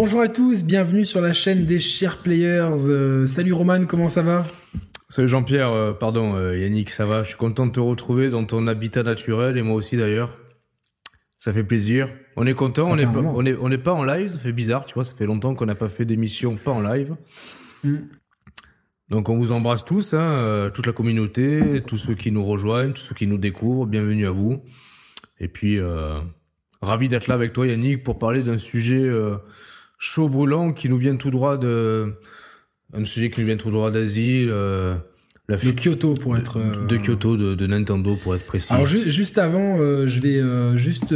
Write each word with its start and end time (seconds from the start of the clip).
Bonjour 0.00 0.20
à 0.20 0.28
tous, 0.28 0.62
bienvenue 0.62 1.04
sur 1.04 1.20
la 1.20 1.32
chaîne 1.32 1.64
des 1.64 1.80
Chers 1.80 2.18
Players. 2.18 2.88
Euh, 2.88 3.26
salut 3.26 3.52
Roman, 3.52 3.84
comment 3.84 4.08
ça 4.08 4.22
va? 4.22 4.44
Salut 5.08 5.26
Jean-Pierre, 5.28 5.72
euh, 5.72 5.92
pardon 5.92 6.36
euh, 6.36 6.56
Yannick, 6.56 6.90
ça 6.90 7.04
va? 7.04 7.24
Je 7.24 7.30
suis 7.30 7.36
content 7.36 7.66
de 7.66 7.72
te 7.72 7.80
retrouver 7.80 8.30
dans 8.30 8.44
ton 8.44 8.68
habitat 8.68 9.02
naturel 9.02 9.56
et 9.56 9.62
moi 9.62 9.74
aussi 9.74 9.96
d'ailleurs. 9.96 10.38
Ça 11.36 11.52
fait 11.52 11.64
plaisir. 11.64 12.12
On 12.36 12.46
est 12.46 12.54
content, 12.54 12.88
on 12.88 12.94
n'est 12.94 13.06
pas, 13.06 13.18
on 13.18 13.44
est, 13.44 13.56
on 13.60 13.72
est 13.72 13.78
pas 13.78 13.92
en 13.92 14.04
live, 14.04 14.28
ça 14.28 14.38
fait 14.38 14.52
bizarre, 14.52 14.86
tu 14.86 14.94
vois, 14.94 15.02
ça 15.02 15.16
fait 15.16 15.26
longtemps 15.26 15.56
qu'on 15.56 15.66
n'a 15.66 15.74
pas 15.74 15.88
fait 15.88 16.04
d'émission 16.04 16.54
pas 16.54 16.70
en 16.70 16.80
live. 16.80 17.16
Mm. 17.82 17.96
Donc 19.08 19.28
on 19.28 19.36
vous 19.36 19.50
embrasse 19.50 19.84
tous, 19.84 20.14
hein, 20.14 20.70
toute 20.74 20.86
la 20.86 20.92
communauté, 20.92 21.82
tous 21.84 21.98
ceux 21.98 22.14
qui 22.14 22.30
nous 22.30 22.44
rejoignent, 22.44 22.92
tous 22.92 23.02
ceux 23.02 23.16
qui 23.16 23.26
nous 23.26 23.38
découvrent, 23.38 23.84
bienvenue 23.84 24.28
à 24.28 24.30
vous. 24.30 24.62
Et 25.40 25.48
puis, 25.48 25.80
ravi 26.82 27.08
d'être 27.08 27.26
là 27.26 27.34
avec 27.34 27.52
toi 27.52 27.66
Yannick 27.66 28.04
pour 28.04 28.20
parler 28.20 28.44
d'un 28.44 28.58
sujet 28.58 29.10
chaud 29.98 30.28
brûlant 30.28 30.72
qui 30.72 30.88
nous 30.88 30.96
vient 30.96 31.16
tout 31.16 31.30
droit 31.30 31.58
de 31.58 32.14
un 32.94 33.04
sujet 33.04 33.30
qui 33.30 33.40
nous 33.40 33.46
vient 33.46 33.56
tout 33.56 33.70
droit 33.70 33.90
d'Asie. 33.90 34.46
Euh, 34.48 34.94
la 35.48 35.56
de 35.56 35.70
Kyoto 35.70 36.14
pour 36.14 36.36
être 36.36 36.58
de 36.58 36.96
euh, 36.96 36.98
Kyoto 36.98 37.36
de, 37.36 37.66
Nintendo 37.66 38.16
pour 38.16 38.34
être 38.34 38.44
précis. 38.44 38.72
Alors 38.72 38.86
juste 38.86 39.38
avant, 39.38 39.78
euh, 39.78 40.06
je 40.06 40.20
vais 40.20 40.78
juste 40.78 41.14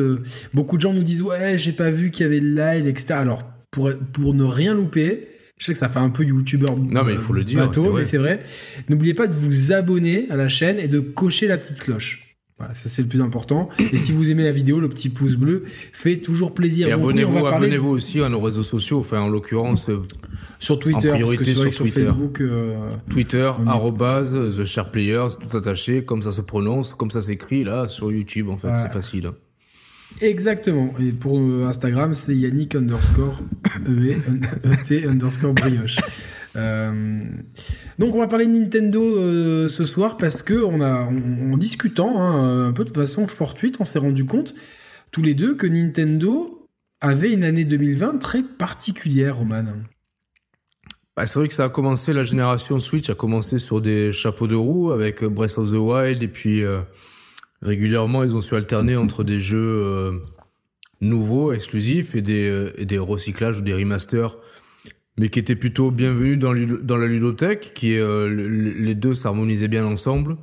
beaucoup 0.54 0.76
de 0.76 0.82
gens 0.82 0.92
nous 0.92 1.02
disent 1.02 1.22
ouais 1.22 1.58
j'ai 1.58 1.72
pas 1.72 1.90
vu 1.90 2.10
qu'il 2.10 2.24
y 2.24 2.26
avait 2.26 2.40
le 2.40 2.54
live 2.54 2.86
etc. 2.86 3.14
Alors 3.14 3.44
pour 3.70 3.90
pour 4.12 4.34
ne 4.34 4.44
rien 4.44 4.74
louper. 4.74 5.28
Je 5.58 5.66
sais 5.66 5.72
que 5.74 5.78
ça 5.78 5.88
fait 5.88 6.00
un 6.00 6.10
peu 6.10 6.24
youtubeur. 6.24 6.76
Non, 6.76 7.04
mais 7.04 7.12
il 7.12 7.18
faut 7.20 7.32
le 7.32 7.44
dire. 7.44 7.70
mais 7.94 8.04
c'est 8.04 8.18
vrai. 8.18 8.42
N'oubliez 8.88 9.14
pas 9.14 9.28
de 9.28 9.34
vous 9.34 9.72
abonner 9.72 10.26
à 10.28 10.34
la 10.34 10.48
chaîne 10.48 10.80
et 10.80 10.88
de 10.88 10.98
cocher 10.98 11.46
la 11.46 11.56
petite 11.56 11.78
cloche 11.78 12.31
ça 12.74 12.88
c'est 12.88 13.02
le 13.02 13.08
plus 13.08 13.20
important. 13.20 13.68
Et 13.92 13.96
si 13.96 14.12
vous 14.12 14.30
aimez 14.30 14.44
la 14.44 14.52
vidéo, 14.52 14.80
le 14.80 14.88
petit 14.88 15.08
pouce 15.08 15.36
bleu 15.36 15.64
fait 15.92 16.18
toujours 16.18 16.54
plaisir. 16.54 16.88
Et 16.88 16.92
abonnez-vous, 16.92 17.46
abonnez-vous 17.46 17.88
aussi 17.88 18.20
à 18.20 18.28
nos 18.28 18.40
réseaux 18.40 18.62
sociaux, 18.62 19.00
enfin 19.00 19.20
en 19.20 19.28
l'occurrence 19.28 19.88
euh, 19.88 20.02
sur 20.58 20.78
Twitter, 20.78 21.10
priorité 21.10 21.54
sur, 21.54 21.70
Twitter. 21.70 22.04
Facebook, 22.04 22.40
euh, 22.40 22.76
Twitter, 23.10 23.50
The 23.66 24.64
Share 24.64 24.90
Players, 24.90 25.28
tout 25.40 25.56
attaché, 25.56 26.04
comme 26.04 26.22
ça 26.22 26.30
se 26.30 26.40
prononce, 26.40 26.94
comme 26.94 27.10
ça 27.10 27.20
s'écrit 27.20 27.64
là 27.64 27.88
sur 27.88 28.12
YouTube 28.12 28.48
en 28.48 28.56
fait, 28.56 28.74
c'est 28.76 28.92
facile. 28.92 29.30
Exactement. 30.20 30.92
Et 31.00 31.12
pour 31.12 31.38
euh, 31.38 31.66
Instagram, 31.66 32.14
c'est 32.14 32.36
Yannick 32.36 32.74
underscore 32.74 33.40
e, 33.88 34.16
e 34.90 35.08
underscore 35.08 35.54
brioche. 35.54 35.96
Euh, 36.56 37.24
donc 37.98 38.14
on 38.14 38.18
va 38.18 38.28
parler 38.28 38.46
de 38.46 38.52
Nintendo 38.52 39.00
euh, 39.02 39.68
ce 39.68 39.84
soir 39.84 40.16
parce 40.18 40.42
que 40.42 40.62
en 40.62 41.56
discutant 41.56 42.20
hein, 42.20 42.68
un 42.68 42.72
peu 42.72 42.84
de 42.84 42.90
façon 42.90 43.26
fortuite, 43.26 43.76
on 43.80 43.84
s'est 43.84 43.98
rendu 43.98 44.24
compte 44.24 44.54
tous 45.10 45.22
les 45.22 45.34
deux 45.34 45.54
que 45.54 45.66
Nintendo 45.66 46.68
avait 47.00 47.32
une 47.32 47.44
année 47.44 47.64
2020 47.64 48.18
très 48.18 48.42
particulière, 48.42 49.38
Roman. 49.38 49.64
Bah, 51.16 51.26
c'est 51.26 51.38
vrai 51.38 51.48
que 51.48 51.54
ça 51.54 51.64
a 51.64 51.68
commencé, 51.68 52.12
la 52.12 52.24
génération 52.24 52.80
Switch 52.80 53.10
a 53.10 53.14
commencé 53.14 53.58
sur 53.58 53.80
des 53.80 54.12
chapeaux 54.12 54.46
de 54.46 54.54
roue 54.54 54.92
avec 54.92 55.24
Breath 55.24 55.58
of 55.58 55.70
the 55.70 55.74
Wild 55.74 56.22
et 56.22 56.28
puis 56.28 56.62
euh, 56.62 56.80
régulièrement 57.60 58.24
ils 58.24 58.34
ont 58.34 58.40
su 58.40 58.54
alterner 58.54 58.96
entre 58.96 59.24
des 59.24 59.40
jeux 59.40 60.22
nouveaux, 61.00 61.52
exclusifs 61.52 62.14
et 62.14 62.22
des 62.22 62.98
recyclages 62.98 63.58
ou 63.58 63.62
des 63.62 63.74
remasters 63.74 64.36
mais 65.18 65.28
qui 65.28 65.38
était 65.38 65.56
plutôt 65.56 65.90
bienvenu 65.90 66.36
dans, 66.36 66.54
dans 66.54 66.96
la 66.96 67.06
ludothèque, 67.06 67.72
qui 67.74 67.98
euh, 67.98 68.28
les 68.28 68.94
deux 68.94 69.14
s'harmonisaient 69.14 69.68
bien 69.68 69.84
ensemble. 69.84 70.36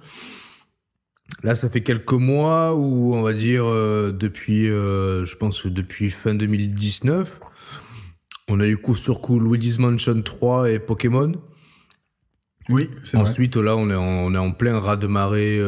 Là, 1.43 1.55
ça 1.55 1.69
fait 1.69 1.81
quelques 1.81 2.13
mois 2.13 2.75
où, 2.75 3.15
on 3.15 3.21
va 3.21 3.33
dire, 3.33 3.65
euh, 3.65 4.11
depuis, 4.11 4.69
euh, 4.69 5.25
je 5.25 5.35
pense 5.37 5.65
depuis 5.65 6.09
fin 6.09 6.35
2019, 6.35 7.39
on 8.47 8.59
a 8.59 8.67
eu 8.67 8.77
coup 8.77 8.95
sur 8.95 9.21
coup 9.21 9.39
Luigi's 9.39 9.79
Mansion 9.79 10.21
3 10.21 10.71
et 10.71 10.79
Pokémon. 10.79 11.31
Oui, 12.69 12.89
c'est 13.03 13.17
Ensuite, 13.17 13.57
là, 13.57 13.75
on 13.75 13.89
est 13.89 13.95
en, 13.95 14.03
on 14.03 14.33
est 14.35 14.39
en 14.39 14.51
plein 14.51 14.79
raz 14.79 14.97
de 14.97 15.07
marée 15.07 15.59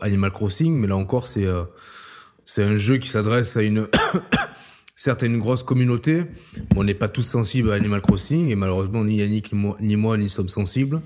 Animal 0.00 0.32
Crossing, 0.32 0.76
mais 0.76 0.88
là 0.88 0.96
encore, 0.96 1.28
c'est 1.28 1.46
c'est 2.44 2.64
un 2.64 2.76
jeu 2.78 2.96
qui 2.96 3.08
s'adresse 3.08 3.56
à 3.56 3.62
une 3.62 3.86
certes, 4.98 5.22
une 5.22 5.38
grosse 5.38 5.62
communauté. 5.62 6.24
on 6.76 6.84
n'est 6.84 6.92
pas 6.92 7.08
tous 7.08 7.22
sensibles 7.22 7.70
à 7.70 7.74
Animal 7.74 8.02
Crossing, 8.02 8.50
et 8.50 8.56
malheureusement, 8.56 9.04
ni 9.04 9.16
Yannick, 9.16 9.52
ni 9.80 9.96
moi, 9.96 10.18
n'y 10.18 10.28
sommes 10.28 10.50
sensibles. 10.50 11.00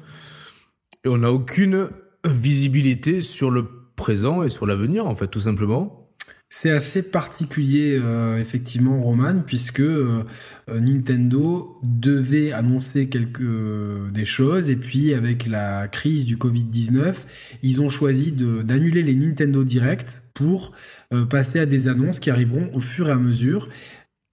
Et 1.05 1.09
on 1.09 1.19
n'a 1.19 1.31
aucune 1.31 1.91
visibilité 2.25 3.23
sur 3.23 3.51
le 3.51 3.67
présent 3.95 4.43
et 4.43 4.49
sur 4.49 4.67
l'avenir, 4.67 5.07
en 5.07 5.15
fait, 5.15 5.29
tout 5.29 5.41
simplement. 5.41 6.09
C'est 6.55 6.71
assez 6.71 7.11
particulier, 7.11 7.99
euh, 7.99 8.39
effectivement, 8.39 9.01
Roman, 9.01 9.41
puisque 9.47 9.81
euh, 9.81 10.23
Nintendo 10.69 11.79
devait 11.83 12.53
annoncer 12.53 13.09
quelque, 13.09 14.11
des 14.11 14.27
choses, 14.27 14.69
et 14.69 14.77
puis 14.77 15.15
avec 15.15 15.47
la 15.47 15.89
crise 15.89 16.27
du 16.27 16.37
Covid-19, 16.37 17.25
ils 17.63 17.81
ont 17.81 17.89
choisi 17.89 18.33
d'annuler 18.33 19.03
les 19.03 19.15
Nintendo 19.15 19.65
Direct 19.65 20.25
pour 20.35 20.73
euh, 20.73 21.02
passer 21.29 21.59
à 21.59 21.67
des 21.67 21.89
annonces 21.89 22.21
qui 22.21 22.31
arriveront 22.31 22.71
au 22.75 22.81
fur 22.81 23.09
et 23.09 23.13
à 23.13 23.17
mesure. 23.17 23.69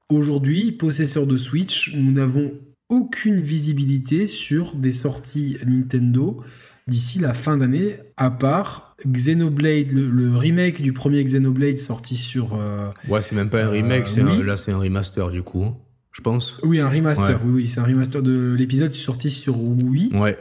Aujourd'hui, 0.10 0.72
possesseur 0.72 1.28
de 1.28 1.38
Switch, 1.38 1.94
nous 1.96 2.12
n'avons 2.12 2.54
aucune 2.90 3.42
visibilité 3.42 4.26
sur 4.26 4.76
des 4.76 4.92
sorties 4.92 5.58
Nintendo 5.66 6.44
d'ici 6.88 7.20
la 7.20 7.34
fin 7.34 7.58
d'année, 7.58 7.98
à 8.18 8.32
part 8.32 8.96
Xenoblade, 9.06 9.92
le, 9.92 10.36
remake 10.36 10.82
du 10.82 10.92
premier 10.92 11.24
Xenoblade 11.24 11.78
sorti 11.78 12.16
sur. 12.16 12.56
Euh, 12.56 12.90
ouais, 13.08 13.22
c'est 13.22 13.36
même 13.36 13.50
pas 13.50 13.64
un 13.64 13.70
remake, 13.70 14.08
euh, 14.18 14.44
là 14.44 14.58
c'est 14.58 14.72
un 14.72 14.80
remaster 14.80 15.30
du 15.30 15.44
coup, 15.44 15.66
je 16.12 16.22
pense. 16.22 16.58
Oui, 16.64 16.80
un 16.80 16.90
remaster, 16.90 17.40
oui, 17.46 17.52
oui 17.54 17.70
c'est 17.70 17.80
un 17.80 17.86
remaster 17.86 18.22
de 18.22 18.56
l'épisode 18.58 18.94
sorti 18.94 19.30
sur 19.30 19.58
Wii. 19.60 20.10
Ouais, 20.16 20.38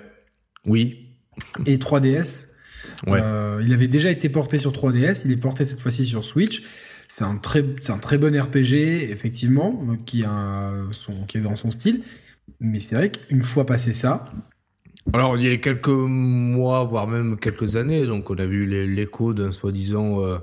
oui. 0.66 1.04
Et 1.66 1.76
3DS. 1.76 2.54
Euh, 3.06 3.62
il 3.64 3.72
avait 3.72 3.88
déjà 3.88 4.10
été 4.10 4.28
porté 4.28 4.58
sur 4.58 4.72
3DS, 4.72 5.22
il 5.24 5.32
est 5.32 5.36
porté 5.36 5.64
cette 5.64 5.80
fois-ci 5.80 6.06
sur 6.06 6.24
Switch. 6.24 6.64
C'est 7.06 7.24
un 7.24 7.36
très, 7.36 7.64
c'est 7.80 7.92
un 7.92 7.98
très 7.98 8.18
bon 8.18 8.38
RPG, 8.38 9.10
effectivement, 9.10 9.82
qui, 10.04 10.24
a 10.24 10.72
son, 10.90 11.24
qui 11.24 11.38
est 11.38 11.40
dans 11.40 11.56
son 11.56 11.70
style. 11.70 12.02
Mais 12.60 12.80
c'est 12.80 12.96
vrai 12.96 13.10
qu'une 13.10 13.44
fois 13.44 13.64
passé 13.64 13.92
ça. 13.92 14.30
Alors, 15.14 15.36
il 15.38 15.44
y 15.44 15.50
a 15.50 15.56
quelques 15.56 15.88
mois, 15.88 16.84
voire 16.84 17.06
même 17.06 17.38
quelques 17.38 17.76
années, 17.76 18.06
donc 18.06 18.30
on 18.30 18.36
a 18.36 18.44
vu 18.44 18.66
l'écho 18.66 19.32
d'un 19.32 19.52
soi-disant 19.52 20.22
euh, 20.22 20.38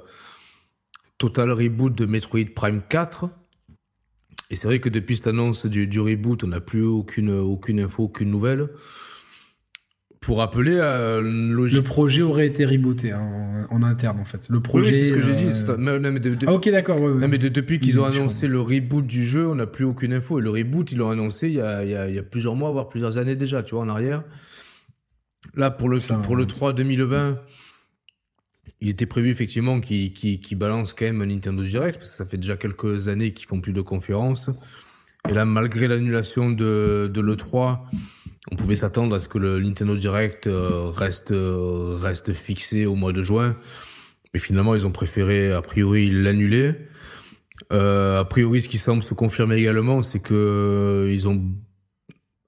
total 1.20 1.52
reboot 1.52 1.96
de 1.96 2.06
Metroid 2.06 2.46
Prime 2.56 2.82
4. 2.90 3.30
Et 4.50 4.56
c'est 4.56 4.68
vrai 4.68 4.80
que 4.80 4.90
depuis 4.90 5.18
cette 5.18 5.28
annonce 5.28 5.68
du, 5.68 5.86
du 5.86 6.00
reboot, 6.00 6.44
on 6.44 6.48
n'a 6.48 6.62
plus 6.62 6.84
aucune, 6.84 7.32
aucune 7.32 7.80
info, 7.80 8.04
aucune 8.04 8.32
nouvelle 8.32 8.70
pour 10.26 10.40
rappeler 10.40 10.76
euh, 10.76 11.22
Le 11.22 11.82
projet 11.82 12.24
aurait 12.24 12.48
été 12.48 12.66
rebooté 12.66 13.12
hein, 13.12 13.68
en, 13.70 13.84
interne 13.84 14.20
en 14.20 14.26
fait. 14.26 14.48
Le 14.50 14.60
projet. 14.60 14.90
Oui, 14.90 14.96
c'est 14.96 15.10
ce 15.10 15.14
que 15.14 15.22
j'ai 15.22 15.36
dit. 15.36 15.46
Euh, 15.70 16.38
ah, 16.48 16.54
ok, 16.54 16.70
d'accord. 16.72 17.00
mais 17.00 17.38
depuis 17.38 17.80
qu'ils 17.80 18.00
ont 18.00 18.06
annoncé 18.06 18.48
le 18.48 18.60
reboot 18.60 19.06
du 19.06 19.24
jeu, 19.24 19.48
on 19.48 19.56
n'a 19.56 19.68
plus 19.68 19.86
aucune 19.86 20.14
info. 20.14 20.40
Et 20.40 20.42
le 20.42 20.50
reboot, 20.50 20.92
ils 20.92 20.98
l'ont 20.98 21.12
annoncé 21.12 21.50
il 21.50 21.54
y, 21.54 21.62
a, 21.62 21.84
il, 21.84 22.16
y 22.16 22.18
a, 22.18 22.24
plusieurs 22.24 22.56
mois, 22.56 22.72
voire 22.72 22.90
plusieurs 22.90 23.20
années 23.20 23.36
déjà, 23.36 23.62
tu 23.62 23.76
vois, 23.76 23.84
en 23.84 23.90
arrière. 23.90 24.24
Là, 25.56 25.70
pour 25.70 25.90
le, 25.90 26.00
pour 26.24 26.36
le 26.36 26.48
3 26.48 26.74
2020, 26.74 27.40
il 28.82 28.90
était 28.90 29.06
prévu 29.06 29.30
effectivement 29.30 29.80
qu'ils 29.80 30.58
balance 30.58 30.94
quand 30.94 31.06
même 31.06 31.22
un 31.22 31.28
Nintendo 31.28 31.62
Direct, 31.62 32.00
parce 32.00 32.10
que 32.10 32.18
ça 32.18 32.26
fait 32.26 32.38
déjà 32.38 32.58
quelques 32.58 33.10
années 33.10 33.32
qu'ils 33.32 33.48
font 33.48 33.62
plus 33.62 33.74
de 33.74 33.82
conférences. 33.82 34.50
Et 35.30 35.34
là, 35.34 35.46
malgré 35.46 35.88
l'annulation 35.88 36.50
de, 36.50 37.12
de 37.14 37.22
l'E3, 37.22 37.80
on 38.52 38.56
pouvait 38.56 38.76
s'attendre 38.76 39.16
à 39.16 39.20
ce 39.20 39.28
que 39.28 39.38
le 39.38 39.60
Nintendo 39.60 39.96
Direct 39.96 40.48
euh, 40.48 40.90
reste, 40.90 41.32
euh, 41.32 41.98
reste 42.00 42.34
fixé 42.34 42.86
au 42.86 42.96
mois 42.96 43.12
de 43.12 43.24
juin. 43.24 43.56
Mais 44.34 44.40
finalement, 44.40 44.76
ils 44.76 44.86
ont 44.86 44.92
préféré, 44.92 45.52
a 45.52 45.62
priori, 45.62 46.12
l'annuler. 46.12 46.76
Euh, 47.74 48.20
a 48.20 48.26
priori, 48.26 48.62
ce 48.62 48.70
qui 48.70 48.78
semble 48.78 49.02
se 49.04 49.14
confirmer 49.14 49.56
également, 49.56 50.02
c'est 50.02 50.20
que 50.20 51.08
ils 51.10 51.28
ont, 51.28 51.42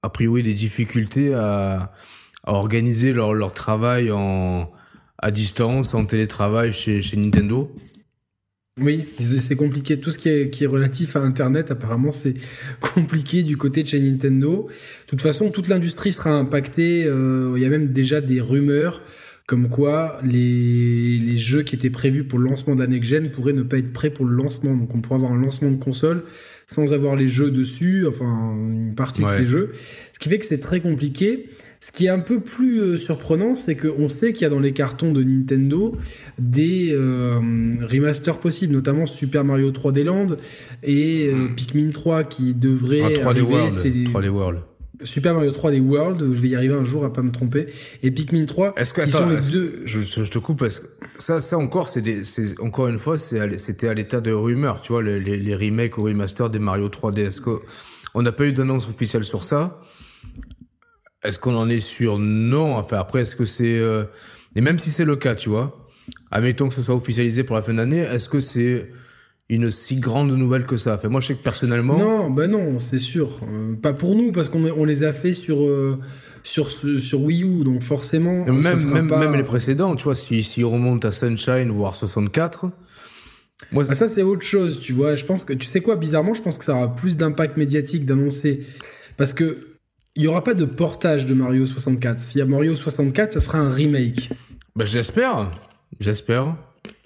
a 0.02 0.10
priori, 0.10 0.42
des 0.42 0.54
difficultés 0.54 1.34
à, 1.34 1.92
à 2.44 2.52
organiser 2.52 3.12
leur, 3.12 3.34
leur 3.34 3.52
travail 3.52 4.12
en, 4.12 4.70
à 5.18 5.30
distance, 5.30 5.94
en 5.94 6.04
télétravail 6.04 6.72
chez, 6.72 7.02
chez 7.02 7.16
Nintendo. 7.16 7.74
Oui, 8.80 9.04
c'est 9.20 9.56
compliqué. 9.56 9.98
Tout 9.98 10.12
ce 10.12 10.18
qui 10.18 10.28
est, 10.28 10.50
qui 10.50 10.64
est, 10.64 10.66
relatif 10.66 11.16
à 11.16 11.20
Internet, 11.20 11.70
apparemment, 11.70 12.12
c'est 12.12 12.34
compliqué 12.94 13.42
du 13.42 13.56
côté 13.56 13.82
de 13.82 13.88
chez 13.88 14.00
Nintendo. 14.00 14.68
De 14.68 15.06
toute 15.06 15.22
façon, 15.22 15.50
toute 15.50 15.68
l'industrie 15.68 16.12
sera 16.12 16.30
impactée. 16.30 17.04
Euh, 17.04 17.54
il 17.56 17.62
y 17.62 17.66
a 17.66 17.68
même 17.68 17.88
déjà 17.88 18.20
des 18.20 18.40
rumeurs 18.40 19.02
comme 19.46 19.70
quoi 19.70 20.20
les, 20.22 21.18
les 21.18 21.36
jeux 21.38 21.62
qui 21.62 21.74
étaient 21.74 21.88
prévus 21.88 22.24
pour 22.24 22.38
le 22.38 22.44
lancement 22.50 22.74
d'Annexgen 22.74 23.30
pourraient 23.30 23.54
ne 23.54 23.62
pas 23.62 23.78
être 23.78 23.94
prêts 23.94 24.10
pour 24.10 24.26
le 24.26 24.36
lancement. 24.36 24.76
Donc 24.76 24.94
on 24.94 25.00
pourrait 25.00 25.16
avoir 25.16 25.32
un 25.32 25.40
lancement 25.40 25.70
de 25.70 25.82
console 25.82 26.22
sans 26.68 26.92
avoir 26.92 27.16
les 27.16 27.30
jeux 27.30 27.50
dessus, 27.50 28.06
enfin 28.06 28.54
une 28.54 28.94
partie 28.94 29.22
de 29.22 29.30
ces 29.30 29.46
jeux. 29.46 29.72
Ce 30.18 30.24
qui 30.24 30.30
fait 30.30 30.38
que 30.38 30.46
c'est 30.46 30.58
très 30.58 30.80
compliqué. 30.80 31.48
Ce 31.78 31.92
qui 31.92 32.06
est 32.06 32.08
un 32.08 32.18
peu 32.18 32.40
plus 32.40 32.80
euh, 32.80 32.96
surprenant, 32.96 33.54
c'est 33.54 33.76
qu'on 33.76 34.08
sait 34.08 34.32
qu'il 34.32 34.42
y 34.42 34.46
a 34.46 34.48
dans 34.48 34.58
les 34.58 34.72
cartons 34.72 35.12
de 35.12 35.22
Nintendo 35.22 35.96
des 36.40 36.88
euh, 36.90 37.38
remasters 37.88 38.38
possibles, 38.38 38.72
notamment 38.72 39.06
Super 39.06 39.44
Mario 39.44 39.70
3D 39.70 40.02
Land 40.02 40.26
et 40.82 41.28
euh, 41.28 41.36
hmm. 41.36 41.54
Pikmin 41.54 41.90
3 41.90 42.24
qui 42.24 42.52
devraient 42.52 43.02
ah, 43.04 43.32
3D 43.32 43.42
World. 43.42 43.72
3D 43.72 44.28
World. 44.28 44.58
Super 45.04 45.34
Mario 45.34 45.52
3D 45.52 45.80
World, 45.80 46.34
je 46.34 46.42
vais 46.42 46.48
y 46.48 46.56
arriver 46.56 46.74
un 46.74 46.82
jour 46.82 47.04
à 47.04 47.12
pas 47.12 47.22
me 47.22 47.30
tromper, 47.30 47.68
et 48.02 48.10
Pikmin 48.10 48.44
3. 48.44 48.74
Est-ce 48.76 48.92
que, 48.92 49.02
attends, 49.02 49.28
deux... 49.52 49.82
je, 49.84 50.00
te 50.24 50.38
coupe 50.40 50.58
parce 50.58 50.80
que 50.80 50.86
ça, 51.18 51.40
ça 51.40 51.56
encore, 51.56 51.88
c'est 51.88 52.58
encore 52.58 52.88
une 52.88 52.98
fois, 52.98 53.18
c'était 53.18 53.86
à 53.86 53.94
l'état 53.94 54.20
de 54.20 54.32
rumeur, 54.32 54.80
tu 54.80 54.90
vois, 54.90 55.00
les, 55.04 55.20
les, 55.20 55.54
remakes 55.54 55.96
ou 55.96 56.02
remasters 56.02 56.50
des 56.50 56.58
Mario 56.58 56.88
3D. 56.88 57.20
Est-ce 57.20 57.40
qu'on 57.40 58.22
n'a 58.22 58.32
pas 58.32 58.46
eu 58.46 58.52
d'annonce 58.52 58.88
officielle 58.88 59.22
sur 59.22 59.44
ça? 59.44 59.80
Est-ce 61.24 61.38
qu'on 61.38 61.56
en 61.56 61.68
est 61.68 61.80
sûr? 61.80 62.18
Non. 62.18 62.76
Enfin, 62.76 62.98
après, 62.98 63.22
est-ce 63.22 63.36
que 63.36 63.44
c'est. 63.44 63.78
Euh, 63.78 64.04
et 64.54 64.60
même 64.60 64.78
si 64.78 64.90
c'est 64.90 65.04
le 65.04 65.16
cas, 65.16 65.34
tu 65.34 65.48
vois, 65.48 65.88
admettons 66.30 66.68
que 66.68 66.74
ce 66.74 66.82
soit 66.82 66.94
officialisé 66.94 67.44
pour 67.44 67.56
la 67.56 67.62
fin 67.62 67.74
d'année, 67.74 67.98
est-ce 67.98 68.28
que 68.28 68.40
c'est 68.40 68.90
une 69.48 69.70
si 69.70 69.96
grande 69.96 70.30
nouvelle 70.30 70.64
que 70.64 70.76
ça? 70.76 70.94
Enfin, 70.94 71.08
moi, 71.08 71.20
je 71.20 71.28
sais 71.28 71.34
que 71.34 71.42
personnellement. 71.42 71.98
Non, 71.98 72.30
ben 72.30 72.50
non, 72.50 72.78
c'est 72.78 72.98
sûr. 72.98 73.40
Euh, 73.42 73.74
pas 73.74 73.92
pour 73.92 74.14
nous, 74.14 74.32
parce 74.32 74.48
qu'on 74.48 74.64
on 74.64 74.84
les 74.84 75.04
a 75.04 75.12
fait 75.12 75.32
sur. 75.32 75.62
Euh, 75.62 75.98
sur, 76.44 76.70
sur 76.70 77.20
Wii 77.20 77.42
U, 77.42 77.64
donc 77.64 77.82
forcément. 77.82 78.44
Même, 78.46 78.62
même, 78.62 79.08
même, 79.08 79.34
les 79.34 79.42
précédents, 79.42 79.96
tu 79.96 80.04
vois, 80.04 80.14
si, 80.14 80.42
si 80.42 80.64
on 80.64 80.70
remonte 80.70 81.04
à 81.04 81.12
Sunshine, 81.12 81.70
voire 81.70 81.94
64. 81.94 82.70
Moi, 83.72 83.84
ah, 83.88 83.94
ça, 83.94 84.08
c'est 84.08 84.22
autre 84.22 84.42
chose, 84.42 84.80
tu 84.80 84.92
vois. 84.92 85.14
Je 85.14 85.24
pense 85.24 85.44
que, 85.44 85.52
tu 85.52 85.66
sais 85.66 85.80
quoi, 85.80 85.96
bizarrement, 85.96 86.32
je 86.32 86.40
pense 86.40 86.56
que 86.58 86.64
ça 86.64 86.74
aura 86.74 86.94
plus 86.94 87.16
d'impact 87.16 87.56
médiatique 87.56 88.06
d'annoncer. 88.06 88.64
Parce 89.16 89.34
que 89.34 89.58
il 90.18 90.22
n'y 90.22 90.26
aura 90.26 90.42
pas 90.42 90.54
de 90.54 90.64
portage 90.64 91.26
de 91.26 91.32
Mario 91.32 91.64
64. 91.64 92.20
S'il 92.20 92.40
y 92.40 92.42
a 92.42 92.44
Mario 92.44 92.74
64, 92.74 93.32
ça 93.32 93.40
sera 93.40 93.58
un 93.58 93.70
remake. 93.72 94.30
Bah, 94.74 94.84
j'espère. 94.84 95.48
J'espère. 96.00 96.56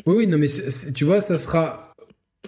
Oui, 0.06 0.14
oui, 0.17 0.26
non, 0.26 0.38
mais 0.38 0.49
tu 0.94 1.05
vois, 1.05 1.20
ça 1.20 1.37
sera. 1.37 1.93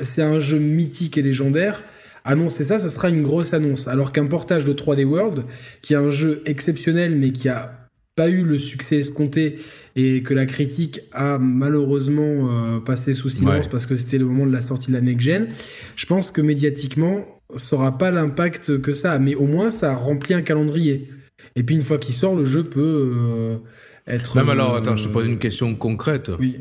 C'est 0.00 0.22
un 0.22 0.40
jeu 0.40 0.58
mythique 0.58 1.18
et 1.18 1.22
légendaire. 1.22 1.84
Annoncer 2.24 2.64
ça, 2.64 2.78
ça 2.78 2.88
sera 2.88 3.10
une 3.10 3.20
grosse 3.20 3.52
annonce. 3.52 3.88
Alors 3.88 4.10
qu'un 4.10 4.24
portage 4.24 4.64
de 4.64 4.72
3D 4.72 5.04
World, 5.04 5.44
qui 5.82 5.92
est 5.92 5.96
un 5.96 6.10
jeu 6.10 6.42
exceptionnel, 6.46 7.14
mais 7.14 7.30
qui 7.30 7.50
a 7.50 7.84
pas 8.16 8.28
eu 8.28 8.42
le 8.42 8.56
succès 8.56 8.96
escompté 8.96 9.58
et 9.96 10.22
que 10.22 10.32
la 10.32 10.46
critique 10.46 11.00
a 11.12 11.38
malheureusement 11.38 12.48
euh, 12.48 12.80
passé 12.80 13.12
sous 13.12 13.28
silence 13.28 13.68
parce 13.68 13.86
que 13.86 13.96
c'était 13.96 14.18
le 14.18 14.24
moment 14.24 14.46
de 14.46 14.52
la 14.52 14.62
sortie 14.62 14.88
de 14.88 14.94
la 14.94 15.02
next 15.02 15.26
gen. 15.26 15.48
Je 15.96 16.06
pense 16.06 16.30
que 16.30 16.40
médiatiquement, 16.40 17.33
ça 17.56 17.76
n'aura 17.76 17.96
pas 17.96 18.10
l'impact 18.10 18.80
que 18.80 18.92
ça, 18.92 19.18
mais 19.18 19.34
au 19.34 19.46
moins 19.46 19.70
ça 19.70 19.94
remplit 19.94 20.34
un 20.34 20.42
calendrier. 20.42 21.10
Et 21.56 21.62
puis 21.62 21.74
une 21.74 21.82
fois 21.82 21.98
qu'il 21.98 22.14
sort, 22.14 22.34
le 22.34 22.44
jeu 22.44 22.64
peut 22.64 23.12
euh, 23.14 23.56
être. 24.06 24.36
Même 24.36 24.50
alors, 24.50 24.76
attends, 24.76 24.96
je 24.96 25.08
te 25.08 25.12
pose 25.12 25.26
une 25.26 25.38
question 25.38 25.74
concrète. 25.74 26.30
Oui. 26.38 26.60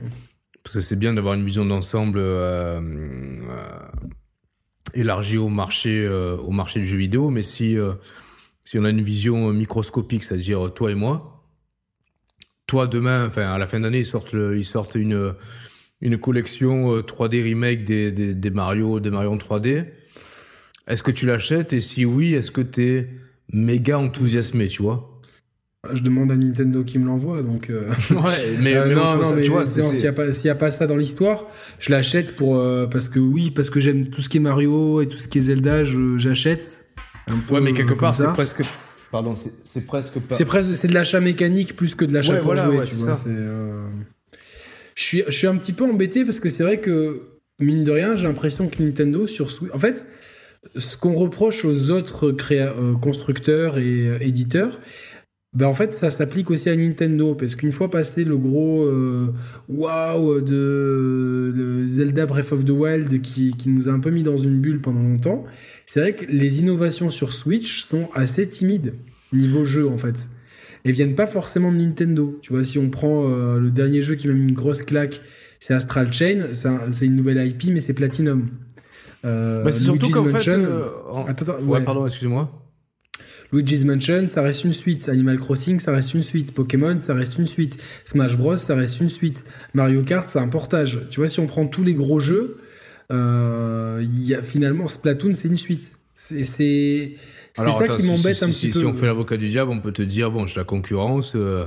Parce 0.64 0.76
que 0.76 0.82
c'est 0.82 0.98
bien 0.98 1.14
d'avoir 1.14 1.34
une 1.34 1.44
vision 1.44 1.66
d'ensemble 1.66 2.20
euh, 2.20 2.80
élargie 4.94 5.38
au 5.38 5.50
marché, 5.50 6.08
au 6.08 6.52
marché 6.52 6.80
du 6.80 6.86
jeu 6.86 6.96
vidéo, 6.96 7.30
mais 7.32 7.44
si, 7.44 7.76
si 8.64 8.80
on 8.80 8.86
a 8.86 8.90
une 8.90 9.02
vision 9.02 9.52
microscopique, 9.52 10.24
c'est-à-dire 10.24 10.74
toi 10.74 10.92
et 10.92 10.96
moi, 10.96 11.44
toi 12.66 12.88
demain, 12.88 13.28
enfin 13.28 13.52
à 13.52 13.58
la 13.58 13.68
fin 13.68 13.82
d'année, 13.82 14.00
ils 14.00 14.06
sortent, 14.06 14.34
ils 14.34 14.64
sortent 14.64 14.96
une, 14.96 15.34
une 16.00 16.18
collection 16.18 17.00
3D 17.00 17.44
remake 17.44 17.84
des, 17.84 18.14
des, 18.14 18.34
des 18.34 18.50
Mario, 18.50 19.02
des 19.02 19.12
Mario 19.12 19.34
en 19.34 19.38
3D 19.38 19.88
est-ce 20.88 21.04
que 21.04 21.12
tu 21.12 21.26
l'achètes 21.26 21.74
et 21.74 21.82
si 21.82 22.06
oui, 22.06 22.34
est-ce 22.34 22.52
que 22.52 22.62
tu 22.62 22.84
es 22.86 23.10
méga 23.52 23.98
enthousiasmé, 23.98 24.68
tu 24.68 24.82
vois? 24.82 25.10
Je 25.92 26.02
demande 26.02 26.32
à 26.32 26.38
Nintendo 26.38 26.84
qui 26.86 26.98
me 26.98 27.06
l'envoie, 27.06 27.42
donc. 27.42 27.70
Euh, 27.70 27.90
ouais, 28.12 28.58
mais, 28.62 28.76
euh, 28.76 28.94
non, 28.96 29.18
non, 29.18 29.42
tu 29.42 29.52
vois, 29.52 29.66
s'il 29.66 29.84
n'y 29.84 30.08
a, 30.08 30.52
a, 30.52 30.56
pas 30.56 30.72
ça 30.72 30.88
dans 30.88 30.96
l'histoire, 30.96 31.46
je 31.80 31.92
l'achète 31.92 32.38
pour 32.38 32.58
euh, 32.58 32.88
parce 32.88 33.10
que 33.10 33.20
oui, 33.20 33.52
parce 33.52 33.70
que 33.70 33.82
j'aime 33.82 34.08
tout 34.08 34.22
ce 34.22 34.30
qui 34.30 34.38
est 34.38 34.40
Mario 34.40 35.02
et 35.02 35.08
tout 35.08 35.18
ce 35.18 35.28
qui 35.28 35.40
est 35.40 35.42
Zelda, 35.42 35.84
j'achète. 35.84 36.86
Ouais, 37.52 37.60
mais 37.60 37.74
quelque 37.74 37.96
part, 37.96 38.16
c'est 38.16 38.28
presque. 38.28 38.62
Pardon, 39.12 39.36
c'est 39.36 39.86
presque 39.86 40.20
pas. 40.20 40.36
C'est 40.36 40.46
presque, 40.46 40.74
c'est 40.74 40.88
de 40.88 40.94
l'achat 40.94 41.20
mécanique 41.20 41.76
plus 41.76 41.96
que 41.96 42.06
de 42.06 42.14
l'achat 42.14 42.34
ouais, 42.34 42.40
voilà, 42.40 42.70
ouais, 42.70 42.86
tu 42.86 42.96
vois. 42.96 43.14
Je 44.96 45.04
suis, 45.04 45.24
je 45.28 45.32
suis 45.32 45.48
un 45.48 45.58
petit 45.58 45.74
peu 45.74 45.84
embêté 45.84 46.24
parce 46.24 46.40
que 46.40 46.50
c'est 46.50 46.64
vrai 46.64 46.80
que 46.80 47.40
mine 47.60 47.84
de 47.84 47.92
rien, 47.92 48.16
j'ai 48.16 48.28
l'impression 48.28 48.70
que 48.70 48.82
Nintendo 48.82 49.28
sur 49.28 49.52
Switch, 49.52 49.72
en 49.74 49.80
fait 49.80 50.08
ce 50.76 50.98
qu'on 50.98 51.14
reproche 51.14 51.66
aux 51.66 51.92
autres 51.92 52.36
euh, 52.52 52.94
constructeurs 52.96 53.78
et 53.78 54.08
euh, 54.08 54.18
éditeurs, 54.22 54.80
ben 55.54 55.68
en 55.68 55.74
fait, 55.76 55.94
ça 55.94 56.10
s'applique 56.10 56.50
aussi 56.50 56.70
à 56.70 56.76
Nintendo, 56.76 57.36
parce 57.36 57.56
qu'une 57.56 57.74
fois 57.74 57.92
passé 57.92 58.24
le 58.24 58.38
gros 58.38 58.86
euh, 58.86 59.28
waouh 59.70 60.42
de, 60.42 61.86
Zelda 61.88 62.26
Breath 62.26 62.52
of 62.52 62.66
the 62.66 62.72
Wild 62.72 63.22
qui, 63.22 63.54
qui, 63.56 63.70
nous 63.70 63.88
a 63.88 63.92
un 63.92 64.00
peu 64.00 64.10
mis 64.10 64.24
dans 64.24 64.40
une 64.40 64.60
bulle 64.60 64.82
pendant 64.82 65.04
longtemps, 65.04 65.46
c'est 65.86 66.00
vrai 66.00 66.14
que 66.14 66.26
les 66.26 66.60
innovations 66.60 67.12
sur 67.12 67.34
Switch 67.34 67.84
sont 67.84 68.10
assez 68.16 68.50
timides, 68.50 68.96
niveau 69.32 69.64
jeu 69.64 69.88
en 69.88 70.00
fait. 70.00 70.30
Et 70.86 70.92
viennent 70.92 71.16
pas 71.16 71.28
forcément 71.28 71.72
de 71.72 71.78
Nintendo. 71.78 72.40
Tu 72.42 72.52
vois, 72.52 72.64
si 72.64 72.78
on 72.78 72.90
prend 72.90 73.26
le 73.26 73.72
dernier 73.72 74.02
jeu 74.02 74.16
qui 74.16 74.28
m'a 74.28 74.34
mis 74.34 74.50
une 74.50 74.54
grosse 74.54 74.82
claque, 74.82 75.22
c'est 75.60 75.74
Astral 75.74 76.12
Chain, 76.12 76.48
c'est 76.52 77.06
une 77.06 77.16
nouvelle 77.16 77.48
IP, 77.48 77.72
mais 77.72 77.80
c'est 77.80 77.94
Platinum. 77.94 78.50
Euh, 79.26 79.64
c'est 79.72 79.84
surtout 79.84 80.10
qu'en 80.10 80.26
fait. 80.26 80.50
Euh, 80.50 80.88
attends, 81.28 81.60
ouais, 81.62 81.82
pardon, 81.82 82.06
excuse-moi. 82.06 82.52
Luigi's 83.52 83.86
Mansion, 83.86 84.28
ça 84.28 84.42
reste 84.42 84.64
une 84.64 84.74
suite. 84.74 85.08
Animal 85.10 85.40
Crossing, 85.40 85.80
ça 85.80 85.92
reste 85.92 86.14
une 86.16 86.24
suite. 86.24 86.54
Pokémon, 86.54 86.98
ça 87.00 87.14
reste 87.14 87.38
une 87.38 87.46
suite. 87.46 87.78
Smash 88.04 88.36
Bros, 88.36 88.58
ça 88.58 88.76
reste 88.76 89.00
une 89.00 89.10
suite. 89.10 89.46
Mario 89.76 90.02
Kart, 90.02 90.28
c'est 90.28 90.40
un 90.40 90.48
portage. 90.48 91.02
Tu 91.12 91.20
vois, 91.20 91.28
si 91.28 91.40
on 91.40 91.46
prend 91.46 91.68
tous 91.68 91.84
les 91.84 91.94
gros 91.94 92.20
jeux, 92.20 92.58
euh, 93.12 94.04
y 94.12 94.34
a, 94.34 94.42
finalement, 94.42 94.88
Splatoon, 94.88 95.36
c'est 95.36 95.50
une 95.50 95.60
suite. 95.60 95.98
C'est 96.16 96.44
ça 96.44 97.88
qui 97.88 98.08
m'embête 98.08 98.42
un 98.42 98.48
petit 98.48 98.70
peu. 98.70 98.80
Si 98.80 98.86
on 98.86 98.94
fait 98.94 99.06
l'avocat 99.06 99.38
du 99.38 99.50
diable, 99.50 99.72
on 99.72 99.82
peut 99.82 99.92
te 99.94 100.02
dire, 100.02 100.32
bon, 100.32 100.48
j'ai 100.48 100.60
la 100.60 100.64
concurrence. 100.64 101.34
Euh, 101.36 101.66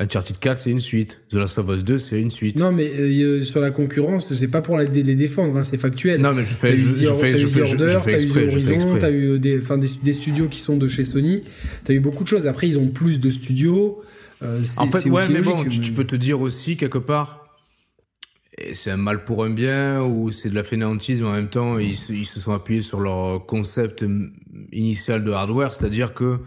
Uncharted 0.00 0.38
4, 0.40 0.58
c'est 0.58 0.70
une 0.70 0.80
suite. 0.80 1.20
The 1.28 1.34
Last 1.34 1.56
of 1.58 1.68
Us 1.68 1.84
2, 1.84 1.98
c'est 1.98 2.20
une 2.20 2.32
suite. 2.32 2.58
Non, 2.58 2.72
mais 2.72 2.90
euh, 2.98 3.42
sur 3.42 3.60
la 3.60 3.70
concurrence, 3.70 4.34
c'est 4.34 4.48
pas 4.48 4.60
pour 4.60 4.76
les, 4.76 4.88
défendre, 4.88 5.56
hein, 5.56 5.62
c'est 5.62 5.78
factuel. 5.78 6.20
Non, 6.20 6.34
mais 6.34 6.44
je 6.44 6.52
fais, 6.52 6.76
je, 6.76 6.88
je, 6.88 7.12
fais, 7.12 7.30
je, 7.36 7.46
fais, 7.46 7.64
je, 7.64 7.98
fais 8.00 8.14
exprès. 8.14 8.48
T'as 8.48 8.56
eu 8.56 8.66
Horizon, 8.66 8.98
t'as 8.98 9.10
eu 9.12 9.38
des, 9.38 9.60
des, 10.02 10.12
studios 10.12 10.48
qui 10.48 10.58
sont 10.58 10.76
de 10.76 10.88
chez 10.88 11.04
Sony. 11.04 11.44
T'as 11.84 11.92
eu 11.92 12.00
beaucoup 12.00 12.24
de 12.24 12.28
choses. 12.28 12.48
Après, 12.48 12.66
ils 12.66 12.78
ont 12.78 12.88
plus 12.88 13.20
de 13.20 13.30
studios. 13.30 14.02
Euh, 14.42 14.60
en 14.78 14.90
fait, 14.90 15.08
ouais, 15.08 15.28
mais 15.30 15.42
bon, 15.42 15.64
tu, 15.64 15.92
peux 15.92 16.04
te 16.04 16.16
dire 16.16 16.40
aussi 16.40 16.76
quelque 16.76 16.98
part, 16.98 17.46
c'est 18.72 18.90
un 18.90 18.96
mal 18.96 19.24
pour 19.24 19.44
un 19.44 19.50
bien 19.50 20.02
ou 20.02 20.32
c'est 20.32 20.50
de 20.50 20.56
la 20.56 20.64
fainéantise, 20.64 21.22
mais 21.22 21.28
en 21.28 21.34
même 21.34 21.50
temps, 21.50 21.78
ils, 21.78 21.92
ils 22.10 22.26
se 22.26 22.40
sont 22.40 22.52
appuyés 22.52 22.82
sur 22.82 22.98
leur 22.98 23.46
concept 23.46 24.04
initial 24.72 25.22
de 25.22 25.30
hardware, 25.30 25.72
c'est-à-dire 25.72 26.14
que 26.14 26.40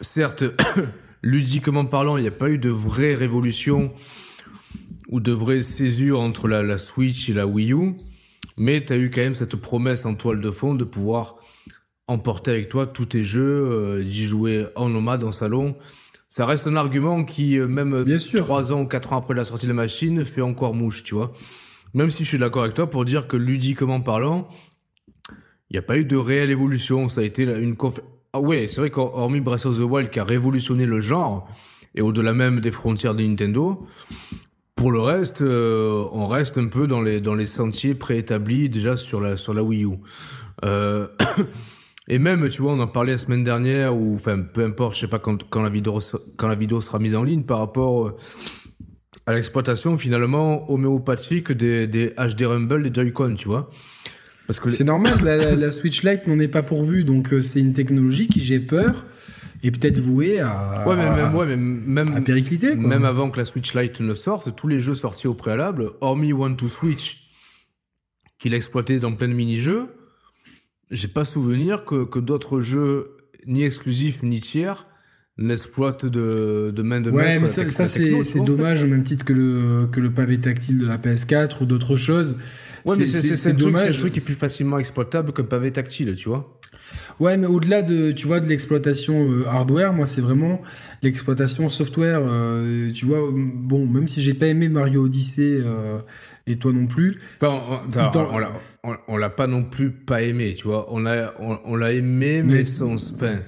certes 0.00 0.44
ludiquement 1.22 1.84
parlant, 1.84 2.16
il 2.16 2.22
n'y 2.22 2.28
a 2.28 2.32
pas 2.32 2.50
eu 2.50 2.58
de 2.58 2.70
vraie 2.70 3.14
révolution 3.14 3.92
ou 5.08 5.20
de 5.20 5.32
vraie 5.32 5.60
césure 5.60 6.20
entre 6.20 6.48
la, 6.48 6.78
Switch 6.78 7.28
et 7.28 7.32
la 7.32 7.46
Wii 7.46 7.72
U, 7.72 7.94
mais 8.56 8.84
tu 8.84 8.92
as 8.92 8.96
eu 8.96 9.10
quand 9.10 9.20
même 9.20 9.34
cette 9.34 9.56
promesse 9.56 10.04
en 10.06 10.14
toile 10.14 10.40
de 10.40 10.50
fond 10.50 10.74
de 10.74 10.84
pouvoir 10.84 11.36
emporter 12.08 12.50
avec 12.50 12.68
toi 12.68 12.86
tous 12.86 13.06
tes 13.06 13.24
jeux, 13.24 13.70
euh, 13.70 14.04
d'y 14.04 14.24
jouer 14.24 14.66
en 14.74 14.88
nomade, 14.88 15.24
en 15.24 15.32
salon. 15.32 15.76
Ça 16.28 16.46
reste 16.46 16.66
un 16.66 16.76
argument 16.76 17.24
qui, 17.24 17.58
euh, 17.58 17.68
même 17.68 18.04
Bien 18.04 18.16
3 18.16 18.72
ans 18.72 18.82
ou 18.82 18.86
4 18.86 19.12
ans 19.12 19.18
après 19.18 19.34
la 19.34 19.44
sortie 19.44 19.66
de 19.66 19.70
la 19.70 19.76
machine, 19.76 20.24
fait 20.24 20.40
encore 20.40 20.74
mouche, 20.74 21.04
tu 21.04 21.14
vois. 21.14 21.32
Même 21.94 22.10
si 22.10 22.24
je 22.24 22.28
suis 22.28 22.38
d'accord 22.38 22.62
avec 22.62 22.74
toi 22.74 22.88
pour 22.88 23.04
dire 23.04 23.28
que 23.28 23.36
ludiquement 23.36 24.00
parlant, 24.00 24.48
il 25.68 25.74
n'y 25.74 25.78
a 25.78 25.82
pas 25.82 25.98
eu 25.98 26.04
de 26.04 26.16
réelle 26.16 26.50
évolution. 26.50 27.08
Ça 27.08 27.20
a 27.20 27.24
été 27.24 27.44
une, 27.44 27.76
ah 28.32 28.40
ouais, 28.40 28.66
c'est 28.66 28.80
vrai 28.80 28.90
qu'hormis 28.90 29.40
Breath 29.40 29.66
of 29.66 29.76
the 29.76 29.82
Wild 29.82 30.10
qui 30.10 30.18
a 30.18 30.24
révolutionné 30.24 30.86
le 30.86 31.00
genre, 31.00 31.48
et 31.94 32.00
au-delà 32.00 32.32
même 32.32 32.60
des 32.60 32.70
frontières 32.70 33.14
de 33.14 33.22
Nintendo, 33.22 33.86
pour 34.74 34.90
le 34.90 35.00
reste, 35.00 35.42
euh, 35.42 36.04
on 36.12 36.26
reste 36.26 36.56
un 36.58 36.68
peu 36.68 36.86
dans 36.86 37.02
les, 37.02 37.20
dans 37.20 37.34
les 37.34 37.46
sentiers 37.46 37.94
préétablis 37.94 38.68
déjà 38.68 38.96
sur 38.96 39.20
la, 39.20 39.36
sur 39.36 39.52
la 39.52 39.62
Wii 39.62 39.84
U. 39.84 39.90
Euh, 40.64 41.08
et 42.08 42.18
même, 42.18 42.48
tu 42.48 42.62
vois, 42.62 42.72
on 42.72 42.80
en 42.80 42.88
parlait 42.88 43.12
la 43.12 43.18
semaine 43.18 43.44
dernière, 43.44 43.94
ou 43.94 44.14
enfin, 44.14 44.40
peu 44.40 44.64
importe, 44.64 44.94
je 44.94 45.00
sais 45.00 45.08
pas 45.08 45.18
quand, 45.18 45.48
quand, 45.50 45.62
la 45.62 45.68
vidéo, 45.68 45.98
quand 46.36 46.48
la 46.48 46.54
vidéo 46.54 46.80
sera 46.80 46.98
mise 46.98 47.14
en 47.14 47.22
ligne, 47.22 47.42
par 47.42 47.58
rapport 47.58 48.08
euh, 48.08 48.16
à 49.26 49.34
l'exploitation 49.34 49.98
finalement 49.98 50.70
homéopathique 50.70 51.52
des, 51.52 51.86
des 51.86 52.14
HD 52.16 52.42
Rumble, 52.42 52.90
des 52.90 53.02
Joy-Con, 53.02 53.34
tu 53.36 53.48
vois. 53.48 53.70
Parce 54.52 54.60
que 54.60 54.70
c'est 54.70 54.84
normal, 54.84 55.14
la, 55.24 55.70
Switch 55.70 56.02
Lite 56.02 56.26
n'en 56.26 56.38
est 56.38 56.46
pas 56.46 56.62
pourvue, 56.62 57.04
donc 57.04 57.32
euh, 57.32 57.40
c'est 57.40 57.60
une 57.60 57.72
technologie 57.72 58.28
qui, 58.28 58.42
j'ai 58.42 58.60
peur, 58.60 59.06
est 59.62 59.70
peut-être 59.70 59.98
vouée 59.98 60.40
à, 60.40 60.84
ouais, 60.86 60.94
mais 60.94 61.16
même, 61.16 61.34
ouais, 61.34 61.46
mais 61.46 61.56
même, 61.56 62.14
à 62.14 62.20
péricliter. 62.20 62.74
Même 62.74 63.06
avant 63.06 63.30
que 63.30 63.38
la 63.38 63.46
Switch 63.46 63.74
Lite 63.74 64.02
ne 64.02 64.12
sorte, 64.12 64.54
tous 64.54 64.68
les 64.68 64.82
jeux 64.82 64.92
sortis 64.92 65.26
au 65.26 65.32
préalable, 65.32 65.92
hormis 66.02 66.34
One 66.34 66.58
to 66.58 66.68
Switch, 66.68 67.30
qu'il 68.38 68.52
exploitait 68.52 68.98
dans 68.98 69.14
plein 69.14 69.28
de 69.28 69.32
mini-jeux, 69.32 69.86
j'ai 70.90 71.08
pas 71.08 71.24
souvenir 71.24 71.86
que, 71.86 72.04
que 72.04 72.18
d'autres 72.18 72.60
jeux, 72.60 73.16
ni 73.46 73.62
exclusifs 73.62 74.22
ni 74.22 74.42
tiers, 74.42 74.86
n'exploitent 75.38 76.04
de, 76.04 76.74
de 76.76 76.82
main 76.82 77.00
de 77.00 77.10
maître. 77.10 77.26
Ouais, 77.26 77.38
mais 77.40 77.48
ça, 77.48 77.66
ça 77.70 77.86
c'est 77.86 78.44
dommage, 78.44 78.84
au 78.84 78.86
même 78.86 79.02
titre 79.02 79.24
que 79.24 79.32
le, 79.32 79.86
que 79.90 79.98
le 79.98 80.10
pavé 80.10 80.38
tactile 80.38 80.78
de 80.78 80.86
la 80.86 80.98
PS4 80.98 81.62
ou 81.62 81.64
d'autres 81.64 81.96
choses. 81.96 82.36
Ouais, 82.84 82.96
mais 82.98 83.06
c'est 83.06 83.52
dommage. 83.52 83.82
C'est 83.82 83.90
le 83.90 83.98
truc 83.98 84.12
qui 84.12 84.18
est 84.18 84.22
plus 84.22 84.34
facilement 84.34 84.78
exploitable 84.78 85.32
qu'un 85.32 85.44
pavé 85.44 85.70
tactile, 85.70 86.14
tu 86.14 86.28
vois. 86.28 86.58
Ouais, 87.20 87.36
mais 87.36 87.46
au-delà 87.46 87.82
de, 87.82 88.12
tu 88.12 88.26
vois, 88.26 88.40
de 88.40 88.46
l'exploitation 88.46 89.30
euh, 89.30 89.46
hardware, 89.48 89.92
moi, 89.92 90.06
c'est 90.06 90.20
vraiment 90.20 90.60
l'exploitation 91.02 91.68
software. 91.68 92.20
Euh, 92.22 92.90
tu 92.92 93.06
vois, 93.06 93.20
bon, 93.32 93.86
même 93.86 94.08
si 94.08 94.20
j'ai 94.20 94.34
pas 94.34 94.46
aimé 94.46 94.68
Mario 94.68 95.04
Odyssey 95.04 95.60
euh, 95.64 95.98
et 96.46 96.56
toi 96.56 96.72
non 96.72 96.86
plus. 96.86 97.18
on, 99.08 99.16
l'a 99.16 99.30
pas 99.30 99.46
non 99.46 99.64
plus 99.64 99.90
pas 99.90 100.22
aimé, 100.22 100.54
tu 100.56 100.66
vois. 100.66 100.92
On 100.92 101.00
l'a 101.00 101.34
on, 101.38 101.76
l'a 101.76 101.92
aimé, 101.92 102.42
mais, 102.42 102.64
sans, 102.64 103.14
enfin, 103.14 103.40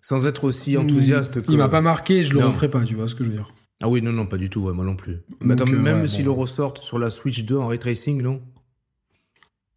sans 0.00 0.26
être 0.26 0.44
aussi 0.44 0.76
enthousiaste. 0.76 1.42
Que... 1.42 1.52
Il 1.52 1.58
m'a 1.58 1.68
pas 1.68 1.80
marqué, 1.80 2.24
je 2.24 2.34
le 2.34 2.44
referai 2.44 2.70
pas, 2.70 2.82
tu 2.84 2.94
vois 2.94 3.08
ce 3.08 3.14
que 3.14 3.24
je 3.24 3.30
veux 3.30 3.36
dire. 3.36 3.52
Ah 3.80 3.88
oui, 3.88 4.00
non, 4.00 4.12
non, 4.12 4.26
pas 4.26 4.36
du 4.36 4.48
tout, 4.48 4.72
moi 4.72 4.84
non 4.84 4.94
plus. 4.94 5.22
Mais 5.40 5.54
attends, 5.54 5.66
même 5.66 6.06
s'il 6.06 6.24
le 6.24 6.30
ressort 6.30 6.78
sur 6.78 6.98
la 6.98 7.10
Switch 7.10 7.44
2 7.44 7.56
en 7.56 7.66
ray 7.66 7.78
tracing, 7.78 8.22
non? 8.22 8.40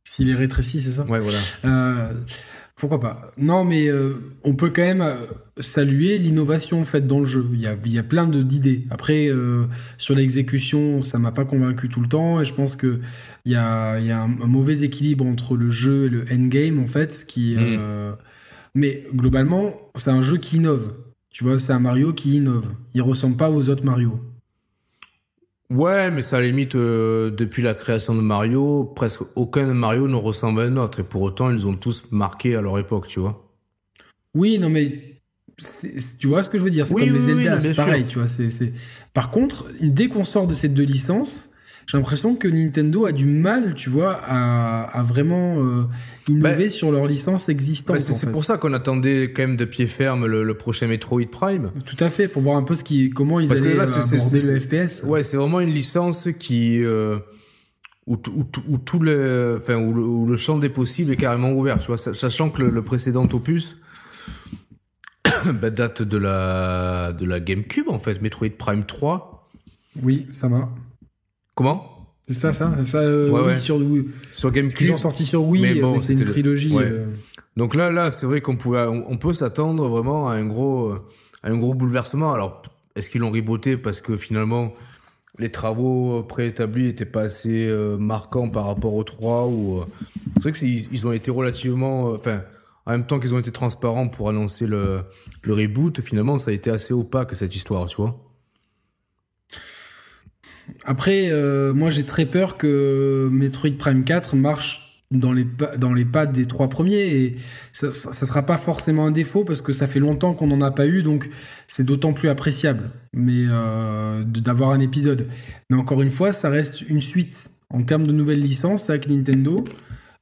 S'il 0.06 0.30
est 0.30 0.36
rétréci, 0.36 0.82
c'est 0.82 0.92
ça 0.92 1.06
Ouais, 1.06 1.20
voilà. 1.20 1.38
Euh, 1.66 2.14
pourquoi 2.76 3.00
pas 3.00 3.32
Non, 3.38 3.64
mais 3.64 3.88
euh, 3.88 4.16
on 4.44 4.54
peut 4.54 4.70
quand 4.70 4.82
même 4.82 5.02
euh, 5.02 5.16
saluer 5.60 6.18
l'innovation 6.18 6.84
faite 6.84 7.08
dans 7.08 7.20
le 7.20 7.26
jeu. 7.26 7.46
Il 7.54 7.60
y 7.60 7.68
a, 7.68 7.76
il 7.86 7.94
y 7.94 7.98
a 7.98 8.04
plein 8.04 8.28
d'idées. 8.28 8.84
Après, 8.90 9.30
euh, 9.30 9.64
sur 9.98 10.14
l'exécution, 10.14 11.02
ça 11.02 11.18
m'a 11.18 11.32
pas 11.32 11.46
convaincu 11.46 11.88
tout 11.88 12.02
le 12.02 12.10
temps. 12.10 12.42
Et 12.42 12.46
je 12.46 12.54
pense 12.54 12.76
que 12.76 13.00
il 13.46 13.54
y 13.54 13.56
a, 13.56 13.98
il 14.00 14.06
y 14.06 14.12
a 14.12 14.22
un, 14.22 14.28
mauvais 14.28 14.82
équilibre 14.82 15.26
entre 15.26 15.56
le 15.56 15.72
jeu 15.72 16.06
et 16.06 16.10
le 16.10 16.26
endgame, 16.32 16.80
en 16.80 16.88
fait. 16.88 17.26
Qui, 17.28 17.56
mm. 17.56 17.80
mais 18.74 19.06
globalement, 19.14 19.74
c'est 19.96 20.12
un 20.12 20.22
jeu 20.22 20.38
qui 20.38 20.58
innove. 20.58 20.94
Tu 21.30 21.46
vois, 21.46 21.60
c'est 21.60 21.74
un 21.74 21.80
Mario 21.80 22.12
qui 22.12 22.38
innove. 22.38 22.68
Il 22.94 23.02
ressemble 23.02 23.38
pas 23.38 23.50
aux 23.50 23.70
autres 23.70 23.86
Mario. 23.86 24.20
Ouais, 25.72 26.12
mais 26.12 26.22
ça 26.22 26.40
limite, 26.42 26.76
euh, 26.76 27.32
depuis 27.32 27.64
la 27.64 27.74
création 27.74 28.14
de 28.14 28.22
Mario, 28.22 28.86
presque 28.96 29.22
aucun 29.36 29.74
Mario 29.74 30.08
ne 30.08 30.16
ressemble 30.16 30.62
à 30.62 30.64
un 30.66 30.78
autre. 30.78 31.00
Et 31.00 31.04
pour 31.04 31.24
autant, 31.24 31.50
ils 31.50 31.66
ont 31.66 31.76
tous 31.76 32.12
marqué 32.12 32.56
à 32.56 32.62
leur 32.62 32.78
époque, 32.78 33.08
tu 33.08 33.20
vois. 33.20 33.50
Oui, 34.36 34.60
non, 34.60 34.70
mais 34.70 35.22
tu 36.20 36.28
vois 36.28 36.44
ce 36.44 36.50
que 36.50 36.58
je 36.58 36.64
veux 36.64 36.70
dire? 36.70 36.86
C'est 36.86 36.94
comme 36.94 37.14
les 37.14 37.20
Zelda, 37.20 37.60
c'est 37.60 37.74
pareil, 37.74 38.06
tu 38.06 38.20
vois. 38.20 38.28
Par 39.14 39.32
contre, 39.32 39.66
dès 39.82 40.08
qu'on 40.08 40.24
sort 40.24 40.46
de 40.46 40.54
ces 40.54 40.70
deux 40.70 40.84
licences, 40.84 41.55
j'ai 41.88 41.98
l'impression 41.98 42.36
que 42.36 42.48
Nintendo 42.48 43.06
a 43.06 43.12
du 43.12 43.28
mal, 43.28 43.76
tu 43.76 43.90
vois, 43.90 44.14
à, 44.14 45.04
vraiment 45.04 45.60
euh, 45.60 45.84
innover 46.28 46.64
bah, 46.64 46.70
sur 46.70 46.92
leur 46.92 47.06
licence 47.06 47.48
existante. 47.48 47.98
Bah, 47.98 48.00
c'est 48.00 48.32
pour 48.32 48.44
ça 48.44 48.58
qu'on 48.58 48.74
attendait 48.74 49.32
quand 49.32 49.44
même 49.44 49.58
de 49.58 49.66
pied 49.66 49.86
ferme 49.86 50.26
le, 50.26 50.54
prochain 50.56 50.88
Metroid 50.88 51.28
Prime. 51.32 51.72
Tout 51.86 52.04
à 52.04 52.10
fait, 52.10 52.28
pour 52.28 52.42
voir 52.42 52.58
un 52.58 52.64
peu 52.64 52.74
ce 52.74 52.84
qui, 52.84 53.12
comment 53.12 53.40
ils 53.40 53.52
allaient 53.52 53.80
aborder 53.80 54.18
le 54.18 54.60
FPS. 54.60 55.04
Ouais, 55.04 55.22
c'est 55.22 55.38
vraiment 55.38 55.60
une 55.60 55.74
licence 55.74 56.30
qui... 56.40 56.84
Euh, 56.84 57.20
où, 58.08 58.18
tout 58.18 59.00
le, 59.00 59.60
enfin, 59.60 59.76
où 59.78 60.28
le, 60.28 60.38
champ 60.38 60.60
des 60.60 60.70
possibles 60.70 61.12
est 61.12 61.16
carrément 61.16 61.52
ouvert, 61.54 61.80
tu 61.80 61.88
vois, 61.88 61.98
sachant 61.98 62.52
que 62.52 62.62
le, 62.62 62.82
précédent 62.84 63.28
opus 63.34 63.78
bah, 65.54 65.72
date 65.72 66.04
de 66.04 66.18
la, 66.18 67.14
de 67.14 67.26
la 67.26 67.40
GameCube, 67.40 67.90
en 67.90 68.00
fait, 68.00 68.22
Metroid 68.22 68.50
Prime 68.58 68.86
3. 68.86 69.50
Oui, 70.04 70.28
ça 70.32 70.48
va. 70.48 70.70
Comment? 71.56 71.96
C'est 72.28 72.34
ça, 72.34 72.54
ça, 72.54 72.84
ça 72.84 72.98
euh, 73.00 73.30
oui, 73.32 73.60
sur 73.60 73.80
sur 74.34 74.52
GameCube. 74.52 74.82
Ils 74.82 74.88
sont 74.88 74.98
sortis 74.98 75.26
sur 75.26 75.44
Wii, 75.46 75.62
mais, 75.62 75.76
bon, 75.80 76.00
c'est 76.00 76.14
une 76.14 76.24
trilogie. 76.24 76.76
Euh. 76.76 77.06
Donc 77.56 77.76
là, 77.76 77.92
là, 77.92 78.12
c'est 78.12 78.26
vrai 78.26 78.42
qu'on 78.42 78.58
pouvait, 78.58 78.86
on, 78.88 79.18
peut 79.18 79.32
s'attendre 79.32 79.88
vraiment 79.88 80.28
à 80.28 80.34
un 80.34 80.46
gros, 80.46 80.94
à 81.44 81.50
un 81.50 81.58
gros 81.58 81.74
bouleversement. 81.74 82.34
Alors, 82.34 82.62
est-ce 82.96 83.10
qu'ils 83.10 83.22
l'ont 83.22 83.32
reboté 83.32 83.78
parce 83.78 84.02
que 84.02 84.18
finalement 84.18 84.74
les 85.38 85.52
travaux 85.52 86.24
préétablis 86.24 86.86
n'étaient 86.86 87.06
pas 87.06 87.24
assez 87.24 87.68
euh, 87.68 87.98
marquants 87.98 88.50
par 88.50 88.68
rapport 88.68 88.94
aux 88.94 89.04
3 89.04 89.48
ou 89.48 89.84
c'est 90.36 90.44
vrai 90.44 90.52
que 90.54 90.66
ils 90.66 91.08
ont 91.08 91.12
été 91.12 91.30
relativement, 91.30 92.12
enfin, 92.12 92.42
en 92.86 92.92
même 92.92 93.06
temps 93.06 93.20
qu'ils 93.20 93.34
ont 93.36 93.40
été 93.40 93.52
transparents 93.52 94.08
pour 94.08 94.30
annoncer 94.30 94.66
le, 94.66 95.02
le 95.44 95.54
reboot, 95.54 96.02
finalement, 96.02 96.38
ça 96.38 96.52
a 96.52 96.54
été 96.54 96.70
assez 96.70 96.94
opaque 96.94 97.36
cette 97.36 97.56
histoire, 97.56 97.88
tu 97.88 97.98
vois. 97.98 98.25
Après, 100.86 101.30
euh, 101.32 101.74
moi 101.74 101.90
j'ai 101.90 102.04
très 102.04 102.26
peur 102.26 102.58
que 102.58 103.30
Metroid 103.32 103.78
Prime 103.78 104.04
4 104.04 104.36
marche 104.36 105.04
dans 105.12 105.34
les, 105.34 105.46
dans 105.78 105.94
les 105.94 106.06
pas 106.06 106.26
des 106.26 106.46
trois 106.46 106.68
premiers 106.68 107.08
et 107.08 107.36
ça, 107.72 107.92
ça, 107.92 108.26
sera 108.26 108.44
pas 108.44 108.58
forcément 108.58 109.06
un 109.06 109.12
défaut 109.12 109.44
parce 109.44 109.62
que 109.62 109.72
ça 109.72 109.88
fait 109.88 110.00
longtemps 110.00 110.34
qu'on 110.34 110.48
n'en 110.48 110.62
a 110.62 110.72
pas 110.72 110.88
eu 110.88 111.04
donc 111.04 111.30
c'est 111.68 111.86
d'autant 111.86 112.12
plus 112.12 112.28
appréciable 112.28 112.90
mais 113.14 113.46
euh, 113.48 114.24
d'avoir 114.24 114.72
un 114.72 114.80
épisode. 114.80 115.28
Mais 115.70 115.78
encore 115.78 116.02
une 116.02 116.10
fois, 116.10 116.34
ça 116.34 116.50
reste 116.50 116.82
une 116.82 117.02
suite 117.02 117.50
en 117.70 117.82
termes 117.84 118.06
de 118.06 118.12
nouvelles 118.12 118.42
licences 118.42 118.90
avec 118.90 119.08
Nintendo. 119.08 119.64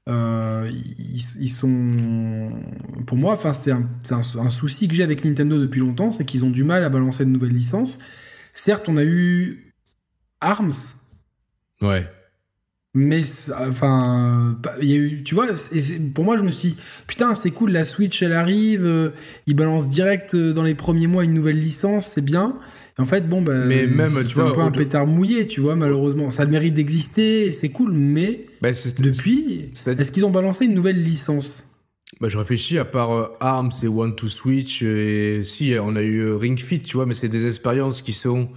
Euh, 0.10 0.70
ils, 1.40 1.50
sont, 1.50 2.50
pour 3.08 3.18
moi, 3.18 3.34
enfin 3.34 3.54
c'est 3.54 3.72
un, 3.72 3.88
un, 4.12 4.50
souci 4.50 4.90
que 4.90 4.94
j'ai 4.94 5.04
avec 5.04 5.24
Nintendo 5.24 5.58
depuis 5.58 5.80
longtemps, 5.80 6.12
c'est 6.12 6.26
qu'ils 6.26 6.44
ont 6.44 6.50
du 6.50 6.66
mal 6.66 6.84
à 6.84 6.90
balancer 6.90 7.24
de 7.26 7.30
nouvelles 7.30 7.54
licences. 7.54 8.00
Certes, 8.52 8.90
on 8.90 8.98
a 8.98 9.04
eu 9.04 9.73
Arms. 10.46 10.72
Ouais. 11.82 12.08
Mais 12.96 13.22
enfin, 13.68 14.60
il 14.80 14.90
y 14.90 14.94
a 14.94 14.98
eu, 14.98 15.24
tu 15.24 15.34
vois, 15.34 15.48
pour 16.14 16.24
moi 16.24 16.38
je 16.38 16.44
me 16.44 16.52
suis 16.52 16.70
dit, 16.70 16.78
putain 17.08 17.34
c'est 17.34 17.50
cool, 17.50 17.72
la 17.72 17.86
Switch 17.86 18.22
elle 18.22 18.34
arrive, 18.34 18.86
euh, 18.86 19.10
ils 19.48 19.56
balancent 19.56 19.90
direct 19.90 20.36
euh, 20.36 20.54
dans 20.54 20.62
les 20.62 20.76
premiers 20.76 21.08
mois 21.08 21.24
une 21.24 21.34
nouvelle 21.34 21.58
licence, 21.58 22.06
c'est 22.06 22.24
bien. 22.24 22.56
Et 23.00 23.02
en 23.02 23.06
fait, 23.06 23.28
bon, 23.28 23.42
bah, 23.42 23.66
mais 23.66 23.88
même, 23.88 24.12
tu 24.28 24.36
vois, 24.36 24.50
un 24.50 24.52
peu 24.52 24.62
un 24.62 24.70
pétard 24.70 25.08
mouillé, 25.08 25.48
tu 25.48 25.60
vois, 25.62 25.76
malheureusement. 25.76 26.30
Ça 26.30 26.46
mérite 26.46 26.76
d'exister, 26.76 27.52
c'est 27.52 27.70
cool, 27.70 27.92
mais 27.92 28.46
bah, 28.62 28.70
depuis, 29.00 29.72
est-ce 29.74 30.12
qu'ils 30.12 30.26
ont 30.26 30.30
balancé 30.30 30.66
une 30.66 30.76
nouvelle 30.76 31.02
licence? 31.02 31.72
Bah, 32.22 32.28
je 32.28 32.38
réfléchis, 32.38 32.78
à 32.78 32.86
part 32.86 33.12
euh, 33.12 33.28
Arms 33.40 33.72
et 33.82 33.88
One 33.88 34.16
to 34.16 34.28
Switch, 34.28 34.84
et 34.84 35.42
si, 35.44 35.74
on 35.82 35.96
a 35.96 36.04
eu 36.04 36.32
Ring 36.34 36.60
Fit, 36.60 36.82
tu 36.82 36.98
vois, 36.98 37.08
mais 37.08 37.16
c'est 37.16 37.30
des 37.30 37.48
expériences 37.48 38.04
qui 38.04 38.14
sont 38.14 38.50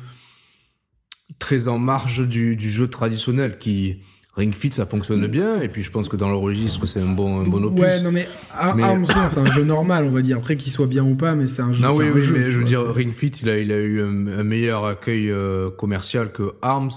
très 1.38 1.68
en 1.68 1.78
marge 1.78 2.26
du, 2.26 2.56
du, 2.56 2.70
jeu 2.70 2.88
traditionnel 2.88 3.58
qui 3.58 3.98
Ring 4.36 4.54
Fit 4.54 4.70
ça 4.70 4.86
fonctionne 4.86 5.26
bien 5.26 5.60
et 5.60 5.68
puis 5.68 5.82
je 5.82 5.90
pense 5.90 6.08
que 6.08 6.16
dans 6.16 6.28
le 6.28 6.36
registre 6.36 6.86
c'est 6.86 7.00
un 7.00 7.12
bon 7.12 7.40
un 7.40 7.44
bon 7.44 7.62
opus. 7.64 7.80
Ouais 7.80 8.00
non 8.02 8.12
mais, 8.12 8.28
Arms 8.52 9.06
c'est 9.28 9.38
un 9.38 9.46
jeu 9.46 9.64
normal 9.64 10.04
on 10.04 10.10
va 10.10 10.22
dire 10.22 10.36
après 10.38 10.56
qu'il 10.56 10.72
soit 10.72 10.86
bien 10.86 11.04
ou 11.04 11.14
pas 11.14 11.34
mais 11.34 11.46
c'est 11.46 11.62
un 11.62 11.72
jeu. 11.72 11.82
Non 11.82 11.94
oui, 11.96 12.06
oui 12.14 12.22
mais 12.32 12.50
je 12.50 12.58
veux 12.58 12.64
dire 12.64 12.86
Ring 12.92 13.12
Fit 13.12 13.32
il 13.42 13.48
a 13.48 13.58
il 13.58 13.72
a 13.72 13.78
eu 13.78 14.02
un, 14.02 14.44
meilleur 14.44 14.84
accueil 14.84 15.30
euh, 15.30 15.70
commercial 15.70 16.32
que 16.32 16.54
Arms. 16.62 16.90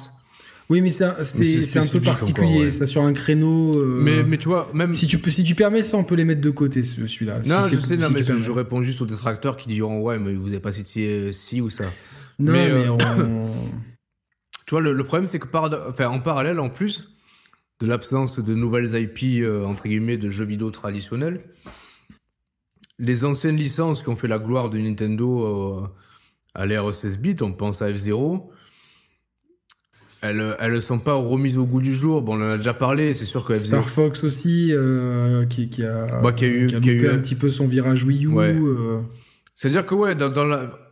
Oui, 0.70 0.82
mais 0.82 0.92
c'est 0.92 1.06
un 1.06 1.88
peu 1.92 2.00
particulier, 2.00 2.70
ça 2.70 2.86
sur 2.86 3.04
un 3.04 3.14
créneau. 3.14 3.76
Euh, 3.76 4.00
mais, 4.04 4.24
mais 4.24 4.38
tu 4.38 4.50
vois, 4.50 4.70
même. 4.72 4.94
Si 4.94 5.08
tu, 5.08 5.18
peux, 5.18 5.32
si 5.32 5.44
tu 5.44 5.56
permets 5.56 5.82
ça, 5.82 5.98
on 5.98 6.04
peut 6.04 6.14
les 6.14 6.26
mettre 6.26 6.42
de 6.42 6.50
côté, 6.52 6.84
celui-là. 6.84 7.40
Non, 7.48 7.56
je 7.72 7.76
sais, 7.76 7.98
non, 7.98 8.10
mais 8.12 8.24
je, 8.24 8.52
réponds 8.52 8.84
juste 8.84 9.02
aux 9.02 9.08
détracteurs 9.08 9.58
qui 9.58 9.68
diront 9.68 10.00
Ouais, 10.02 10.20
mais 10.20 10.36
vous 10.36 10.50
avez 10.50 10.60
pas 10.60 10.72
cité 10.72 11.34
ci 11.34 11.60
ou 11.60 11.72
ça. 11.72 11.86
Non, 12.38 12.54
mais, 12.54 12.72
mais 12.72 12.88
euh, 12.88 12.92
on... 12.92 12.98
Tu 14.70 14.76
vois, 14.76 14.82
le, 14.82 15.04
problème, 15.04 15.26
c'est 15.26 15.40
que 15.40 15.48
par, 15.48 15.68
enfin, 15.90 16.10
en 16.10 16.20
parallèle, 16.20 16.60
en 16.60 16.70
plus 16.70 17.18
de 17.80 17.88
l'absence 17.88 18.38
de 18.40 18.54
nouvelles 18.54 18.94
IP, 18.94 19.42
euh, 19.42 19.66
entre 19.66 19.88
guillemets, 19.88 20.18
de 20.18 20.30
jeux 20.30 20.46
vidéo 20.46 20.70
traditionnels, 20.70 21.42
les 23.00 23.26
anciennes 23.26 23.58
licences 23.58 24.04
qui 24.04 24.10
ont 24.10 24.16
fait 24.16 24.28
la 24.28 24.38
gloire 24.38 24.70
de 24.70 24.78
Nintendo 24.78 25.44
euh, 25.44 25.88
à 26.54 26.68
l'ère 26.68 26.94
16 26.94 27.18
bits, 27.18 27.38
on 27.42 27.52
pense 27.52 27.82
à 27.82 27.92
F-Zero, 27.92 28.52
elles, 30.22 30.56
elles 30.60 30.82
sont 30.84 31.00
pas 31.00 31.16
remises 31.16 31.58
au 31.58 31.66
goût 31.66 31.82
du 31.82 31.92
jour. 31.92 32.22
Bon, 32.22 32.40
on 32.40 32.46
en 32.46 32.52
a 32.52 32.58
déjà 32.58 32.76
parlé, 32.76 33.16
c'est 33.16 33.26
sûr 33.26 33.44
que 33.44 33.56
F-Zero... 33.56 33.82
Star 33.82 33.90
Fox 33.90 34.24
aussi, 34.24 34.72
euh, 34.72 35.48
qui, 35.48 35.84
a, 35.84 36.22
bah, 36.22 36.32
qui, 36.32 36.46
a, 36.46 36.48
eu, 36.48 36.68
qui 36.68 36.90
a 36.92 36.94
eu 36.94 37.10
un 37.10 37.18
petit 37.18 37.34
peu 37.34 37.50
son 37.50 37.68
virage 37.68 38.04
Wii 38.04 38.28
U. 38.28 38.36
C'est-à-dire 39.56 39.88
que, 39.88 39.96
ouais, 39.96 40.14
dans, 40.14 40.30
dans 40.30 40.46
la 40.46 40.89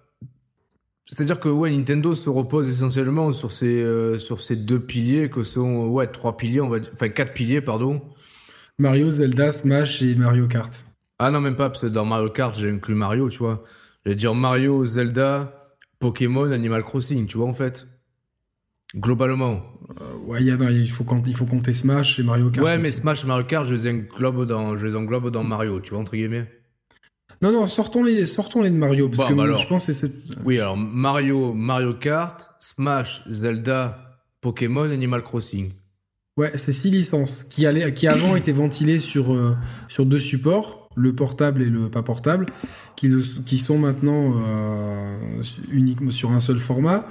c'est-à-dire 1.09 1.39
que 1.39 1.47
ouais, 1.47 1.71
Nintendo 1.71 2.13
se 2.15 2.29
repose 2.29 2.69
essentiellement 2.69 3.31
sur 3.31 3.51
ces, 3.51 3.81
euh, 3.81 4.19
sur 4.19 4.41
ces 4.41 4.57
deux 4.57 4.79
piliers 4.79 5.29
que 5.29 5.41
sont 5.41 5.87
ouais, 5.87 6.07
trois 6.07 6.35
piliers, 6.35 6.59
on 6.59 6.67
va 6.67 6.79
dire, 6.79 6.91
enfin 6.93 7.07
quatre 7.07 7.33
piliers, 7.33 7.61
pardon. 7.61 8.01
Mario, 8.77 9.09
Zelda, 9.09 9.51
Smash 9.51 10.01
et 10.01 10.15
Mario 10.15 10.47
Kart. 10.47 10.85
Ah 11.17 11.31
non, 11.31 11.39
même 11.39 11.55
pas, 11.55 11.69
parce 11.69 11.81
que 11.81 11.87
dans 11.87 12.05
Mario 12.05 12.29
Kart, 12.29 12.53
j'ai 12.59 12.69
inclus 12.69 12.93
Mario, 12.93 13.29
tu 13.29 13.39
vois. 13.39 13.63
Je 14.05 14.11
vais 14.11 14.15
dire 14.15 14.35
Mario, 14.35 14.85
Zelda, 14.85 15.69
Pokémon, 15.99 16.51
Animal 16.51 16.83
Crossing, 16.83 17.25
tu 17.25 17.37
vois, 17.37 17.47
en 17.47 17.53
fait. 17.53 17.87
Globalement. 18.95 19.63
Euh, 20.01 20.17
ouais, 20.25 20.43
y 20.43 20.51
a, 20.51 20.55
il, 20.69 20.91
faut 20.91 21.05
compter, 21.05 21.29
il 21.29 21.35
faut 21.35 21.45
compter 21.45 21.71
Smash 21.71 22.19
et 22.19 22.23
Mario 22.23 22.51
Kart. 22.51 22.65
Ouais, 22.65 22.77
mais 22.77 22.91
Smash 22.91 23.23
et 23.23 23.27
Mario 23.27 23.45
Kart, 23.45 23.65
je 23.65 23.73
les 23.73 23.87
englobe 23.87 24.45
dans, 24.45 24.77
je 24.77 24.85
les 24.85 24.95
englobe 24.95 25.31
dans 25.31 25.43
Mario, 25.43 25.79
tu 25.79 25.91
vois, 25.91 25.99
entre 25.99 26.15
guillemets. 26.15 26.47
Non, 27.41 27.51
non, 27.51 27.67
sortons-les 27.67 28.25
sortons 28.25 28.63
-les 28.63 28.69
de 28.69 28.75
Mario, 28.75 29.09
parce 29.09 29.29
que 29.29 29.33
bah 29.33 29.55
je 29.55 29.67
pense 29.67 29.85
que 29.85 29.93
c'est 29.93 30.11
Oui, 30.43 30.59
alors 30.59 30.75
Mario, 30.75 31.53
Mario 31.53 31.93
Kart, 31.93 32.49
Smash, 32.59 33.23
Zelda, 33.29 34.19
Pokémon, 34.41 34.89
Animal 34.89 35.23
Crossing. 35.23 35.71
Ouais, 36.37 36.51
c'est 36.55 36.71
six 36.71 36.91
licences 36.91 37.43
qui, 37.43 37.65
allaient, 37.65 37.93
qui 37.93 38.07
avant 38.07 38.35
étaient 38.35 38.51
ventilées 38.51 38.99
sur, 38.99 39.33
euh, 39.33 39.55
sur 39.87 40.05
deux 40.05 40.19
supports, 40.19 40.87
le 40.95 41.13
portable 41.13 41.63
et 41.63 41.65
le 41.65 41.89
pas 41.89 42.03
portable, 42.03 42.45
qui, 42.95 43.09
qui 43.45 43.57
sont 43.57 43.79
maintenant 43.79 44.33
euh, 44.35 45.43
uniquement 45.71 46.11
sur 46.11 46.31
un 46.31 46.39
seul 46.39 46.59
format. 46.59 47.07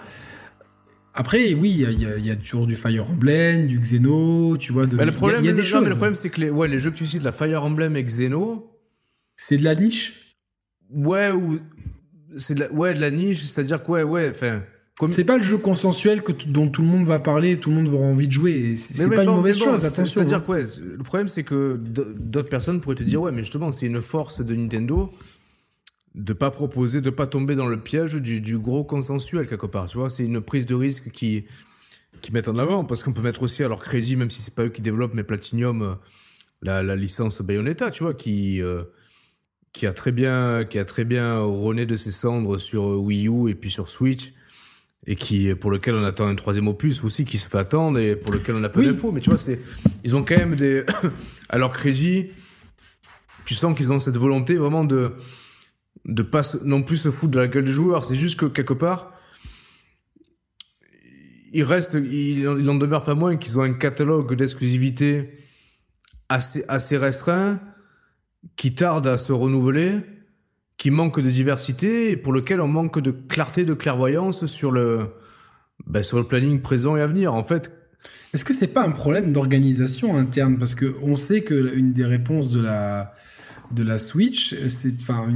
Après, 1.15 1.55
oui, 1.55 1.71
il 1.71 2.27
y, 2.27 2.31
a 2.31 2.37
toujours 2.37 2.67
du 2.67 2.77
Fire 2.77 3.11
Emblem, 3.11 3.67
du 3.67 3.81
Xeno, 3.81 4.59
tu 4.59 4.73
vois. 4.73 4.87
De, 4.87 4.97
le 4.97 5.13
problème, 5.13 5.45
y 5.45 5.49
a, 5.49 5.53
des 5.53 5.63
choses. 5.63 5.83
mais 5.83 5.89
le 5.89 5.95
problème, 5.95 6.15
c'est 6.15 6.29
que 6.29 6.43
les, 6.43 6.51
ouais, 6.51 6.69
les 6.69 6.79
jeux 6.79 6.91
que 6.91 6.97
tu 6.97 7.07
cites, 7.07 7.23
la 7.23 7.33
Fire 7.33 7.65
Emblem 7.65 7.97
et 7.97 8.05
Xeno. 8.05 8.71
C'est 9.37 9.57
de 9.57 9.65
la 9.65 9.75
niche? 9.75 10.37
Ouais, 10.91 11.31
ou. 11.31 11.61
C'est 12.39 12.55
de 12.55 12.61
la, 12.61 12.73
ouais, 12.73 12.95
de 12.95 13.01
la 13.01 13.11
niche, 13.11 13.43
c'est-à-dire 13.45 13.83
que, 13.83 13.91
ouais, 13.93 14.03
ouais, 14.03 14.31
enfin. 14.31 14.63
C'est 15.11 15.25
pas 15.25 15.37
le 15.37 15.43
jeu 15.43 15.59
consensuel 15.59 16.23
que 16.23 16.33
dont 16.33 16.71
tout 16.71 16.81
le 16.81 16.89
monde 16.89 17.05
va 17.05 17.19
parler, 17.19 17.61
tout 17.61 17.69
le 17.69 17.77
monde 17.77 17.89
aura 17.89 18.07
envie 18.07 18.27
de 18.27 18.33
jouer. 18.33 18.77
C'est 18.77 19.11
pas 19.15 19.25
une 19.25 19.31
mauvaise 19.31 19.59
chose, 19.59 19.85
attention. 19.85 20.07
C'est-à-dire 20.07 20.43
hein. 20.49 20.59
Le 20.97 21.03
problème, 21.03 21.29
c'est 21.29 21.43
que 21.43 21.79
d'autres 21.79 22.49
personnes 22.49 22.81
pourraient 22.81 22.97
te 22.97 23.03
dire, 23.03 23.21
ouais, 23.21 23.31
mais 23.31 23.43
justement, 23.43 23.73
c'est 23.73 23.87
une 23.87 24.01
force 24.01 24.41
de 24.41 24.55
Nintendo 24.55 25.13
de 26.17 26.33
pas 26.33 26.51
proposer, 26.51 27.03
de 27.03 27.11
pas 27.11 27.27
tomber 27.27 27.55
dans 27.55 27.67
le 27.67 27.79
piège 27.79 28.15
du, 28.15 28.59
gros 28.59 28.85
consensuel 28.85 29.47
quelque 29.47 29.67
part. 29.67 29.87
Tu 29.87 29.99
vois, 29.99 30.09
c'est 30.09 30.25
une 30.25 30.41
prise 30.41 30.67
de 30.67 30.75
risque 30.75 31.11
qui 31.11 31.45
qui 32.23 32.33
mettent 32.33 32.49
en 32.49 32.57
avant 32.57 32.87
parce 32.87 33.03
qu'on 33.03 33.13
peut 33.13 33.21
mettre 33.21 33.43
aussi 33.43 33.63
à 33.63 33.69
leur 33.69 33.81
crédit, 33.81 34.17
même 34.17 34.31
si 34.31 34.41
c'est 34.41 34.55
pas 34.55 34.65
eux 34.65 34.69
qui 34.71 34.81
développent, 34.81 35.13
mais 35.13 35.23
Platinum, 35.23 35.83
euh, 35.83 35.95
la, 36.63 36.97
licence 36.97 37.43
Bayonetta, 37.43 37.91
tu 37.91 38.05
vois, 38.05 38.15
qui 38.15 38.63
euh, 38.63 38.85
qui 39.77 39.87
a 39.87 39.93
très 39.93 40.11
bien 40.11 40.65
qui 40.65 40.79
a 40.79 40.85
très 40.87 41.05
bien 41.05 41.39
rené 41.39 41.85
de 41.85 41.97
ses 41.97 42.11
cendres 42.11 42.57
sur 42.57 42.83
Wii 43.03 43.29
U 43.29 43.51
et 43.51 43.55
puis 43.55 43.71
sur 43.71 43.91
Switch 43.91 44.33
et 45.07 45.17
qui 45.17 45.55
pour 45.55 45.71
lequel 45.71 45.95
on 45.95 46.05
attend 46.05 46.27
un 46.27 46.35
troisième 46.35 46.67
opus 46.67 47.05
aussi 47.05 47.27
qui 47.27 47.37
se 47.37 47.47
fait 47.47 47.59
attendre 47.59 47.99
et 47.99 48.17
pour 48.17 48.33
lequel 48.33 48.55
on 48.55 48.65
a 48.65 48.71
peu 48.71 48.83
d'infos. 48.83 49.13
Mais 49.13 49.21
tu 49.21 49.29
vois 49.29 49.39
c'est 49.39 49.61
ils 50.03 50.17
ont 50.17 50.25
quand 50.25 50.39
même 50.39 50.57
des 50.57 50.85
à 51.51 51.59
leur 51.59 51.73
crédit 51.73 52.29
tu 53.45 53.55
sens 53.55 53.77
qu'ils 53.77 53.93
ont 53.93 53.99
cette 53.99 54.17
volonté 54.17 54.57
vraiment 54.57 54.83
de 54.83 55.13
de 56.07 56.23
pas 56.23 56.43
non 56.65 56.83
plus 56.83 56.97
se 56.97 57.11
foutre 57.11 57.33
de 57.33 57.41
la 57.41 57.47
gueule 57.47 57.67
des 57.67 57.73
joueurs. 57.73 58.05
C'est 58.05 58.17
juste 58.17 58.39
que 58.39 58.47
quelque 58.47 58.73
part, 58.73 59.13
il 61.53 61.65
reste, 61.65 61.95
il, 61.95 62.49
en 62.49 62.75
demeure 62.77 63.03
pas 63.03 63.15
moins 63.15 63.37
qu'ils 63.37 63.59
ont 63.59 63.63
un 63.63 63.73
catalogue 63.73 64.35
d'exclusivité 64.35 65.39
assez, 66.29 66.65
assez 66.69 66.97
restreint, 66.97 67.61
qui 68.55 68.75
tarde 68.75 69.07
à 69.07 69.19
se 69.19 69.33
renouveler, 69.33 70.01
qui 70.77 70.91
manque 70.91 71.21
de 71.21 71.31
diversité 71.31 72.11
et 72.11 72.17
pour 72.17 72.33
lequel 72.33 72.61
on 72.61 72.69
manque 72.69 73.01
de 73.01 73.11
clarté, 73.11 73.65
de 73.65 73.75
clairvoyance 73.75 74.47
sur 74.47 74.71
le, 74.71 75.09
ben, 75.87 76.03
sur 76.03 76.19
le 76.19 76.25
planning 76.25 76.61
présent 76.61 76.97
et 76.97 77.01
à 77.01 77.07
venir. 77.07 77.35
En 77.35 77.45
fait, 77.45 77.73
est-ce 78.33 78.45
que 78.45 78.53
c'est 78.53 78.73
pas 78.73 78.85
un 78.85 78.91
problème 78.91 79.33
d'organisation 79.33 80.17
interne? 80.17 80.59
Parce 80.59 80.75
que 80.75 80.95
on 81.03 81.15
sait 81.15 81.43
que 81.43 81.75
une 81.75 81.93
des 81.93 82.05
réponses 82.05 82.51
de 82.51 82.61
la 82.61 83.15
de 83.73 83.83
la 83.83 83.99
Switch, 83.99 84.55
c'est 84.69 84.95
enfin 85.01 85.27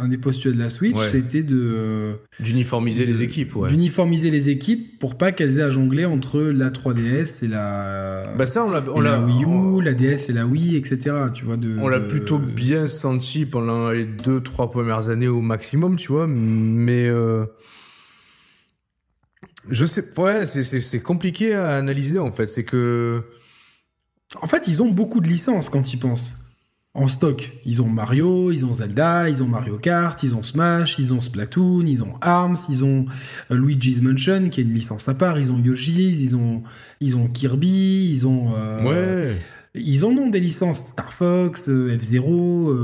un 0.00 0.08
des 0.08 0.18
postulats 0.18 0.54
de 0.54 0.60
la 0.60 0.70
Switch, 0.70 0.96
c'était 0.98 1.42
de 1.42 2.16
d'uniformiser 2.40 3.06
les 3.06 3.22
équipes, 3.22 3.56
ouais. 3.56 3.68
D'uniformiser 3.68 4.30
les 4.30 4.48
équipes 4.48 4.98
pour 4.98 5.16
pas 5.16 5.32
qu'elles 5.32 5.58
aient 5.58 5.62
à 5.62 5.70
jongler 5.70 6.04
entre 6.04 6.40
la 6.40 6.70
3DS 6.70 7.44
et 7.44 7.48
la 7.48 8.34
bah 8.36 8.46
ça 8.46 8.64
on 8.64 8.70
l'a 8.70 8.84
on 8.92 9.00
la 9.00 9.20
Wii 9.20 9.44
U, 9.44 9.82
la 9.82 9.94
DS 9.94 10.30
et 10.30 10.32
la 10.32 10.46
Wii, 10.46 10.76
etc. 10.76 11.16
Tu 11.34 11.44
vois 11.44 11.56
de. 11.56 11.76
On 11.78 11.88
l'a 11.88 12.00
plutôt 12.00 12.38
bien 12.38 12.88
senti 12.88 13.46
pendant 13.46 13.90
les 13.90 14.04
deux 14.04 14.40
trois 14.40 14.70
premières 14.70 15.08
années 15.08 15.28
au 15.28 15.40
maximum, 15.40 15.96
tu 15.96 16.12
vois, 16.12 16.26
mais 16.26 17.06
euh, 17.06 17.44
je 19.70 19.86
sais, 19.86 20.04
ouais, 20.18 20.46
c'est 20.46 21.02
compliqué 21.02 21.54
à 21.54 21.76
analyser 21.76 22.18
en 22.18 22.32
fait. 22.32 22.46
C'est 22.46 22.64
que. 22.64 23.22
En 24.42 24.46
fait, 24.46 24.68
ils 24.68 24.82
ont 24.82 24.90
beaucoup 24.90 25.20
de 25.20 25.28
licences 25.28 25.70
quand 25.70 25.94
ils 25.94 25.98
pensent 25.98 26.47
en 26.94 27.08
stock. 27.08 27.50
Ils 27.64 27.80
ont 27.82 27.88
Mario, 27.88 28.50
ils 28.50 28.64
ont 28.64 28.72
Zelda, 28.72 29.28
ils 29.28 29.42
ont 29.42 29.46
Mario 29.46 29.78
Kart, 29.78 30.20
ils 30.22 30.34
ont 30.34 30.42
Smash, 30.42 30.98
ils 30.98 31.12
ont 31.12 31.20
Splatoon, 31.20 31.86
ils 31.86 32.02
ont 32.02 32.14
Arms, 32.20 32.56
ils 32.68 32.84
ont 32.84 33.06
euh, 33.50 33.56
Luigi's 33.56 34.02
Mansion, 34.02 34.48
qui 34.48 34.60
est 34.60 34.64
une 34.64 34.74
licence 34.74 35.08
à 35.08 35.14
part, 35.14 35.38
ils 35.38 35.52
ont 35.52 35.58
Yoshi's, 35.58 36.18
ils 36.18 36.36
ont, 36.36 36.62
ils 37.00 37.16
ont 37.16 37.28
Kirby, 37.28 38.10
ils 38.10 38.26
ont... 38.26 38.52
Euh, 38.56 39.28
ouais. 39.28 39.36
Ils 39.74 40.04
en 40.04 40.08
ont 40.16 40.28
des 40.28 40.40
licences, 40.40 40.78
Star 40.78 41.12
Fox, 41.12 41.68
euh, 41.68 41.96
F-Zero, 41.96 42.74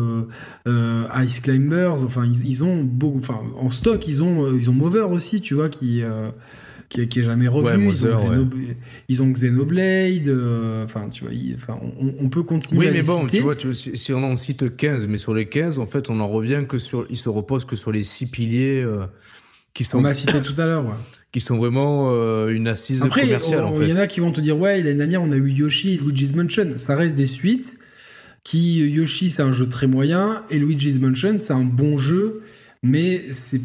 Ice 1.25 1.41
Climbers, 1.41 2.05
enfin 2.05 2.25
ils, 2.25 2.63
ont 2.63 2.85
beaucoup, 2.85 3.19
enfin 3.19 3.41
en 3.59 3.71
stock 3.71 4.07
ils 4.07 4.23
ont 4.23 4.55
ils 4.55 4.69
ont 4.71 4.75
Mover 4.75 5.07
aussi, 5.11 5.41
tu 5.41 5.55
vois, 5.55 5.71
qui 5.71 6.03
qui, 6.95 7.21
est 7.21 7.25
jamais 7.25 7.49
revenu. 7.49 7.93
ils, 9.09 9.23
ont 9.23 9.31
Xenoblade. 9.31 10.29
Euh, 10.29 10.85
enfin, 10.85 11.09
tu 11.11 11.25
vois, 11.25 11.33
enfin, 11.57 11.79
on, 11.99 12.29
peut 12.29 12.43
continuer. 12.43 12.87
Oui, 12.87 12.93
mais 12.93 13.03
bon, 13.03 13.27
tu 13.27 13.41
vois, 13.41 13.57
si, 13.73 14.13
on 14.13 14.23
en 14.23 14.37
cite 14.37 14.77
15, 14.77 15.07
mais 15.09 15.19
sur 15.19 15.35
les 15.35 15.47
15, 15.47 15.79
en 15.79 15.87
fait, 15.87 16.11
on 16.11 16.21
en 16.21 16.29
revient 16.29 16.65
que 16.69 16.79
sur. 16.79 17.07
Il 17.11 17.17
se 17.17 17.29
repose 17.29 17.65
que 17.65 17.77
sur 17.77 17.93
les 17.93 18.03
six 18.03 18.27
piliers 18.27 18.83
euh, 18.83 19.07
qui 19.73 19.85
sont. 19.85 19.99
On 19.99 20.05
a 20.05 20.15
cité 20.15 20.41
tout 20.41 20.55
à 20.59 20.67
l'heure, 20.67 20.85
Qui 21.33 21.41
sont 21.41 21.57
vraiment 21.57 22.11
euh, 22.13 22.49
une 22.49 22.69
assise 22.69 23.01
commerciale, 23.01 23.65
Il 23.81 23.89
y 23.89 23.93
en 23.93 23.97
a 23.97 24.07
qui 24.07 24.21
vont 24.21 24.33
te 24.33 24.41
dire, 24.41 24.59
ouais, 24.59 24.83
l'année 24.83 24.95
dernière, 24.95 25.23
on 25.23 25.33
a 25.33 25.37
eu 25.37 25.51
Yoshi 25.51 25.95
et 25.95 25.97
Luigi's 25.97 26.35
Mansion. 26.35 26.75
Ça 26.77 26.95
reste 26.97 27.17
des 27.17 27.27
suites. 27.27 27.79
Qui, 28.45 28.79
Yoshi, 28.91 29.31
c'est 29.31 29.43
un 29.43 29.53
jeu 29.53 29.69
très 29.69 29.87
moyen. 29.87 30.43
Et 30.51 30.59
Luigi's 30.59 31.01
Mansion, 31.01 31.39
c'est 31.39 31.55
un 31.55 31.65
bon 31.65 31.99
jeu. 31.99 32.43
Mais 32.83 33.23
c'est 33.33 33.63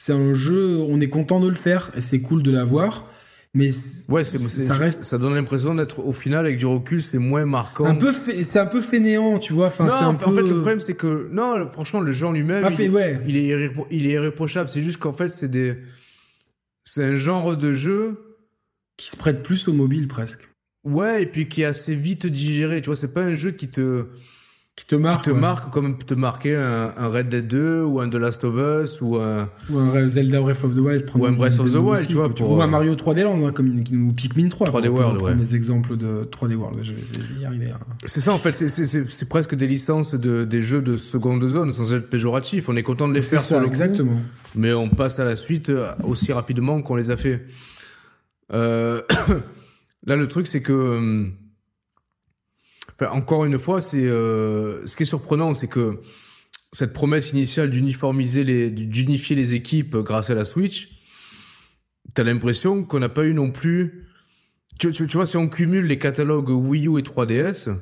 c'est 0.00 0.14
un 0.14 0.32
jeu, 0.32 0.78
on 0.88 0.98
est 0.98 1.10
content 1.10 1.40
de 1.40 1.48
le 1.48 1.54
faire 1.54 1.90
c'est 1.98 2.22
cool 2.22 2.42
de 2.42 2.50
l'avoir. 2.50 3.06
Mais 3.52 3.68
ouais, 4.08 4.24
c'est, 4.24 4.38
ça 4.38 4.72
reste. 4.74 5.04
Ça 5.04 5.18
donne 5.18 5.34
l'impression 5.34 5.74
d'être 5.74 5.98
au 5.98 6.14
final 6.14 6.46
avec 6.46 6.56
du 6.56 6.64
recul, 6.64 7.02
c'est 7.02 7.18
moins 7.18 7.44
marquant. 7.44 7.84
Un 7.84 7.96
peu, 7.96 8.10
c'est 8.12 8.58
un 8.58 8.66
peu 8.66 8.80
fainéant, 8.80 9.38
tu 9.38 9.52
vois. 9.52 9.66
Enfin, 9.66 9.88
un 9.90 10.14
en 10.14 10.16
fait, 10.16 10.40
le 10.40 10.54
problème 10.54 10.80
c'est 10.80 10.94
que 10.94 11.28
non, 11.32 11.68
franchement, 11.70 12.00
le 12.00 12.12
jeu 12.12 12.26
en 12.26 12.32
lui-même, 12.32 12.64
il, 12.78 12.90
ouais. 12.90 13.20
il, 13.26 13.36
est 13.36 13.72
il 13.90 14.06
est 14.06 14.10
irréprochable. 14.12 14.70
C'est 14.70 14.80
juste 14.80 14.98
qu'en 14.98 15.12
fait, 15.12 15.28
c'est 15.28 15.50
des, 15.50 15.76
c'est 16.82 17.04
un 17.04 17.16
genre 17.16 17.54
de 17.54 17.72
jeu 17.72 18.38
qui 18.96 19.10
se 19.10 19.18
prête 19.18 19.42
plus 19.42 19.68
au 19.68 19.74
mobile 19.74 20.08
presque. 20.08 20.48
Ouais, 20.84 21.24
et 21.24 21.26
puis 21.26 21.46
qui 21.46 21.60
est 21.60 21.66
assez 21.66 21.94
vite 21.94 22.26
digéré. 22.26 22.80
Tu 22.80 22.86
vois, 22.86 22.96
c'est 22.96 23.12
pas 23.12 23.22
un 23.22 23.34
jeu 23.34 23.50
qui 23.50 23.68
te 23.68 24.06
qui 24.80 24.86
te 24.86 24.94
marque. 24.94 25.24
Qui 25.24 25.30
te 25.30 25.34
marque 25.34 25.70
comme 25.70 25.98
te 25.98 26.14
marquer 26.14 26.56
un, 26.56 27.08
Red 27.08 27.28
Dead 27.28 27.46
2 27.46 27.82
ou 27.82 28.00
un 28.00 28.08
The 28.08 28.14
Last 28.14 28.44
of 28.44 28.54
Us 28.56 29.02
ou 29.02 29.16
un. 29.16 29.50
Ou 29.68 29.78
un 29.78 30.08
Zelda 30.08 30.40
Breath 30.40 30.64
of 30.64 30.74
the 30.74 30.78
Wild. 30.78 31.10
Ou 31.14 31.26
un 31.26 31.32
Breath 31.32 31.60
of 31.60 31.70
the 31.70 31.76
Wild, 31.76 32.06
tu 32.06 32.14
vois. 32.14 32.30
Ou 32.40 32.62
un 32.62 32.66
Mario 32.66 32.94
3D 32.94 33.22
Land, 33.22 33.46
hein, 33.46 33.52
comme 33.52 33.68
ou 33.68 34.12
Pikmin 34.12 34.48
3. 34.48 34.68
3D 34.68 34.88
World, 34.88 35.20
ouais. 35.20 35.34
des 35.34 35.54
exemples 35.54 35.98
de 35.98 36.24
3D 36.24 36.54
World, 36.54 36.78
je 36.82 36.94
vais, 36.94 37.02
y 37.40 37.44
arriver. 37.44 37.70
Hein. 37.72 37.78
C'est 38.06 38.20
ça, 38.20 38.32
en 38.32 38.38
fait, 38.38 38.54
c'est 38.54 39.28
presque 39.28 39.54
des 39.54 39.66
licences 39.66 40.14
de, 40.14 40.44
des 40.44 40.62
jeux 40.62 40.80
de 40.80 40.96
seconde 40.96 41.46
zone 41.46 41.70
sans 41.70 41.92
être 41.92 42.08
péjoratif. 42.08 42.70
On 42.70 42.76
est 42.76 42.82
content 42.82 43.06
de 43.06 43.14
les 43.14 43.22
faire 43.22 43.40
sur 43.40 43.60
le 43.60 43.66
exactement. 43.66 44.12
Coup, 44.12 44.20
mais 44.54 44.72
on 44.72 44.88
passe 44.88 45.20
à 45.20 45.24
la 45.26 45.36
suite 45.36 45.68
euh, 45.68 45.92
aussi 46.04 46.32
rapidement 46.32 46.80
qu'on 46.80 46.96
les 46.96 47.10
a 47.10 47.18
fait. 47.18 47.44
Euh... 48.52 49.02
Là, 50.06 50.16
le 50.16 50.26
truc, 50.26 50.46
c'est 50.46 50.62
que 50.62 51.28
encore 53.08 53.44
une 53.44 53.58
fois, 53.58 53.80
c'est 53.80 54.06
euh, 54.06 54.86
ce 54.86 54.96
qui 54.96 55.04
est 55.04 55.06
surprenant, 55.06 55.54
c'est 55.54 55.68
que 55.68 56.00
cette 56.72 56.92
promesse 56.92 57.32
initiale 57.32 57.70
d'uniformiser 57.70 58.44
les, 58.44 58.70
d'unifier 58.70 59.34
les 59.34 59.54
équipes 59.54 59.96
grâce 59.96 60.30
à 60.30 60.34
la 60.34 60.44
Switch, 60.44 61.00
t'as 62.14 62.22
l'impression 62.22 62.84
qu'on 62.84 63.00
n'a 63.00 63.08
pas 63.08 63.24
eu 63.24 63.34
non 63.34 63.50
plus. 63.50 64.06
Tu, 64.78 64.92
tu, 64.92 65.04
vois, 65.04 65.26
si 65.26 65.36
on 65.36 65.48
cumule 65.48 65.86
les 65.86 65.98
catalogues 65.98 66.50
Wii 66.50 66.86
U 66.88 66.98
et 66.98 67.02
3DS, 67.02 67.74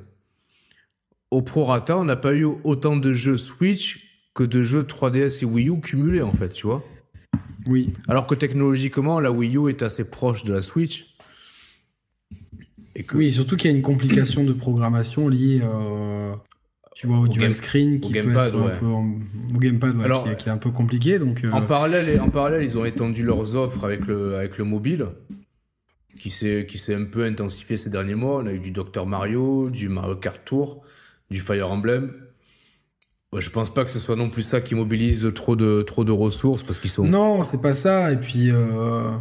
au 1.31 1.43
prorata, 1.43 1.97
on 1.97 2.05
n'a 2.05 2.17
pas 2.17 2.35
eu 2.35 2.45
autant 2.45 2.97
de 2.97 3.13
jeux 3.13 3.37
Switch 3.37 4.31
que 4.35 4.43
de 4.43 4.63
jeux 4.63 4.83
3DS 4.83 5.43
et 5.43 5.47
Wii 5.47 5.69
U 5.69 5.81
cumulés, 5.81 6.23
en 6.23 6.33
fait, 6.33 6.51
tu 6.51 6.67
vois. 6.67 6.85
Oui. 7.67 7.93
Alors 8.09 8.27
que 8.27 8.35
technologiquement, 8.35 9.21
la 9.21 9.31
Wii 9.31 9.57
U 9.57 9.69
est 9.69 9.83
assez 9.83 10.11
proche 10.11 10.45
de 10.45 10.55
la 10.55 10.63
Switch. 10.63 11.18
Oui, 13.15 13.33
surtout 13.33 13.57
qu'il 13.57 13.71
y 13.71 13.75
a 13.75 13.77
une 13.77 13.83
complication 13.83 14.45
de 14.45 14.53
programmation 14.53 15.29
liée 15.29 15.61
euh, 15.63 16.35
tu 16.95 17.07
vois, 17.07 17.21
au, 17.21 17.29
dual 17.29 17.55
screen 17.55 18.01
qui 18.01 18.13
peut 18.13 18.19
être 18.19 18.57
un 18.57 18.71
peu 18.71 18.87
au 18.87 19.05
gamepad 19.59 19.95
qui, 20.37 20.49
est, 20.49 20.53
un 20.53 20.59
peu 20.59 20.71
compliqué. 20.71 21.19
Donc, 21.19 21.45
euh, 21.45 21.51
en, 21.53 21.63
parallèle, 21.63 22.21
en 22.21 22.29
parallèle, 22.29 22.65
ils 22.65 22.77
ont 22.77 22.85
étendu 22.85 23.25
leurs 23.25 23.55
offres 23.55 23.85
avec 23.85 24.07
le, 24.07 24.37
avec 24.37 24.59
le 24.59 24.65
mobile 24.65 25.07
qui 26.19 26.31
s'est 26.31 26.95
un 26.95 27.05
peu 27.05 27.25
intensifié 27.25 27.77
ces 27.77 27.91
derniers 27.91 28.17
mois. 28.17 28.43
On 28.43 28.47
a 28.47 28.53
eu 28.53 28.59
du 28.59 28.73
Dr 28.73 29.07
Mario, 29.07 29.71
du 29.71 29.89
Mario 29.89 30.17
Kart 30.17 30.41
Tour, 30.45 30.83
du 31.31 31.41
Fire 31.41 31.71
Emblem. 31.71 32.13
Je 33.37 33.51
pense 33.51 33.73
pas 33.73 33.85
que 33.85 33.91
ce 33.91 34.01
soit 34.01 34.17
non 34.17 34.31
plus 34.31 34.43
ça 34.43 34.61
qui 34.61 34.75
mobilise 34.75 35.31
trop 35.35 35.55
de, 35.55 35.83
trop 35.83 36.03
de 36.03 36.13
ressources 36.13 36.63
parce 36.63 36.79
qu'ils 36.79 36.91
sont. 36.91 37.05
Non, 37.05 37.45
c'est 37.45 37.61
pas 37.61 37.75
ça. 37.75 38.11
Et 38.11 38.17
puis. 38.17 38.51
Euh, 38.51 39.13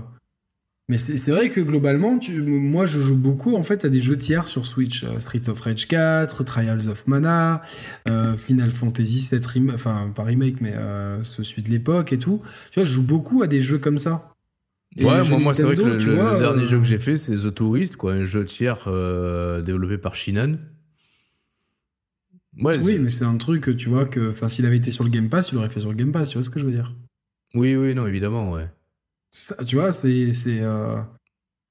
mais 0.89 0.97
c'est 0.97 1.31
vrai 1.31 1.49
que 1.49 1.59
globalement, 1.59 2.17
tu, 2.17 2.41
moi 2.41 2.85
je 2.85 3.01
joue 3.01 3.17
beaucoup 3.17 3.57
en 3.57 3.63
fait 3.63 3.83
à 3.83 3.89
des 3.89 3.99
jeux 3.99 4.17
tiers 4.17 4.47
sur 4.47 4.65
Switch. 4.65 5.03
Euh, 5.03 5.19
Street 5.19 5.41
of 5.49 5.59
Rage 5.59 5.85
4, 5.85 6.45
Trials 6.45 6.87
of 6.87 7.07
Mana, 7.07 7.61
euh, 8.07 8.37
Final 8.37 8.71
Fantasy 8.71 9.19
7 9.19 9.45
remake, 9.45 9.75
enfin 9.75 10.09
pas 10.15 10.23
remake 10.23 10.61
mais 10.61 10.73
euh, 10.75 11.21
ce 11.23 11.43
suite 11.43 11.65
de 11.65 11.71
l'époque 11.71 12.13
et 12.13 12.17
tout. 12.17 12.41
Tu 12.71 12.79
vois, 12.79 12.85
je 12.85 12.93
joue 12.93 13.05
beaucoup 13.05 13.43
à 13.43 13.47
des 13.47 13.59
jeux 13.59 13.79
comme 13.79 13.97
ça. 13.97 14.31
ouais, 14.95 15.03
moi, 15.03 15.39
moi 15.39 15.53
c'est 15.53 15.63
vrai 15.63 15.75
que 15.75 15.81
le, 15.81 16.39
dernier 16.39 16.65
jeu 16.65 16.77
que 16.77 16.85
j'ai 16.85 16.99
fait, 16.99 17.17
c'est 17.17 17.35
The 17.35 17.53
Tourist, 17.53 17.97
quoi, 17.97 18.13
un 18.13 18.23
jeu 18.23 18.45
tiers 18.45 18.85
développé 19.65 19.97
par 19.97 20.15
Shinan. 20.15 20.55
oui, 22.55 22.97
mais 22.97 23.09
c'est 23.09 23.25
un 23.25 23.35
truc, 23.35 23.75
tu 23.75 23.89
vois, 23.89 24.05
que 24.05 24.33
s'il 24.47 24.65
avait 24.65 24.77
été 24.77 24.91
sur 24.91 25.03
le 25.03 25.09
Game 25.09 25.27
Pass, 25.27 25.51
il 25.51 25.55
l'aurait 25.55 25.69
fait 25.69 25.81
sur 25.81 25.89
le 25.89 25.97
Game 25.97 26.13
Pass, 26.13 26.29
tu 26.29 26.37
vois 26.37 26.43
ce 26.43 26.49
que 26.49 26.61
je 26.61 26.65
veux 26.65 26.71
dire 26.71 26.95
Oui, 27.55 27.75
oui, 27.75 27.93
non, 27.93 28.07
évidemment, 28.07 28.53
ouais. 28.53 28.69
Ça, 29.37 29.63
tu 29.63 29.75
vois, 29.75 29.91
c'est. 29.91 30.31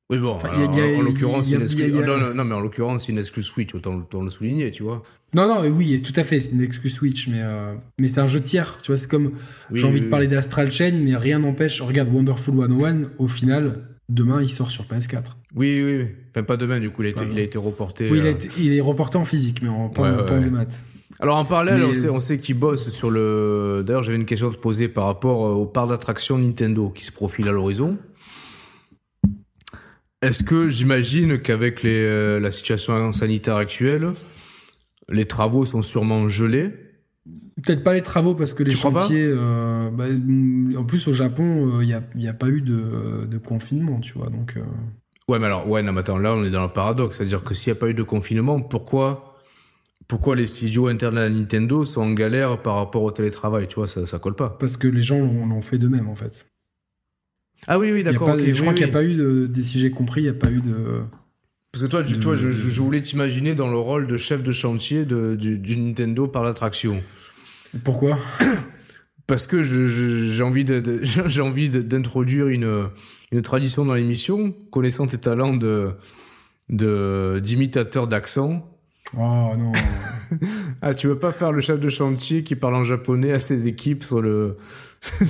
Oui, 0.09 0.19
bon, 0.19 0.39
en 0.39 1.03
l'occurrence, 1.03 1.51
non, 1.51 2.45
mais 2.45 2.55
en 2.55 2.61
l'occurrence, 2.61 3.09
une 3.09 3.19
excuse 3.19 3.45
Switch, 3.45 3.75
autant, 3.75 4.07
le 4.23 4.31
souligner, 4.31 4.71
tu 4.71 4.85
vois. 4.85 5.03
Non, 5.35 5.49
non, 5.49 5.61
mais 5.63 5.69
oui, 5.69 6.01
tout 6.01 6.13
à 6.15 6.23
fait, 6.23 6.39
c'est 6.39 6.55
une 6.55 6.63
excuse 6.63 6.95
Switch, 6.95 7.27
mais, 7.27 7.41
euh, 7.41 7.75
mais 7.99 8.07
c'est 8.07 8.21
un 8.21 8.29
jeu 8.29 8.41
tiers, 8.41 8.79
tu 8.83 8.93
vois, 8.93 8.97
c'est 8.97 9.11
comme, 9.11 9.33
j'ai 9.73 9.85
envie 9.85 10.01
de 10.01 10.09
parler 10.09 10.29
d'Astral 10.29 10.71
Chain, 10.71 10.93
mais 10.93 11.17
rien 11.17 11.41
n'empêche, 11.41 11.81
regarde 11.83 12.09
Wonderful 12.15 12.55
101, 12.55 13.11
au 13.19 13.27
final, 13.27 13.81
demain, 14.09 14.41
il 14.41 14.49
sort 14.49 14.71
sur 14.71 14.85
PS4. 14.85 15.37
Oui, 15.57 15.83
oui, 15.83 15.97
oui. 15.97 16.07
Enfin, 16.31 16.45
pas 16.45 16.57
demain, 16.57 16.79
du 16.79 16.91
coup, 16.91 17.03
il 17.03 17.07
a 17.07 17.11
été, 17.11 17.25
il 17.29 17.39
a 17.39 17.43
été 17.43 17.59
reporté. 17.59 18.09
Oui, 18.09 18.21
euh, 18.21 18.35
il, 18.59 18.75
est 18.75 18.81
reporté 18.81 19.19
en 19.19 19.25
physique, 19.25 19.61
mais 19.61 19.69
en, 19.69 19.89
pas, 19.89 20.25
en 20.25 20.51
maths. 20.51 20.85
Alors 21.21 21.37
en 21.37 21.45
parallèle, 21.45 21.85
on 21.85 21.95
sait, 21.95 22.09
on 22.09 22.21
sait 22.21 22.39
qu'il 22.39 22.59
bosse 22.59 22.89
sur 22.89 23.11
le. 23.11 23.83
D'ailleurs, 23.87 24.03
j'avais 24.03 24.17
une 24.17 24.27
question 24.27 24.51
à 24.51 24.53
te 24.53 24.59
poser 24.59 24.89
par 24.89 25.07
rapport 25.07 25.47
euh, 25.47 25.53
au 25.53 25.67
parc 25.67 25.89
d'attraction 25.89 26.39
Nintendo 26.39 26.91
qui 26.91 27.05
se 27.05 27.13
profile 27.13 27.49
à 27.49 27.53
l'horizon. 27.53 27.97
Est-ce 30.23 30.43
que 30.43 30.69
j'imagine 30.69 31.41
qu'avec 31.41 31.85
euh, 31.85 32.41
la 32.41 32.51
situation 32.51 33.13
sanitaire 33.13 33.57
actuelle, 33.57 34.13
les 35.09 35.27
travaux 35.27 35.65
sont 35.67 35.83
sûrement 35.83 36.29
gelés? 36.29 36.73
Peut-être 37.63 37.85
pas 37.85 37.95
les 37.95 38.03
travaux 38.03 38.35
parce 38.35 38.55
que 38.55 38.63
les 38.63 38.73
chantiers. 38.73 39.27
Euh, 39.27 39.91
bah, 39.91 40.07
en 40.79 40.85
plus, 40.85 41.07
au 41.09 41.13
Japon, 41.13 41.81
il 41.81 41.93
euh, 41.93 42.03
n'y 42.17 42.27
a, 42.27 42.31
a, 42.31 42.35
pas 42.35 42.49
eu 42.49 42.61
de, 42.61 43.39
confinement, 43.39 44.01
tu 44.01 44.15
vois. 44.15 44.29
Donc, 44.29 44.59
Ouais, 45.29 45.39
mais 45.41 45.47
alors, 45.47 45.69
ouais, 45.69 45.83
non, 45.83 45.93
mais 45.93 46.01
attends, 46.01 46.19
là, 46.19 46.35
on 46.35 46.45
est 46.45 46.51
dans 46.51 46.63
le 46.63 46.73
paradoxe. 46.73 47.17
C'est-à-dire 47.17 47.43
que 47.43 47.53
s'il 47.53 47.73
n'y 47.73 47.79
a 47.79 47.81
pas 47.81 47.89
eu 47.89 47.95
de 47.95 48.03
confinement, 48.03 48.61
pourquoi, 48.61 49.26
pourquoi 50.09 50.37
les 50.37 50.47
studios 50.47 50.87
internes 50.87 51.19
à 51.19 51.29
Nintendo 51.29 51.85
sont 51.85 52.03
en 52.03 52.13
galère 52.13 52.63
par 52.63 52.77
rapport 52.77 53.03
au 53.03 53.11
télétravail 53.11 53.67
Tu 53.67 53.75
vois, 53.75 53.89
ça, 53.89 54.07
ça 54.07 54.19
colle 54.19 54.37
pas. 54.37 54.51
Parce 54.51 54.77
que 54.77 54.87
les 54.87 55.03
gens 55.03 55.19
l'ont 55.19 55.63
fait 55.63 55.79
d'eux-mêmes, 55.79 56.09
en 56.09 56.15
fait. 56.15 56.47
Ah 57.67 57.79
oui, 57.79 57.91
oui, 57.93 58.03
d'accord. 58.03 58.29
je 58.39 58.61
crois 58.61 58.75
qu'il 58.75 58.85
n'y 58.85 58.91
a 58.91 58.93
pas 58.93 59.03
eu 59.03 59.15
de. 59.15 59.51
Si 59.61 59.81
j'ai 59.81 59.91
compris, 59.91 60.21
il 60.21 60.25
n'y 60.25 60.31
a 60.31 60.35
pas 60.35 60.51
eu 60.51 60.61
de. 60.61 61.03
Parce 61.73 61.85
que 61.85 61.91
toi, 61.91 62.05
tu, 62.05 62.15
je, 62.15 62.53
je, 62.53 62.81
voulais 62.81 63.01
t'imaginer 63.01 63.55
dans 63.55 63.71
le 63.71 63.79
rôle 63.79 64.07
de 64.07 64.17
chef 64.17 64.43
de 64.43 64.53
chantier 64.53 65.05
de, 65.05 65.35
du, 65.35 65.77
Nintendo 65.77 66.29
par 66.29 66.45
l'attraction. 66.45 67.03
Pourquoi? 67.85 68.19
Parce 69.27 69.49
que 69.49 69.65
j'ai 69.65 70.43
envie 70.43 70.65
de, 70.65 71.01
j'ai 71.03 71.41
envie 71.41 71.69
d'introduire 71.69 72.47
une, 72.47 72.89
une 73.33 73.43
tradition 73.43 73.85
dans 73.85 73.95
l'émission, 73.95 74.55
connaissant 74.71 75.07
tes 75.07 75.19
talents 75.19 75.55
de 75.55 75.91
d'imitateur 76.69 78.07
d'accent. 78.07 78.76
Oh 79.15 79.55
non. 79.57 79.73
ah, 80.83 80.95
tu 80.95 81.07
veux 81.07 81.19
pas 81.19 81.33
faire 81.33 81.53
le 81.53 81.61
chef 81.61 81.79
de 81.79 81.89
chantier 81.89 82.43
qui 82.43 82.57
parle 82.57 82.75
en 82.77 82.85
japonais 82.85 83.33
à 83.33 83.39
ses 83.39 83.69
équipes 83.69 84.05
sur 84.05 84.21
le 84.21 84.59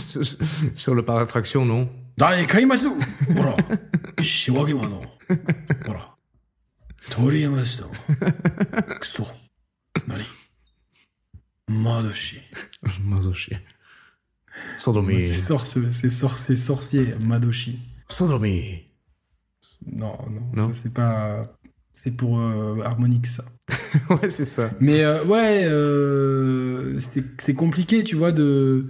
sur 0.74 0.94
le 0.94 1.04
parc 1.04 1.20
d'attraction, 1.20 1.64
non? 1.64 1.88
나의 2.18 2.46
가이마스. 2.46 2.86
뭐라? 3.28 3.54
시와게 4.22 4.72
많어. 4.72 5.02
뭐라? 5.84 6.14
도리야마스. 7.10 7.84
그소. 9.00 9.26
나니. 10.06 10.24
마도시. 11.66 12.40
마도시. 13.04 13.50
Sodomi. 14.78 15.20
C'est 15.20 15.34
sorcier, 15.34 15.90
c'est 15.90 16.56
sorcier, 16.56 17.14
Madoshi. 17.20 17.78
Sodomi. 18.08 18.84
Non, 19.86 20.18
non, 20.30 20.40
non? 20.54 20.72
c'est 20.72 20.92
pas 20.92 21.55
c'est 21.96 22.10
pour 22.10 22.38
euh, 22.38 22.82
Harmonix, 22.84 23.24
ça. 23.24 23.44
ouais, 24.10 24.28
c'est 24.28 24.44
ça. 24.44 24.70
Mais 24.80 25.02
euh, 25.02 25.24
ouais, 25.24 25.64
euh, 25.64 27.00
c'est 27.00 27.54
compliqué, 27.54 28.04
tu 28.04 28.16
vois, 28.16 28.32
de 28.32 28.84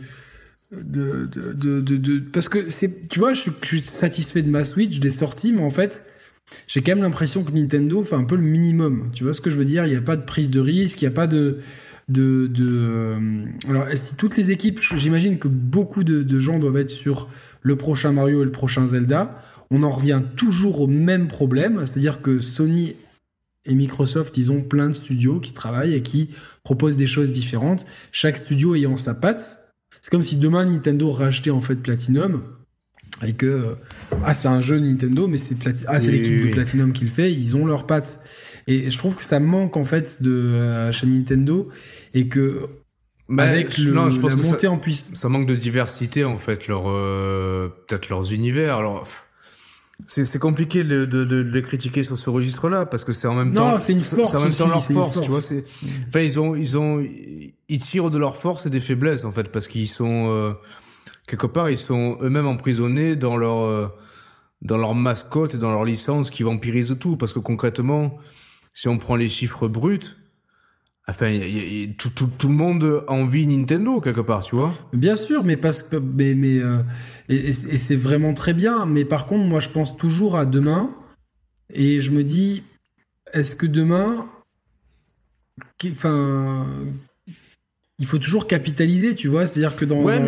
de, 0.72 1.26
de, 1.26 1.80
de, 1.80 1.96
de, 1.96 2.18
parce 2.18 2.48
que 2.48 2.70
c'est 2.70 3.08
tu 3.08 3.20
vois 3.20 3.32
je, 3.32 3.50
suis 3.62 3.82
satisfait 3.82 4.42
de 4.42 4.50
ma 4.50 4.64
Switch 4.64 4.98
des 4.98 5.10
sorties 5.10 5.52
mais 5.52 5.62
en 5.62 5.70
fait 5.70 6.04
j'ai 6.66 6.82
quand 6.82 6.90
même 6.90 7.02
l'impression 7.02 7.44
que 7.44 7.52
Nintendo 7.52 8.02
fait 8.02 8.16
un 8.16 8.24
peu 8.24 8.34
le 8.34 8.42
minimum 8.42 9.10
tu 9.12 9.22
vois 9.22 9.32
ce 9.32 9.40
que 9.40 9.48
je 9.48 9.56
veux 9.56 9.64
dire? 9.64 9.86
Il 9.86 9.92
n'y 9.92 9.96
a 9.96 10.00
pas 10.00 10.16
de 10.16 10.24
prise 10.24 10.50
de 10.50 10.58
risque 10.58 11.00
il 11.02 11.04
n'y 11.04 11.12
a 11.12 11.14
pas 11.14 11.28
de 11.28 11.60
de, 12.08 12.48
de 12.48 12.68
euh, 12.68 13.44
alors 13.68 13.86
si 13.94 14.16
toutes 14.16 14.36
les 14.36 14.50
équipes 14.50 14.80
j'imagine 14.96 15.38
que 15.38 15.46
beaucoup 15.46 16.02
de, 16.02 16.38
gens 16.40 16.58
doivent 16.58 16.78
être 16.78 16.90
sur 16.90 17.28
le 17.62 17.76
prochain 17.76 18.10
Mario 18.10 18.42
et 18.42 18.44
le 18.44 18.52
prochain 18.52 18.88
Zelda 18.88 19.40
on 19.70 19.82
en 19.82 19.90
revient 19.90 20.22
toujours 20.36 20.80
au 20.80 20.86
même 20.86 21.28
problème 21.28 21.84
c'est 21.86 21.98
à 21.98 22.00
dire 22.00 22.22
que 22.22 22.38
Sony 22.38 22.94
et 23.66 23.74
Microsoft, 23.74 24.36
ils 24.36 24.52
ont 24.52 24.62
plein 24.62 24.88
de 24.88 24.94
studios 24.94 25.40
qui 25.40 25.52
travaillent 25.52 25.94
et 25.94 26.02
qui 26.02 26.30
proposent 26.62 26.96
des 26.96 27.06
choses 27.06 27.32
différentes, 27.32 27.84
chaque 28.12 28.38
studio 28.38 28.74
ayant 28.74 28.96
sa 28.96 29.14
patte, 29.14 29.74
c'est 30.00 30.10
comme 30.10 30.22
si 30.22 30.36
demain 30.36 30.64
Nintendo 30.64 31.10
rachetait 31.10 31.50
en 31.50 31.60
fait 31.60 31.76
Platinum 31.76 32.42
et 33.26 33.32
que 33.32 33.76
ah 34.24 34.34
c'est 34.34 34.48
un 34.48 34.60
jeu 34.60 34.78
Nintendo 34.78 35.26
mais 35.26 35.38
c'est 35.38 35.56
ah, 35.88 35.98
l'équipe 35.98 36.46
de 36.46 36.50
Platinum 36.52 36.92
qui 36.92 37.04
le 37.04 37.10
fait, 37.10 37.32
ils 37.32 37.56
ont 37.56 37.66
leurs 37.66 37.86
pattes. 37.86 38.20
Et 38.68 38.90
je 38.90 38.98
trouve 38.98 39.16
que 39.16 39.24
ça 39.24 39.40
manque 39.40 39.76
en 39.76 39.84
fait 39.84 40.22
de 40.22 40.30
euh, 40.30 40.92
chez 40.92 41.06
Nintendo 41.06 41.68
et 42.14 42.28
que 42.28 42.68
avec 43.36 43.78
le, 43.78 43.92
non, 43.92 44.10
je 44.10 44.20
pense 44.20 44.36
la 44.36 44.36
montée 44.36 44.66
en 44.68 44.78
puissance, 44.78 45.18
ça 45.18 45.28
manque 45.28 45.46
de 45.46 45.56
diversité 45.56 46.24
en 46.24 46.36
fait 46.36 46.68
leur 46.68 46.84
euh, 46.86 47.68
peut-être 47.88 48.08
leurs 48.08 48.32
univers. 48.32 48.76
Alors 48.76 49.06
c'est 50.06 50.38
compliqué 50.38 50.84
de, 50.84 51.04
de, 51.06 51.24
de, 51.24 51.36
les 51.36 51.62
critiquer 51.62 52.02
sur 52.02 52.18
ce 52.18 52.28
registre-là 52.28 52.84
parce 52.86 53.04
que 53.04 53.12
c'est 53.12 53.28
en 53.28 53.34
même 53.34 53.52
temps. 53.52 53.72
Non, 53.72 53.78
c'est 53.78 53.94
une 53.94 54.04
force. 54.04 54.30
C'est 54.30 54.36
en 54.36 54.42
même 54.42 54.52
temps 54.52 54.68
leur 54.68 54.84
force, 54.84 55.20
tu 55.22 55.30
vois. 55.30 55.40
Enfin, 56.08 56.20
ils 56.20 56.38
ont, 56.38 56.54
ils 56.54 56.76
ont, 56.76 57.04
ils 57.68 57.80
tirent 57.80 58.10
de 58.10 58.18
leurs 58.18 58.36
forces 58.36 58.66
et 58.66 58.70
des 58.70 58.80
faiblesses 58.80 59.24
en 59.24 59.32
fait 59.32 59.50
parce 59.50 59.68
qu'ils 59.68 59.88
sont 59.88 60.28
euh, 60.30 60.52
quelque 61.26 61.46
part, 61.46 61.70
ils 61.70 61.78
sont 61.78 62.18
eux-mêmes 62.20 62.46
emprisonnés 62.46 63.16
dans 63.16 63.36
leur 63.36 63.62
euh, 63.62 63.88
dans 64.62 64.76
leur 64.76 64.94
mascotte 64.94 65.54
et 65.54 65.58
dans 65.58 65.70
leur 65.70 65.84
licence 65.84 66.30
qui 66.30 66.42
vampirise 66.42 66.96
tout 67.00 67.16
parce 67.16 67.32
que 67.32 67.38
concrètement, 67.38 68.18
si 68.74 68.88
on 68.88 68.98
prend 68.98 69.16
les 69.16 69.28
chiffres 69.28 69.66
bruts, 69.66 70.16
Enfin, 71.08 71.38
tout, 71.98 72.10
tout, 72.10 72.28
tout, 72.36 72.48
le 72.48 72.54
monde 72.54 73.04
envie 73.06 73.46
Nintendo 73.46 74.00
quelque 74.00 74.20
part, 74.20 74.42
tu 74.42 74.56
vois. 74.56 74.74
Bien 74.92 75.14
sûr, 75.14 75.44
mais 75.44 75.56
parce 75.56 75.82
que 75.82 75.96
mais, 75.96 76.34
mais 76.34 76.58
euh, 76.58 76.82
et, 77.28 77.52
c'est 77.52 77.94
vraiment 77.94 78.34
très 78.34 78.54
bien. 78.54 78.86
Mais 78.86 79.04
par 79.04 79.26
contre, 79.26 79.44
moi, 79.44 79.60
je 79.60 79.68
pense 79.68 79.96
toujours 79.96 80.36
à 80.36 80.46
demain 80.46 80.90
et 81.72 82.00
je 82.00 82.10
me 82.10 82.24
dis, 82.24 82.64
est-ce 83.32 83.54
que 83.54 83.66
demain, 83.66 84.26
enfin, 85.92 86.66
il 88.00 88.06
faut 88.06 88.18
toujours 88.18 88.48
capitaliser, 88.48 89.14
tu 89.14 89.28
vois? 89.28 89.46
C'est-à-dire 89.46 89.76
que 89.76 89.84
dans, 89.84 90.02
dans, 90.02 90.26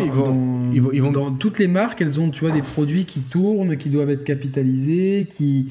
ils 0.73 0.81
vont, 1.01 1.11
dans 1.11 1.33
toutes 1.33 1.59
les 1.59 1.67
marques, 1.67 2.01
elles 2.01 2.21
ont, 2.21 2.29
tu 2.29 2.45
vois, 2.45 2.51
des 2.53 2.61
produits 2.61 3.03
qui 3.03 3.19
tournent, 3.19 3.75
qui 3.75 3.89
doivent 3.89 4.11
être 4.11 4.23
capitalisés, 4.23 5.27
qui 5.29 5.67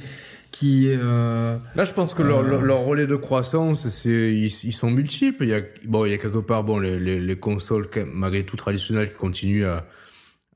qui 0.58 0.88
euh, 0.88 1.56
là 1.76 1.84
je 1.84 1.92
pense 1.92 2.14
que 2.14 2.22
leur, 2.24 2.40
euh, 2.40 2.60
leur, 2.60 2.80
relais 2.80 3.06
de 3.06 3.14
croissance 3.14 3.88
c'est 3.88 4.34
ils, 4.34 4.50
sont 4.50 4.90
multiples. 4.90 5.44
Il 5.44 5.50
y 5.50 5.54
a 5.54 5.60
bon 5.84 6.04
il 6.04 6.10
y 6.10 6.14
a 6.14 6.18
quelque 6.18 6.38
part 6.38 6.64
bon 6.64 6.80
les, 6.80 6.98
les, 6.98 7.20
les 7.20 7.36
consoles 7.36 7.88
malgré 8.12 8.44
tout 8.44 8.56
traditionnelles 8.56 9.10
qui 9.10 9.16
continuent 9.16 9.66
à, 9.66 9.86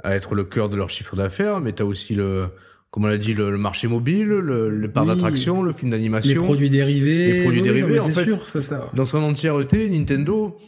à 0.03 0.17
être 0.17 0.35
le 0.35 0.43
cœur 0.43 0.69
de 0.69 0.77
leur 0.77 0.91
chiffre 0.91 1.15
d'affaires. 1.15 1.61
Mais 1.61 1.73
tu 1.73 1.83
as 1.83 1.87
aussi 1.87 2.17
le 2.17 2.49
comme 2.91 3.05
on 3.05 3.09
l'a 3.09 3.17
dit 3.17 3.33
le, 3.33 3.57
marché 3.57 3.87
mobile 3.87 4.27
le, 4.27 4.69
le 4.69 4.91
parc 4.91 5.07
d'attraction 5.07 5.63
le 5.63 5.73
film 5.73 5.93
d'animation. 5.93 6.41
Les 6.41 6.47
produits 6.47 6.71
dérivés. 6.71 7.33
Les 7.35 7.43
produits 7.43 7.63
dérivés 7.63 8.01
en 8.01 8.09
fait 8.09 8.25
sûr, 8.25 8.49
ça, 8.49 8.61
ça. 8.61 8.91
dans 8.95 9.05
son 9.05 9.23
entièreté 9.23 9.89
Nintendo 9.89 10.59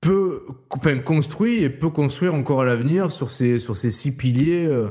peut 0.00 0.42
enfin 0.68 0.98
construit 0.98 1.62
et 1.62 1.70
peut 1.70 1.90
construire 1.90 2.34
encore 2.34 2.62
à 2.62 2.64
l'avenir 2.64 3.12
sur 3.12 3.30
ces 3.30 3.60
sur 3.60 3.76
ces 3.76 3.92
six 3.92 4.16
piliers 4.16 4.66
euh, 4.66 4.88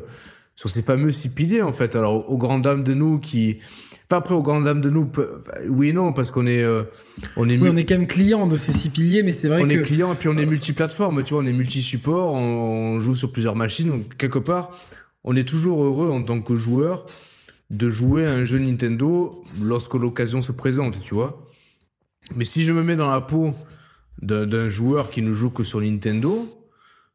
sur 0.62 0.70
ces 0.70 0.84
fameux 0.84 1.12
six 1.12 1.30
piliers 1.30 1.64
en 1.64 1.74
fait. 1.74 1.96
Alors 1.96 2.30
aux 2.30 2.38
grandes 2.38 2.62
dames 2.62 2.84
de 2.84 2.94
nous 2.94 3.18
qui 3.18 3.58
Enfin, 4.06 4.18
après, 4.18 4.36
aux 4.36 4.44
grandes 4.44 4.66
dames 4.66 4.82
de 4.82 4.90
nous, 4.90 5.10
oui 5.70 5.90
et 5.90 5.94
non, 5.94 6.12
parce 6.12 6.32
qu'on 6.32 6.46
est, 6.46 6.62
euh, 6.62 6.84
on 7.38 7.48
est, 7.48 7.58
oui, 7.58 7.70
on 7.72 7.76
est 7.78 7.86
quand 7.86 7.98
même 7.98 8.08
client 8.08 8.46
de 8.46 8.58
ces 8.58 8.74
six 8.74 8.90
piliers, 8.90 9.24
mais 9.24 9.32
c'est 9.32 9.48
vrai 9.48 9.64
on 9.64 9.68
que. 9.68 9.68
On 9.68 9.70
est 9.70 9.82
client 9.84 10.12
et 10.12 10.16
puis 10.18 10.28
on 10.28 10.38
est 10.38 10.46
multiplateforme, 10.46 11.24
tu 11.24 11.34
vois, 11.34 11.42
on 11.42 11.46
est 11.46 11.54
multi-support, 11.54 12.34
on, 12.34 13.00
joue 13.00 13.16
sur 13.16 13.32
plusieurs 13.32 13.56
machines, 13.56 13.90
donc 13.90 14.18
quelque 14.18 14.38
part, 14.38 14.78
on 15.24 15.34
est 15.38 15.48
toujours 15.48 15.82
heureux 15.82 16.10
en 16.10 16.22
tant 16.22 16.42
que 16.42 16.56
joueur 16.56 17.06
de 17.70 17.90
jouer 17.90 18.26
à 18.26 18.32
un 18.32 18.44
jeu 18.44 18.60
Nintendo 18.60 19.32
lorsque 19.64 19.94
l'occasion 19.94 20.42
se 20.42 20.52
présente, 20.52 21.00
tu 21.00 21.14
vois. 21.14 21.48
Mais 22.36 22.44
si 22.44 22.64
je 22.64 22.74
me 22.74 22.84
mets 22.84 22.98
dans 22.98 23.10
la 23.10 23.22
peau 23.22 23.56
d'un 24.22 24.70
joueur 24.70 25.10
qui 25.10 25.22
ne 25.22 25.32
joue 25.32 25.52
que 25.52 25.64
sur 25.64 25.80
Nintendo, 25.80 26.50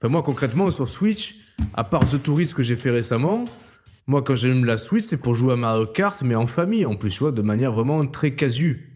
enfin 0.00 0.11
moi 0.11 0.22
concrètement 0.22 0.70
sur 0.70 0.88
Switch, 0.88 1.45
à 1.75 1.85
part 1.85 2.09
The 2.09 2.23
Tourist 2.23 2.55
que 2.55 2.62
j'ai 2.62 2.77
fait 2.77 2.90
récemment, 2.90 3.45
moi 4.07 4.23
quand 4.23 4.35
j'aime 4.35 4.64
la 4.64 4.77
Switch, 4.77 5.05
c'est 5.05 5.21
pour 5.21 5.35
jouer 5.35 5.55
à 5.55 5.57
Mario 5.57 5.87
Kart, 5.87 6.21
mais 6.23 6.35
en 6.35 6.47
famille, 6.47 6.87
en 6.87 6.95
plus, 6.95 7.11
tu 7.11 7.21
vois, 7.21 7.33
de 7.33 7.42
manière 7.42 7.73
vraiment 7.73 8.07
très 8.07 8.33
casu. 8.33 8.92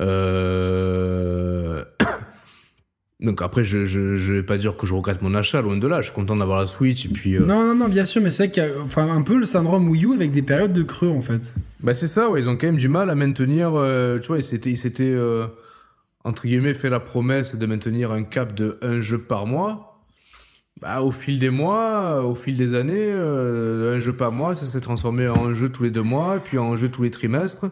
Euh... 0.00 1.84
Donc 3.20 3.40
après, 3.40 3.64
je, 3.64 3.86
je, 3.86 4.16
je, 4.16 4.32
vais 4.34 4.42
pas 4.42 4.58
dire 4.58 4.76
que 4.76 4.86
je 4.86 4.92
regrette 4.92 5.22
mon 5.22 5.34
achat, 5.34 5.62
loin 5.62 5.78
de 5.78 5.86
là. 5.86 6.02
Je 6.02 6.06
suis 6.06 6.14
content 6.14 6.36
d'avoir 6.36 6.60
la 6.60 6.66
Switch 6.66 7.06
et 7.06 7.08
puis. 7.08 7.38
Non, 7.40 7.64
non, 7.64 7.74
non, 7.74 7.88
bien 7.88 8.04
sûr, 8.04 8.20
mais 8.20 8.30
c'est 8.30 8.50
qu'il 8.50 8.62
y 8.62 8.66
a 8.66 8.70
enfin, 8.82 9.08
un 9.08 9.22
peu 9.22 9.38
le 9.38 9.46
syndrome 9.46 9.88
Wii 9.88 10.04
U 10.04 10.12
avec 10.12 10.32
des 10.32 10.42
périodes 10.42 10.74
de 10.74 10.82
creux 10.82 11.08
en 11.08 11.22
fait. 11.22 11.56
Bah 11.80 11.94
c'est 11.94 12.08
ça, 12.08 12.28
ouais, 12.28 12.40
ils 12.40 12.48
ont 12.48 12.56
quand 12.56 12.66
même 12.66 12.76
du 12.76 12.88
mal 12.88 13.08
à 13.08 13.14
maintenir. 13.14 13.70
tu 14.20 14.28
vois, 14.28 14.38
ils 14.38 14.44
s'étaient, 14.44 14.70
ils 14.70 14.76
s'étaient 14.76 15.16
entre 16.24 16.46
guillemets 16.46 16.74
fait 16.74 16.90
la 16.90 17.00
promesse 17.00 17.56
de 17.56 17.66
maintenir 17.66 18.12
un 18.12 18.24
cap 18.24 18.54
de 18.54 18.78
un 18.82 19.00
jeu 19.00 19.18
par 19.18 19.46
mois. 19.46 19.95
Bah, 20.80 21.00
au 21.00 21.10
fil 21.10 21.38
des 21.38 21.48
mois, 21.48 22.22
au 22.22 22.34
fil 22.34 22.56
des 22.56 22.74
années, 22.74 22.94
euh, 22.98 23.96
un 23.96 24.00
jeu 24.00 24.12
par 24.12 24.30
mois, 24.30 24.54
ça 24.54 24.66
s'est 24.66 24.80
transformé 24.80 25.26
en 25.26 25.46
un 25.46 25.54
jeu 25.54 25.70
tous 25.70 25.84
les 25.84 25.90
deux 25.90 26.02
mois, 26.02 26.38
puis 26.38 26.58
en 26.58 26.72
un 26.72 26.76
jeu 26.76 26.90
tous 26.90 27.02
les 27.02 27.10
trimestres. 27.10 27.66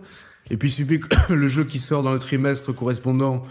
Et 0.50 0.56
puis 0.56 0.68
il 0.68 0.72
suffit 0.72 1.00
que 1.00 1.32
le 1.32 1.48
jeu 1.48 1.64
qui 1.64 1.78
sort 1.78 2.02
dans 2.02 2.12
le 2.12 2.18
trimestre 2.18 2.74
correspondant, 2.74 3.42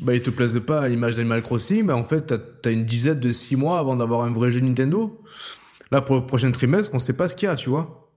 bah, 0.00 0.14
il 0.14 0.20
te 0.20 0.30
plaise 0.30 0.60
pas 0.60 0.82
à 0.82 0.88
l'image 0.88 1.16
d'Animal 1.16 1.42
Crossing, 1.42 1.86
bah, 1.86 1.96
en 1.96 2.04
fait, 2.04 2.26
t'as 2.26 2.68
as 2.68 2.72
une 2.72 2.84
dizaine 2.84 3.20
de 3.20 3.32
six 3.32 3.56
mois 3.56 3.78
avant 3.78 3.96
d'avoir 3.96 4.22
un 4.22 4.32
vrai 4.32 4.50
jeu 4.50 4.60
Nintendo. 4.60 5.22
Là, 5.90 6.02
pour 6.02 6.16
le 6.16 6.26
prochain 6.26 6.50
trimestre, 6.50 6.94
on 6.94 6.98
sait 6.98 7.16
pas 7.16 7.28
ce 7.28 7.36
qu'il 7.36 7.46
y 7.46 7.50
a, 7.50 7.56
tu 7.56 7.70
vois. 7.70 8.10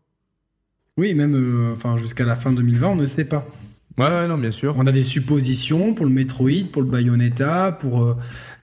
Oui, 0.97 1.13
même 1.13 1.35
euh, 1.35 1.73
enfin 1.73 1.97
jusqu'à 1.97 2.23
la 2.23 2.35
fin 2.35 2.51
2020, 2.53 2.88
on 2.88 2.95
ne 2.95 3.05
sait 3.05 3.27
pas. 3.27 3.45
Ouais, 3.97 4.27
non, 4.27 4.38
bien 4.38 4.51
sûr. 4.51 4.75
On 4.77 4.88
a 4.88 4.91
des 4.91 5.03
suppositions 5.03 5.93
pour 5.93 6.05
le 6.05 6.11
Metroid, 6.11 6.69
pour 6.71 6.81
le 6.81 6.88
Bayonetta, 6.88 7.71
pour 7.71 8.03
euh, 8.03 8.15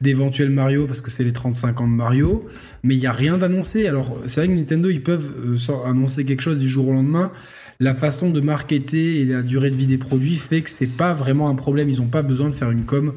d'éventuels 0.03 0.51
Mario, 0.51 0.87
parce 0.87 1.01
que 1.01 1.11
c'est 1.11 1.25
les 1.25 1.33
35 1.33 1.81
ans 1.81 1.89
de 1.89 1.95
Mario, 1.95 2.47
mais 2.83 2.95
il 2.95 3.01
n'y 3.01 3.07
a 3.07 3.13
rien 3.13 3.39
d'annoncé. 3.39 3.87
Alors, 3.87 4.19
c'est 4.27 4.41
vrai 4.41 4.49
que 4.49 4.59
Nintendo, 4.59 4.91
ils 4.91 5.03
peuvent 5.03 5.33
euh, 5.47 5.87
annoncer 5.87 6.25
quelque 6.25 6.43
chose 6.43 6.59
du 6.59 6.69
jour 6.69 6.89
au 6.89 6.93
lendemain. 6.93 7.33
La 7.81 7.95
façon 7.95 8.31
de 8.31 8.41
marketer 8.41 9.21
et 9.21 9.25
la 9.25 9.43
durée 9.43 9.71
de 9.71 9.77
vie 9.77 9.87
des 9.87 9.99
produits 9.99 10.37
fait 10.37 10.61
que 10.61 10.71
c'est 10.71 10.97
pas 10.97 11.13
vraiment 11.13 11.49
un 11.49 11.55
problème. 11.55 11.89
Ils 11.89 12.01
n'ont 12.01 12.09
pas 12.09 12.23
besoin 12.23 12.49
de 12.49 12.55
faire 12.55 12.71
une 12.71 12.85
com 12.85 13.15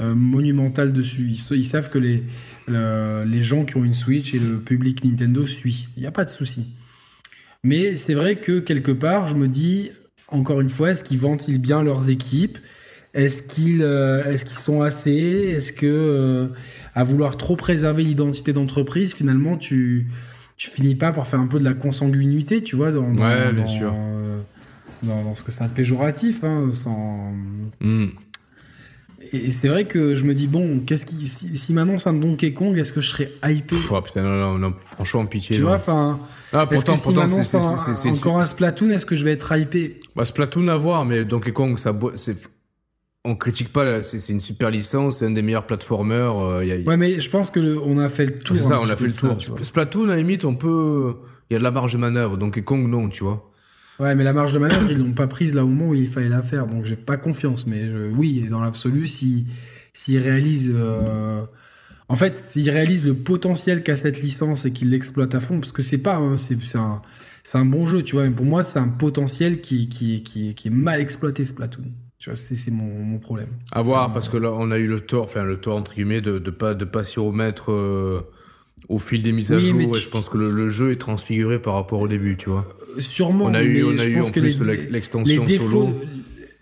euh, 0.00 0.14
monumentale 0.14 0.92
dessus. 0.92 1.28
Ils, 1.30 1.64
savent 1.64 1.90
que 1.90 1.98
les, 1.98 2.22
les 2.68 3.42
gens 3.42 3.64
qui 3.64 3.76
ont 3.76 3.84
une 3.84 3.94
Switch 3.94 4.34
et 4.34 4.38
le 4.38 4.58
public 4.58 5.04
Nintendo 5.04 5.46
suit. 5.46 5.88
Il 5.96 6.00
n'y 6.00 6.06
a 6.06 6.12
pas 6.12 6.24
de 6.24 6.30
souci. 6.30 6.66
Mais 7.62 7.96
c'est 7.96 8.14
vrai 8.14 8.36
que 8.36 8.60
quelque 8.60 8.92
part, 8.92 9.28
je 9.28 9.34
me 9.34 9.48
dis, 9.48 9.90
encore 10.28 10.60
une 10.60 10.68
fois, 10.68 10.90
est-ce 10.90 11.02
qu'ils 11.02 11.18
ventilent 11.18 11.60
bien 11.60 11.82
leurs 11.82 12.10
équipes? 12.10 12.58
Est-ce 13.16 13.42
qu'ils 13.42 13.82
euh, 13.82 14.30
est 14.30 14.44
qu'ils 14.44 14.58
sont 14.58 14.82
assez? 14.82 15.10
Est-ce 15.56 15.72
que, 15.72 15.86
euh, 15.86 16.48
à 16.94 17.02
vouloir 17.02 17.38
trop 17.38 17.56
préserver 17.56 18.04
l'identité 18.04 18.52
d'entreprise, 18.52 19.14
finalement, 19.14 19.56
tu, 19.56 20.06
tu 20.58 20.70
finis 20.70 20.94
pas 20.94 21.12
par 21.12 21.26
faire 21.26 21.40
un 21.40 21.46
peu 21.46 21.58
de 21.58 21.64
la 21.64 21.72
consanguinité, 21.72 22.62
tu 22.62 22.76
vois, 22.76 22.92
dans, 22.92 23.14
ouais, 23.14 23.52
bien 23.54 23.66
sûr. 23.66 23.92
Euh, 23.96 24.40
dans, 25.02 25.34
ce 25.34 25.42
que 25.42 25.50
c'est 25.50 25.64
un 25.64 25.68
péjoratif, 25.68 26.44
hein, 26.44 26.68
sans. 26.72 27.32
Hmm. 27.80 28.08
Et, 29.32 29.50
c'est 29.50 29.68
vrai 29.68 29.86
que 29.86 30.14
je 30.14 30.24
me 30.24 30.34
dis, 30.34 30.46
bon, 30.46 30.80
qu'est-ce 30.80 31.06
qui, 31.06 31.26
si, 31.26 31.56
si 31.56 31.72
m'annonce 31.72 32.06
un 32.06 32.12
Donkey 32.12 32.52
Kong, 32.52 32.76
est-ce 32.76 32.92
que 32.92 33.00
je 33.00 33.08
serais 33.08 33.32
hypé? 33.48 33.76
Oh, 33.90 34.02
putain, 34.02 34.22
non, 34.22 34.36
non, 34.36 34.58
non, 34.58 34.74
franchement, 34.84 35.24
pitié. 35.24 35.56
Tu 35.56 35.62
vois, 35.62 35.76
enfin. 35.76 36.20
Ah, 36.52 36.66
pourtant, 36.66 36.92
est-ce 36.92 37.08
que 37.08 37.14
pourtant, 37.14 37.28
c'est 37.28 38.08
encore 38.10 38.38
un 38.38 38.42
Splatoon, 38.42 38.90
est-ce 38.90 39.06
que 39.06 39.16
je 39.16 39.24
vais 39.24 39.32
être 39.32 39.56
hypé? 39.56 40.00
Bah, 40.14 40.26
Splatoon 40.26 40.68
à 40.68 40.76
voir, 40.76 41.06
mais 41.06 41.24
Donkey 41.24 41.52
Kong, 41.52 41.78
ça, 41.78 41.98
c'est 42.14 42.36
on 43.26 43.34
critique 43.34 43.72
pas, 43.72 44.02
c'est 44.02 44.32
une 44.32 44.40
super 44.40 44.70
licence, 44.70 45.18
c'est 45.18 45.26
un 45.26 45.30
des 45.30 45.42
meilleurs 45.42 45.66
platformers. 45.66 46.38
Euh, 46.38 46.82
ouais, 46.84 46.96
mais 46.96 47.20
je 47.20 47.30
pense 47.30 47.50
que 47.50 47.78
on 47.84 47.98
a 47.98 48.08
fait 48.08 48.26
le 48.26 48.38
tour. 48.38 48.56
C'est 48.56 48.64
ça, 48.64 48.80
on 48.80 48.88
a 48.88 48.96
fait 48.96 49.06
le 49.06 49.12
tour. 49.12 49.64
Splatoon, 49.64 50.04
à 50.04 50.12
la 50.12 50.16
limite, 50.16 50.44
on 50.44 50.54
peut. 50.54 51.14
Il 51.50 51.54
y 51.54 51.56
a 51.56 51.58
de 51.58 51.64
la 51.64 51.70
marge 51.70 51.92
de 51.92 51.98
manœuvre. 51.98 52.36
Donkey 52.36 52.62
Kong, 52.62 52.88
non, 52.88 53.08
tu 53.08 53.24
vois. 53.24 53.50
Ouais, 53.98 54.14
mais 54.14 54.24
la 54.24 54.32
marge 54.32 54.52
de 54.52 54.58
manœuvre, 54.58 54.90
ils 54.90 54.98
l'ont 54.98 55.12
pas 55.12 55.26
prise 55.26 55.54
là 55.54 55.64
au 55.64 55.68
moment 55.68 55.90
où 55.90 55.94
il 55.94 56.08
fallait 56.08 56.28
la 56.28 56.42
faire, 56.42 56.66
donc 56.66 56.84
j'ai 56.84 56.96
pas 56.96 57.16
confiance. 57.16 57.66
Mais 57.66 57.88
oui, 58.14 58.46
dans 58.50 58.60
l'absolu, 58.60 59.08
si 59.08 59.46
s'ils 59.96 60.18
réalisent. 60.18 60.72
Euh, 60.74 61.44
en 62.08 62.14
fait, 62.14 62.36
s'ils 62.36 62.70
réalisent 62.70 63.04
le 63.04 63.14
potentiel 63.14 63.82
qu'a 63.82 63.96
cette 63.96 64.22
licence 64.22 64.64
et 64.64 64.72
qu'ils 64.72 64.90
l'exploitent 64.90 65.34
à 65.34 65.40
fond, 65.40 65.58
parce 65.58 65.72
que 65.72 65.82
c'est 65.82 66.02
pas. 66.02 66.16
Hein, 66.16 66.36
c'est 66.36 66.76
un, 66.76 67.02
un, 67.54 67.64
bon 67.64 67.86
jeu, 67.86 68.02
tu 68.02 68.14
vois, 68.14 68.24
mais 68.24 68.34
pour 68.34 68.46
moi, 68.46 68.62
c'est 68.62 68.78
un 68.78 68.88
potentiel 68.88 69.60
qui, 69.60 69.88
qui, 69.88 70.22
qui, 70.22 70.54
qui, 70.54 70.68
est 70.68 70.70
mal 70.70 71.00
exploité, 71.00 71.44
Splatoon. 71.44 71.84
Tu 72.18 72.30
vois, 72.30 72.36
c'est 72.36 72.70
mon, 72.70 73.04
mon, 73.04 73.18
problème. 73.18 73.48
À 73.72 73.82
voir, 73.82 74.10
parce 74.12 74.28
que 74.28 74.36
là, 74.36 74.52
on 74.52 74.70
a 74.70 74.78
eu 74.78 74.86
le 74.86 75.00
tort, 75.00 75.24
enfin, 75.24 75.44
le 75.44 75.58
tort, 75.58 75.76
entre 75.76 75.94
guillemets, 75.94 76.22
de 76.22 76.38
ne 76.38 76.50
pas, 76.50 76.74
de 76.74 76.84
pas 76.84 77.04
s'y 77.04 77.20
remettre. 77.20 77.72
Euh, 77.72 78.20
au 78.88 78.98
fil 78.98 79.22
des 79.22 79.32
mises 79.32 79.52
à 79.52 79.58
jour, 79.58 79.94
je 79.94 80.08
pense 80.08 80.28
que 80.28 80.38
le, 80.38 80.68
jeu 80.68 80.92
est 80.92 80.96
transfiguré 80.96 81.58
par 81.58 81.74
rapport 81.74 82.00
au 82.00 82.08
début, 82.08 82.36
tu 82.36 82.50
vois. 82.50 82.66
Sûrement. 82.98 83.46
On 83.46 83.54
a 83.54 83.62
eu, 83.62 83.82
on 83.82 83.98
a 83.98 84.04
eu 84.04 84.20
en 84.20 84.30
plus 84.30 84.62
l'extension 84.62 85.46
solo 85.46 85.94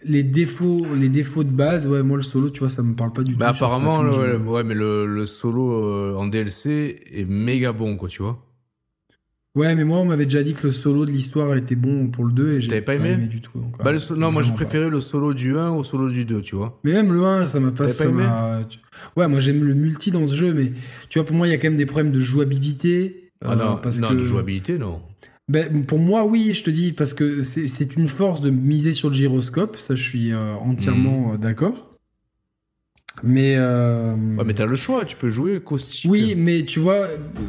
les 0.05 0.23
défauts, 0.23 0.87
les 0.95 1.09
défauts 1.09 1.45
de 1.45 1.51
base, 1.51 1.87
ouais, 1.87 2.03
moi 2.03 2.17
le 2.17 2.23
solo, 2.23 2.51
tu 2.51 2.61
vois, 2.61 2.69
ça 2.69 2.83
me 2.83 2.95
parle 2.95 3.13
pas 3.13 3.23
du 3.23 3.35
bah, 3.35 3.47
tout. 3.51 3.57
apparemment, 3.57 4.01
ouais, 4.01 4.65
mais 4.65 4.75
le, 4.75 5.27
solo 5.27 5.73
euh, 5.73 6.15
en 6.17 6.27
DLC 6.27 7.01
est 7.13 7.25
méga 7.25 7.73
bon, 7.73 7.97
quoi, 7.97 8.09
tu 8.09 8.23
vois. 8.23 8.44
Ouais, 9.55 9.73
mais 9.77 9.85
moi, 9.85 9.99
on 9.99 10.05
m'avait 10.05 10.25
déjà 10.25 10.43
dit 10.43 10.55
que 10.55 10.67
le 10.67 10.73
solo 10.73 11.05
de 11.05 11.13
l'histoire 11.13 11.55
était 11.55 11.77
bon 11.77 12.09
pour 12.09 12.25
le 12.25 12.33
2 12.33 12.55
et 12.55 12.61
j'ai 12.61 12.81
pas, 12.81 12.95
aimé, 12.95 13.17
du 13.29 13.41
tout. 13.41 13.53
bah, 13.85 13.93
non, 14.17 14.33
moi 14.33 14.43
j'ai 14.43 14.53
préféré 14.53 14.91
le 14.91 14.99
solo 14.99 15.33
du 15.33 15.57
1 15.57 15.71
au 15.71 15.85
solo 15.85 16.11
du 16.11 16.25
2, 16.25 16.41
tu 16.41 16.57
vois. 16.57 16.81
Mais 16.83 16.93
même 16.93 17.13
le 17.13 17.25
1, 17.25 17.47
ça 17.47 17.61
m'a 17.61 17.71
pas. 17.71 17.87
Ça 17.87 18.09
Ouais, 19.17 19.29
moi 19.29 19.39
j'aime 19.39 19.63
le 19.63 19.75
multi 19.75 20.11
dans 20.11 20.27
ce 20.27 20.35
jeu, 20.35 20.53
mais 20.53 20.73
tu 21.09 21.19
vois, 21.21 21.27
pour 21.27 21.37
moi, 21.37 21.47
il 21.47 21.51
y 21.51 21.55
a 21.55 21.59
quand 21.59 21.69
même 21.69 21.77
des 21.77 21.87
problèmes 21.87 22.11
de 22.11 22.21
jouabilité. 22.21 23.31
Ah 23.45 23.55
non, 23.55 23.75
euh, 23.75 23.77
parce 23.77 24.01
non 24.01 24.13
de 24.13 24.25
jouabilité, 24.25 24.77
non. 24.77 25.01
Ben, 25.49 25.85
pour 25.85 25.99
moi, 25.99 26.25
oui, 26.25 26.53
je 26.55 26.65
te 26.65 26.71
dis, 26.71 26.93
parce 26.93 27.15
que 27.15 27.43
c'est 27.43 27.97
une 27.97 28.09
force 28.09 28.41
de 28.41 28.51
miser 28.51 28.93
sur 28.93 29.11
le 29.11 29.15
gyroscope, 29.15 29.77
ça 29.79 29.95
je 29.95 30.03
suis 30.03 30.33
euh, 30.33 30.55
entièrement 30.55 31.29
mhm. 31.29 31.35
euh, 31.35 31.37
d'accord. 31.37 31.94
Mais. 33.23 33.55
Euh... 33.57 34.13
Ouais, 34.13 34.45
mais 34.45 34.55
t'as 34.55 34.67
le 34.67 34.77
choix, 34.77 35.05
tu 35.05 35.17
peux 35.17 35.31
jouer 35.31 35.61
caustique. 35.61 36.11
Oui, 36.11 36.35
mais 36.37 36.65
tu 36.65 36.81
vois, 36.81 37.09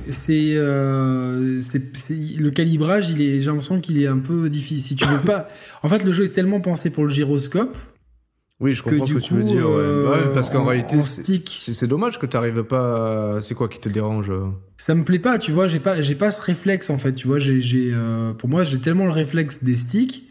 c'est. 0.09 0.53
Euh, 0.55 1.61
le 2.37 2.49
calibrage, 2.51 3.09
il 3.09 3.21
est, 3.21 3.41
j'ai 3.41 3.47
l'impression 3.47 3.79
qu'il 3.79 4.01
est 4.01 4.07
un 4.07 4.19
peu 4.19 4.49
difficile. 4.49 4.81
Si 4.81 4.95
tu 4.95 5.07
veux 5.07 5.25
pas. 5.25 5.49
En 5.83 5.87
fait, 5.87 6.03
le 6.03 6.11
jeu 6.11 6.25
est 6.25 6.29
tellement 6.29 6.61
pensé 6.61 6.89
pour 6.89 7.03
le 7.03 7.09
gyroscope 7.09 7.77
oui, 8.61 8.73
je 8.73 8.81
comprends 8.81 9.05
ce 9.05 9.13
que 9.13 9.19
tu 9.19 9.33
veux 9.33 9.43
dire. 9.43 9.69
Ouais. 9.69 10.31
parce 10.33 10.49
qu'en 10.49 10.63
réalité, 10.63 11.01
c'est 11.01 11.87
dommage 11.87 12.19
que 12.19 12.25
tu 12.25 12.37
n'arrives 12.37 12.63
pas. 12.63 13.39
C'est 13.41 13.53
quoi 13.53 13.67
qui 13.67 13.79
te 13.79 13.89
dérange 13.89 14.29
euh 14.29 14.45
Ça 14.77 14.95
me 14.95 15.03
plaît 15.03 15.19
pas, 15.19 15.39
tu 15.39 15.51
vois. 15.51 15.67
J'ai 15.67 15.79
pas, 15.79 16.01
j'ai 16.01 16.15
pas 16.15 16.31
ce 16.31 16.41
réflexe 16.41 16.89
en 16.89 16.97
fait. 16.97 17.13
Tu 17.13 17.27
vois, 17.27 17.37
j'ai, 17.39 17.91
euh, 17.93 18.33
pour 18.33 18.47
moi, 18.47 18.63
j'ai 18.63 18.79
tellement 18.79 19.05
le 19.05 19.11
réflexe 19.11 19.63
des 19.63 19.75
sticks 19.75 20.23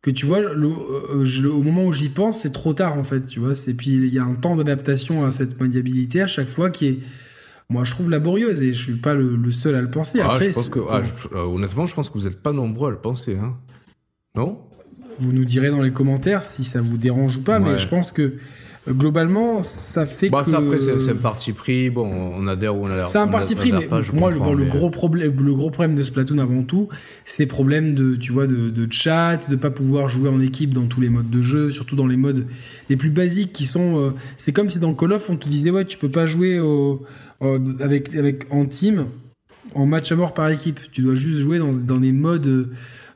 que 0.00 0.10
tu 0.10 0.26
vois, 0.26 0.40
le, 0.40 0.68
euh, 0.68 1.50
au 1.50 1.62
moment 1.62 1.84
où 1.84 1.92
j'y 1.92 2.08
pense, 2.08 2.40
c'est 2.40 2.52
trop 2.52 2.72
tard 2.72 2.96
en 2.96 3.04
fait. 3.04 3.26
Tu 3.26 3.40
vois, 3.40 3.54
c'est 3.54 3.74
puis 3.74 3.94
il 3.94 4.14
y 4.14 4.18
a 4.18 4.24
un 4.24 4.34
temps 4.34 4.56
d'adaptation 4.56 5.24
à 5.24 5.32
cette 5.32 5.60
maniabilité 5.60 6.22
à 6.22 6.26
chaque 6.26 6.48
fois 6.48 6.70
qui 6.70 6.86
est 6.86 6.98
moi 7.70 7.84
je 7.84 7.90
trouve 7.90 8.08
laborieuse 8.08 8.62
et 8.62 8.72
je 8.72 8.82
suis 8.82 8.96
pas 8.96 9.14
le, 9.14 9.50
seul 9.50 9.74
à 9.74 9.82
le 9.82 9.90
penser. 9.90 10.20
Ah, 10.22 10.38
je 10.40 10.50
pense 10.50 10.68
que, 10.68 10.80
ah, 10.90 11.02
honnêtement, 11.46 11.86
je 11.86 11.94
pense 11.94 12.10
que 12.10 12.18
vous 12.18 12.24
n'êtes 12.24 12.40
pas 12.42 12.52
nombreux 12.52 12.88
à 12.88 12.90
le 12.90 12.98
penser. 12.98 13.36
Hein. 13.36 13.56
Non? 14.34 14.60
Vous 15.18 15.32
nous 15.32 15.44
direz 15.44 15.70
dans 15.70 15.82
les 15.82 15.92
commentaires 15.92 16.42
si 16.42 16.64
ça 16.64 16.80
vous 16.80 16.96
dérange 16.96 17.38
ou 17.38 17.42
pas, 17.42 17.58
mais 17.58 17.76
je 17.76 17.88
pense 17.88 18.12
que 18.12 18.22
euh, 18.22 18.40
globalement, 18.92 19.62
ça 19.62 20.06
fait 20.06 20.30
bah, 20.30 20.42
que. 20.42 20.48
Ça, 20.48 20.58
après, 20.58 20.78
c'est 20.78 21.10
un 21.10 21.16
parti 21.16 21.52
pris. 21.52 21.90
Bon, 21.90 22.06
on 22.06 22.46
adhère 22.46 22.76
ou 22.76 22.86
on 22.86 22.90
adhère. 22.90 23.08
C'est 23.08 23.18
un 23.18 23.28
parti 23.28 23.54
pris, 23.54 23.72
mais 23.72 23.88
moi, 24.12 24.30
le, 24.30 24.64
gros 24.64 24.90
problème, 24.90 25.34
le 25.40 25.54
gros 25.54 25.70
problème 25.70 25.94
de 25.94 26.02
Splatoon 26.02 26.38
avant 26.38 26.62
tout, 26.62 26.88
c'est 27.24 27.46
problème 27.46 27.92
de, 27.94 28.16
tu 28.16 28.32
vois, 28.32 28.46
de, 28.46 28.70
de, 28.70 28.92
chat, 28.92 29.48
de 29.48 29.56
pas 29.56 29.70
pouvoir 29.70 30.08
jouer 30.08 30.28
en 30.28 30.40
équipe 30.40 30.72
dans 30.72 30.86
tous 30.86 31.00
les 31.00 31.08
modes 31.08 31.30
de 31.30 31.42
jeu, 31.42 31.70
surtout 31.70 31.96
dans 31.96 32.06
les 32.06 32.16
modes 32.16 32.46
les 32.88 32.96
plus 32.96 33.10
basiques 33.10 33.52
qui 33.52 33.66
sont. 33.66 33.98
Euh, 33.98 34.10
c'est 34.36 34.52
comme 34.52 34.70
si 34.70 34.78
dans 34.78 34.94
Call 34.94 35.12
of, 35.12 35.28
on 35.30 35.36
te 35.36 35.48
disait 35.48 35.70
ouais, 35.70 35.84
tu 35.84 35.98
peux 35.98 36.10
pas 36.10 36.26
jouer 36.26 36.58
au, 36.60 37.02
avec, 37.80 38.14
avec 38.14 38.46
en 38.50 38.64
team, 38.66 39.06
en 39.74 39.86
match 39.86 40.10
à 40.12 40.16
mort 40.16 40.34
par 40.34 40.48
équipe. 40.50 40.80
Tu 40.92 41.02
dois 41.02 41.14
juste 41.14 41.38
jouer 41.38 41.58
dans, 41.58 41.72
dans 41.72 41.98
des 41.98 42.12
modes 42.12 42.46
euh, 42.46 42.70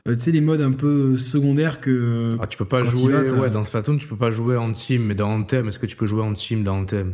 tu 0.05 0.19
sais, 0.19 0.31
les 0.31 0.41
modes 0.41 0.61
un 0.61 0.71
peu 0.71 1.17
secondaires 1.17 1.79
que. 1.79 2.37
Ah, 2.41 2.47
tu 2.47 2.57
peux 2.57 2.65
pas 2.65 2.83
jouer. 2.83 3.31
ouais, 3.31 3.49
dans 3.49 3.63
Splatoon, 3.63 3.97
tu 3.97 4.07
peux 4.07 4.17
pas 4.17 4.31
jouer 4.31 4.57
en 4.57 4.71
team, 4.71 5.05
mais 5.05 5.15
dans 5.15 5.29
Anthem, 5.29 5.67
est-ce 5.67 5.79
que 5.79 5.85
tu 5.85 5.95
peux 5.95 6.07
jouer 6.07 6.23
en 6.23 6.33
team 6.33 6.63
dans 6.63 6.79
Anthem? 6.79 7.13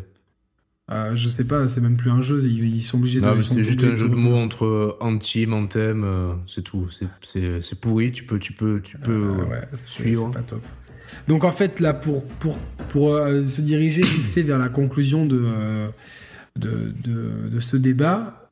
Euh, 0.91 1.15
je 1.15 1.27
sais 1.27 1.45
pas, 1.45 1.67
c'est 1.67 1.81
même 1.81 1.97
plus 1.97 2.09
un 2.09 2.23
jeu, 2.23 2.43
ils, 2.43 2.81
sont 2.81 2.97
obligés 2.97 3.21
de. 3.21 3.25
Non, 3.25 3.39
c'est 3.43 3.63
juste 3.63 3.83
un 3.83 3.95
jeu 3.95 4.09
de 4.09 4.15
mots 4.15 4.35
entre 4.35 4.97
Anthem, 5.01 5.53
Anthem, 5.53 6.03
euh, 6.03 6.33
c'est 6.47 6.63
tout. 6.63 6.87
C'est 7.21 7.79
pourri, 7.79 8.11
tu 8.11 8.23
peux, 8.23 8.39
tu 8.39 8.53
peux, 8.53 8.81
tu 8.81 8.97
peux 8.97 9.29
ouais, 9.29 9.67
suivre. 9.75 10.31
Pas 10.31 10.41
top. 10.41 10.63
Donc 11.27 11.43
en 11.43 11.51
fait, 11.51 11.79
là, 11.79 11.93
pour, 11.93 12.23
pour, 12.23 12.57
pour 12.89 13.17
se 13.19 13.61
diriger 13.61 14.01
vite 14.01 14.23
fait 14.23 14.41
vers 14.41 14.57
la 14.57 14.69
conclusion 14.69 15.27
de, 15.27 15.45
de, 16.55 16.91
de, 17.03 17.49
de, 17.51 17.59
ce 17.59 17.77
débat, 17.77 18.48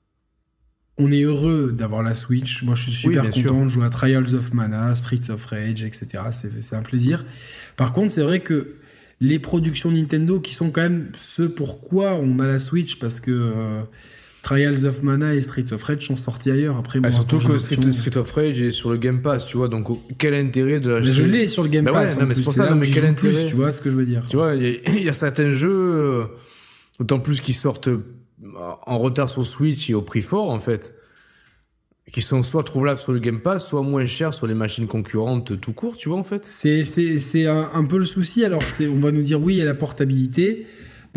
on 0.98 1.12
est 1.12 1.22
heureux 1.22 1.72
d'avoir 1.72 2.04
la 2.04 2.16
Switch. 2.16 2.64
Moi, 2.64 2.76
je 2.76 2.84
suis 2.84 2.94
super 2.94 3.30
content 3.30 3.64
de 3.64 3.70
jouer 3.70 3.86
à 3.86 3.90
Trials 3.90 4.34
of 4.34 4.54
Mana, 4.54 4.96
Streets 4.96 5.30
of 5.30 5.46
Rage, 5.46 5.84
etc. 5.84 6.08
C'est 6.32 6.76
un 6.76 6.82
plaisir. 6.82 7.26
Par 7.76 7.94
contre, 7.94 8.12
c'est 8.12 8.24
vrai 8.24 8.40
que 8.40 8.76
les 9.20 9.40
productions 9.40 9.92
Nintendo, 9.92 10.40
qui 10.40 10.54
sont 10.54 10.72
quand 10.72 10.82
même 10.82 11.12
ce 11.16 11.44
pourquoi 11.44 12.16
on 12.16 12.40
a 12.40 12.48
la 12.48 12.60
Switch, 12.60 13.00
parce 13.00 13.20
que 13.20 13.32
euh, 13.32 13.82
Trials 14.42 14.86
of 14.86 15.04
Mana 15.04 15.36
et 15.36 15.42
Streets 15.42 15.72
of 15.72 15.84
Rage 15.84 16.06
sont 16.06 16.16
sortis 16.16 16.52
ailleurs. 16.52 16.78
Après, 16.78 17.00
ah, 17.04 17.12
surtout 17.12 17.40
que 17.40 17.58
Streets 17.58 18.18
of 18.18 18.32
Rage 18.32 18.62
est 18.62 18.72
sur 18.72 18.90
le 18.90 18.98
Game 18.98 19.22
Pass, 19.22 19.46
tu 19.46 19.58
vois. 19.58 19.68
Donc, 19.68 19.88
quel 20.18 20.34
intérêt 20.34 20.80
de 20.80 20.92
l'acheter? 20.92 21.14
Je 21.14 21.24
l'ai 21.24 21.48
sur 21.48 21.64
le 21.64 21.70
Game 21.70 21.86
bah 21.86 21.92
Pass. 21.92 22.20
mais 22.26 22.34
c'est 22.34 22.44
pour 22.44 22.54
ça, 22.54 22.74
mais 22.74 22.90
quel 22.90 23.06
intérêt? 23.06 23.46
Tu 23.46 23.56
vois 23.56 23.72
ce 23.72 23.82
que 23.82 23.92
je 23.92 23.96
veux 23.98 24.06
dire 24.06 24.26
Tu 24.30 24.38
vois, 24.38 24.56
il 24.56 25.04
y, 25.04 25.10
a 25.10 25.14
certains 25.14 25.52
jeux. 25.52 25.70
Euh, 25.70 26.24
D'autant 27.00 27.20
plus 27.20 27.42
qu'ils 27.42 27.54
sortent 27.54 27.90
en 28.44 29.00
retard 29.00 29.30
sur 29.30 29.46
Switch 29.46 29.90
et 29.90 29.94
au 29.94 30.02
prix 30.02 30.22
fort, 30.22 30.50
en 30.50 30.60
fait. 30.60 30.96
Qui 32.12 32.22
sont 32.22 32.42
soit 32.42 32.64
trouvables 32.64 33.00
sur 33.00 33.12
le 33.12 33.20
Game 33.20 33.42
Pass, 33.42 33.68
soit 33.68 33.82
moins 33.82 34.06
chers 34.06 34.34
sur 34.34 34.48
les 34.48 34.54
machines 34.54 34.88
concurrentes 34.88 35.60
tout 35.60 35.74
court, 35.74 35.98
tu 35.98 36.08
vois, 36.08 36.18
en 36.18 36.24
fait. 36.24 36.46
C'est 36.46 37.46
un, 37.46 37.70
un, 37.74 37.84
peu 37.84 37.98
le 37.98 38.06
souci. 38.06 38.46
Alors, 38.46 38.62
on 38.82 39.00
va 39.00 39.12
nous 39.12 39.24
dire, 39.24 39.42
oui, 39.42 39.56
il 39.56 39.58
y 39.58 39.62
a 39.62 39.66
la 39.66 39.76
portabilité. 39.76 40.68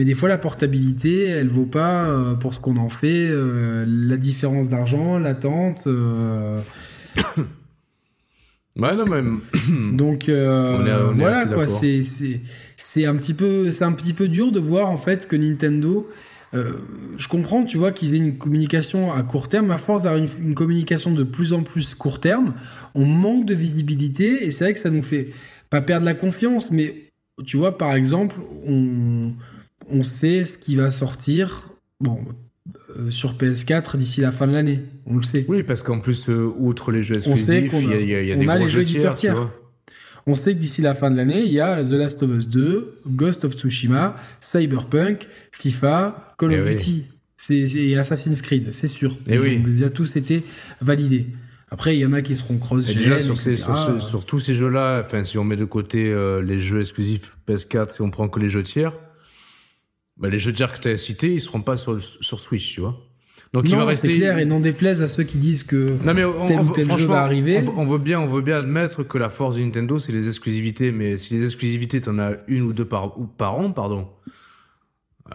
Mais 0.00 0.06
des 0.06 0.14
fois, 0.14 0.30
la 0.30 0.38
portabilité, 0.38 1.24
elle 1.24 1.48
vaut 1.48 1.66
pas 1.66 2.04
euh, 2.04 2.34
pour 2.34 2.54
ce 2.54 2.60
qu'on 2.60 2.78
en 2.78 2.88
fait. 2.88 3.28
Euh, 3.28 3.84
la 3.86 4.16
différence 4.16 4.70
d'argent, 4.70 5.18
l'attente. 5.18 5.84
Euh... 5.86 6.58
ouais, 8.78 8.96
non, 8.96 9.06
même. 9.06 9.40
Donc, 9.92 10.30
euh, 10.30 11.12
voilà, 11.14 11.44
quoi. 11.44 11.66
C'est 11.66 13.04
un, 13.04 13.14
petit 13.16 13.34
peu, 13.34 13.70
un 13.80 13.92
petit 13.92 14.14
peu 14.14 14.26
dur 14.28 14.52
de 14.52 14.58
voir, 14.58 14.88
en 14.88 14.96
fait, 14.96 15.28
que 15.28 15.36
Nintendo 15.36 16.08
euh, 16.52 16.72
je 17.16 17.28
comprends, 17.28 17.64
tu 17.64 17.78
vois, 17.78 17.92
qu'ils 17.92 18.14
aient 18.14 18.18
une 18.18 18.36
communication 18.36 19.12
à 19.12 19.22
court 19.22 19.48
terme. 19.48 19.70
À 19.70 19.78
force 19.78 20.02
d'avoir 20.02 20.22
une, 20.22 20.54
communication 20.54 21.12
de 21.12 21.22
plus 21.22 21.52
en 21.52 21.62
plus 21.62 21.94
court 21.94 22.20
terme, 22.20 22.54
on 22.94 23.04
manque 23.04 23.46
de 23.46 23.54
visibilité 23.54 24.44
et 24.44 24.50
c'est 24.50 24.64
vrai 24.64 24.74
que 24.74 24.80
ça 24.80 24.90
nous 24.90 25.02
fait 25.02 25.28
pas 25.68 25.80
perdre 25.80 26.04
la 26.04 26.14
confiance, 26.14 26.70
mais 26.70 26.94
tu 27.44 27.56
vois, 27.56 27.78
par 27.78 27.94
exemple, 27.94 28.36
on, 28.66 29.32
on 29.88 30.02
sait 30.02 30.44
ce 30.44 30.58
qui 30.58 30.76
va 30.76 30.90
sortir. 30.90 31.70
Bon, 32.00 32.18
euh, 32.96 33.10
sur 33.10 33.34
PS4 33.34 33.96
d'ici 33.96 34.20
la 34.20 34.32
fin 34.32 34.46
de 34.46 34.52
l'année. 34.52 34.80
On 35.06 35.16
le 35.16 35.22
sait. 35.22 35.44
Oui, 35.48 35.62
parce 35.62 35.82
qu'en 35.82 36.00
plus, 36.00 36.28
euh, 36.28 36.52
outre 36.58 36.92
les 36.92 37.02
jeux 37.02 37.16
exclusifs, 37.16 37.72
il 37.72 37.88
y 37.88 38.14
a, 38.14 38.22
y 38.22 38.32
a, 38.32 38.36
des 38.36 38.58
les 38.58 38.68
jeux 38.68 38.82
éditeurs 38.82 39.14
tiers. 39.14 39.48
On 40.26 40.34
sait 40.34 40.54
que 40.54 40.58
d'ici 40.58 40.82
la 40.82 40.94
fin 40.94 41.10
de 41.10 41.16
l'année, 41.16 41.42
il 41.42 41.52
y 41.52 41.60
a 41.60 41.82
The 41.82 41.92
Last 41.92 42.22
of 42.22 42.30
Us 42.30 42.48
2, 42.48 43.00
Ghost 43.06 43.44
of 43.44 43.54
Tsushima, 43.54 44.16
Cyberpunk, 44.40 45.26
FIFA, 45.52 46.34
Call 46.38 46.52
of 46.52 46.66
eh 46.66 46.74
Duty 46.74 47.04
et 47.50 47.96
Assassin's 47.96 48.42
Creed, 48.42 48.72
c'est 48.72 48.88
sûr. 48.88 49.12
Et 49.26 49.34
eh 49.34 49.36
Ils 49.36 49.60
ont 49.60 49.62
déjà 49.62 49.90
tous 49.90 50.16
été 50.16 50.44
validés. 50.80 51.26
Après, 51.70 51.96
il 51.96 52.00
y 52.00 52.06
en 52.06 52.12
a 52.12 52.20
qui 52.20 52.34
seront 52.34 52.58
cross 52.58 52.84
Déjà, 52.84 53.20
sur, 53.20 53.38
sur, 53.38 54.26
tous 54.26 54.40
ces 54.40 54.54
jeux-là, 54.54 55.02
enfin, 55.04 55.22
si 55.22 55.38
on 55.38 55.44
met 55.44 55.56
de 55.56 55.64
côté 55.64 56.10
euh, 56.10 56.42
les 56.42 56.58
jeux 56.58 56.80
exclusifs 56.80 57.38
PS4, 57.48 57.90
si 57.90 58.02
on 58.02 58.10
prend 58.10 58.28
que 58.28 58.40
les 58.40 58.48
jeux 58.48 58.64
tiers, 58.64 58.98
bah, 60.16 60.28
les 60.28 60.40
jeux 60.40 60.52
tiers 60.52 60.72
que 60.72 60.80
tu 60.80 60.88
as 60.88 60.96
cités, 60.96 61.32
ils 61.32 61.40
seront 61.40 61.62
pas 61.62 61.76
sur, 61.76 62.02
sur 62.02 62.40
Switch, 62.40 62.74
tu 62.74 62.80
vois. 62.80 63.09
Donc 63.52 63.64
non, 63.64 63.70
il 63.70 63.76
va 63.76 63.84
rester. 63.86 64.08
C'est 64.08 64.14
clair, 64.14 64.38
et 64.38 64.44
n'en 64.44 64.60
déplaise 64.60 65.02
à 65.02 65.08
ceux 65.08 65.24
qui 65.24 65.38
disent 65.38 65.64
que 65.64 65.96
non, 66.04 66.14
mais 66.14 66.24
tel 66.46 66.60
ou 66.60 66.70
tel 66.70 66.90
jeu 66.90 67.06
va 67.06 67.22
arriver. 67.22 67.62
On, 67.76 67.84
veut 67.86 67.98
bien, 67.98 68.20
on 68.20 68.26
veut 68.26 68.42
bien 68.42 68.58
admettre 68.58 69.02
que 69.02 69.18
la 69.18 69.28
force 69.28 69.56
de 69.56 69.62
Nintendo, 69.62 69.98
c'est 69.98 70.12
les 70.12 70.28
exclusivités, 70.28 70.92
mais 70.92 71.16
si 71.16 71.34
les 71.34 71.44
exclusivités, 71.44 72.00
t'en 72.00 72.18
as 72.18 72.32
une 72.46 72.62
ou 72.62 72.72
deux 72.72 72.84
par, 72.84 73.18
ou 73.18 73.26
par 73.26 73.58
an, 73.58 73.72
pardon. 73.72 74.06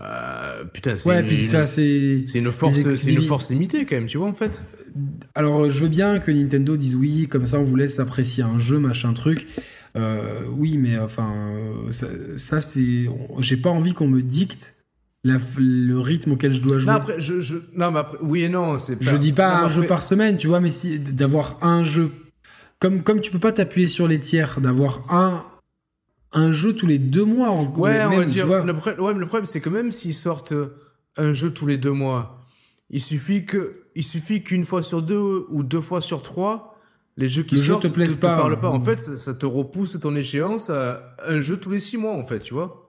Euh, 0.02 0.66
putain, 0.66 0.98
c'est 0.98 1.10
ouais, 1.10 1.22
une, 1.22 1.66
c'est 2.26 2.40
une 2.40 2.52
force, 2.52 2.96
c'est 2.96 3.14
une 3.14 3.22
force 3.22 3.50
limitée 3.50 3.86
quand 3.86 3.96
même, 3.96 4.08
tu 4.08 4.18
vois 4.18 4.28
en 4.28 4.34
fait. 4.34 4.62
Alors, 5.36 5.70
je 5.70 5.84
veux 5.84 5.90
bien 5.90 6.20
que 6.20 6.32
Nintendo 6.32 6.76
dise 6.76 6.96
oui, 6.96 7.28
comme 7.30 7.46
ça 7.46 7.60
on 7.60 7.64
vous 7.64 7.76
laisse 7.76 8.00
apprécier 8.00 8.44
un 8.44 8.60
jeu, 8.60 8.80
machin 8.80 9.14
truc. 9.14 9.48
Euh, 9.96 10.42
oui, 10.52 10.78
mais 10.78 10.98
enfin, 10.98 11.34
ça, 11.92 12.08
ça 12.36 12.60
c'est, 12.60 13.10
j'ai 13.40 13.58
pas 13.58 13.70
envie 13.70 13.94
qu'on 13.94 14.08
me 14.08 14.22
dicte 14.22 14.85
le 15.26 16.00
rythme 16.00 16.34
auquel 16.34 16.54
je 16.54 16.62
dois 16.62 16.78
jouer. 16.78 16.92
Non, 16.92 16.98
après, 16.98 17.20
je, 17.20 17.42
je, 17.42 17.56
non 17.76 17.92
mais 17.92 18.00
après, 18.00 18.18
oui 18.22 18.44
et 18.44 18.50
non. 18.50 18.78
Pas... 18.78 18.96
Je 19.02 19.18
dis 19.18 19.34
pas 19.34 19.64
un 19.64 19.70
jeu 19.70 19.84
par 19.84 20.04
semaine, 20.04 20.38
tu 20.38 20.48
vois, 20.48 20.60
mais 20.60 20.70
si 20.70 21.00
d'avoir 21.00 21.58
un 21.64 21.84
jeu. 21.84 22.12
Comme, 22.80 23.04
comme 23.04 23.22
tu 23.22 23.32
peux 23.32 23.40
pas 23.40 23.52
t'appuyer 23.52 23.88
sur 23.88 24.08
les 24.08 24.20
tiers, 24.20 24.60
d'avoir 24.62 25.02
un, 25.10 25.44
un 26.34 26.54
jeu 26.54 26.74
tous 26.74 26.86
les 26.86 27.00
deux 27.00 27.26
mois. 27.26 27.50
En, 27.50 27.66
ouais, 27.74 28.04
on 28.06 28.18
va 28.18 28.26
dire. 28.26 28.46
Le, 28.46 28.74
ouais, 28.74 29.14
mais 29.14 29.20
le 29.20 29.26
problème, 29.26 29.46
c'est 29.46 29.62
que 29.62 29.70
même 29.70 29.92
s'ils 29.92 30.14
sortent 30.14 30.54
un 31.18 31.34
jeu 31.34 31.52
tous 31.52 31.66
les 31.66 31.78
deux 31.78 31.94
mois, 31.94 32.46
il 32.90 33.02
suffit 33.02 33.46
que, 33.46 33.86
il 33.96 34.04
suffit 34.04 34.44
qu'une 34.44 34.66
fois 34.66 34.84
sur 34.84 35.02
deux 35.02 35.46
ou 35.50 35.64
deux 35.64 35.82
fois 35.82 36.02
sur 36.02 36.22
trois, 36.22 36.78
les 37.18 37.28
jeux 37.28 37.44
qui 37.44 37.58
sortent 37.58 37.88
te, 37.88 37.94
plaisent 37.94 38.18
pas. 38.18 38.36
parlent 38.36 38.60
pas. 38.60 38.70
En 38.70 38.82
fait, 38.82 39.00
ça, 39.00 39.16
ça, 39.16 39.34
te 39.34 39.46
repousse 39.46 39.98
ton 40.00 40.16
échéance 40.16 40.70
à 40.70 41.16
un 41.26 41.42
jeu 41.42 41.58
tous 41.58 41.72
les 41.72 41.80
six 41.80 41.98
mois, 41.98 42.14
en 42.14 42.26
fait, 42.26 42.40
tu 42.40 42.54
vois. 42.54 42.85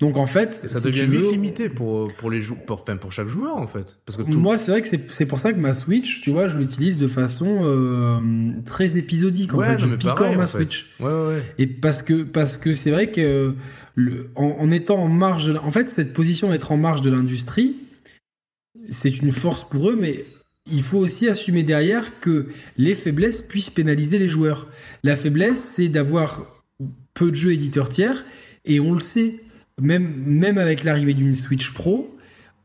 Donc 0.00 0.16
en 0.16 0.26
fait, 0.26 0.54
ça 0.54 0.80
devient 0.80 1.06
vite 1.06 1.30
limité 1.30 1.68
pour 1.68 2.12
pour 2.14 2.30
les 2.30 2.40
pour, 2.66 2.80
enfin, 2.80 2.96
pour 2.96 3.12
chaque 3.12 3.28
joueur 3.28 3.56
en 3.56 3.68
fait. 3.68 3.98
Parce 4.04 4.16
que 4.16 4.34
moi 4.34 4.56
c'est 4.56 4.72
vrai 4.72 4.82
que 4.82 4.88
c'est 4.88 5.26
pour 5.26 5.38
ça 5.38 5.52
que 5.52 5.58
ma 5.58 5.74
Switch, 5.74 6.20
tu 6.22 6.30
vois, 6.30 6.48
je 6.48 6.56
l'utilise 6.56 6.98
de 6.98 7.06
façon 7.06 7.60
euh, 7.62 8.18
très 8.66 8.98
épisodique. 8.98 9.54
En 9.54 9.62
fait, 9.62 9.78
je 9.78 9.88
picore 9.94 10.34
ma 10.36 10.46
Switch. 10.48 10.94
Ouais, 10.98 11.06
ouais. 11.06 11.42
Et 11.58 11.66
parce 11.68 12.02
que 12.02 12.24
parce 12.24 12.56
que 12.56 12.74
c'est 12.74 12.90
vrai 12.90 13.12
que 13.12 13.54
le, 13.94 14.30
en, 14.34 14.70
étant 14.70 14.98
en 14.98 15.08
marge, 15.08 15.46
de, 15.46 15.56
en 15.56 15.70
fait, 15.70 15.90
cette 15.90 16.12
position 16.12 16.50
d'être 16.50 16.72
en 16.72 16.76
marge 16.76 17.02
de 17.02 17.10
l'industrie, 17.10 17.76
c'est 18.90 19.18
une 19.18 19.32
force 19.32 19.68
pour 19.68 19.90
eux, 19.90 19.98
mais 20.00 20.24
il 20.70 20.82
faut 20.82 20.98
aussi 20.98 21.28
assumer 21.28 21.62
derrière 21.62 22.20
que 22.20 22.48
les 22.76 22.94
faiblesses 22.94 23.42
puissent 23.42 23.70
pénaliser 23.70 24.18
les 24.18 24.28
joueurs. 24.28 24.68
La 25.02 25.16
faiblesse, 25.16 25.60
c'est 25.60 25.88
d'avoir 25.88 26.46
peu 27.14 27.30
de 27.30 27.36
jeux 27.36 27.52
éditeurs 27.52 27.88
tiers, 27.88 28.24
et 28.64 28.80
on 28.80 28.94
le 28.94 29.00
sait 29.00 29.34
même, 29.82 30.12
même 30.26 30.58
avec 30.58 30.84
l'arrivée 30.84 31.14
d'une 31.14 31.34
Switch 31.34 31.72
Pro, 31.72 32.16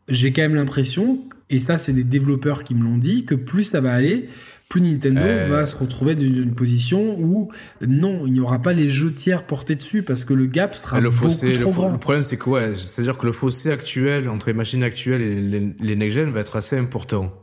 j'ai 0.08 0.32
quand 0.32 0.44
même 0.44 0.56
l'impression, 0.56 1.20
et 1.50 1.60
ça 1.60 1.78
c'est 1.78 1.94
des 1.94 2.04
développeurs 2.04 2.64
qui 2.64 2.76
me 2.76 2.84
l'ont 2.84 2.98
dit, 2.98 3.26
que 3.26 3.36
plus 3.36 3.64
ça 3.64 3.82
va 3.82 3.94
aller, 3.94 4.30
plus 4.70 4.82
Nintendo 4.82 5.22
euh. 5.22 5.48
va 5.50 5.66
se 5.66 5.78
retrouver 5.78 6.16
dans 6.16 6.22
une 6.22 6.54
position 6.54 7.18
où 7.20 7.50
non, 7.86 8.26
il 8.26 8.34
n'y 8.34 8.40
aura 8.40 8.62
pas 8.62 8.74
les 8.74 8.90
jeux 8.90 9.14
tiers 9.14 9.44
portés 9.44 9.76
dessus 9.76 10.04
parce 10.04 10.26
que 10.26 10.34
le 10.34 10.46
gap 10.46 10.76
sera 10.76 11.00
le 11.00 11.10
beaucoup 11.10 11.28
trop 11.28 11.48
le, 11.48 11.72
grand. 11.72 11.92
Le 11.92 11.98
problème 11.98 12.24
c'est 12.24 12.38
que 12.38 12.50
ouais, 12.50 12.74
c'est-à-dire 12.76 13.18
que 13.18 13.26
le 13.26 13.32
fossé 13.32 13.72
actuel 13.72 14.28
entre 14.28 14.48
les 14.48 14.54
machines 14.54 14.84
actuelles 14.84 15.22
et 15.22 15.36
les, 15.36 15.74
les 15.80 15.96
next-gen 15.96 16.32
va 16.32 16.42
être 16.42 16.58
assez 16.58 16.78
important. 16.78 17.34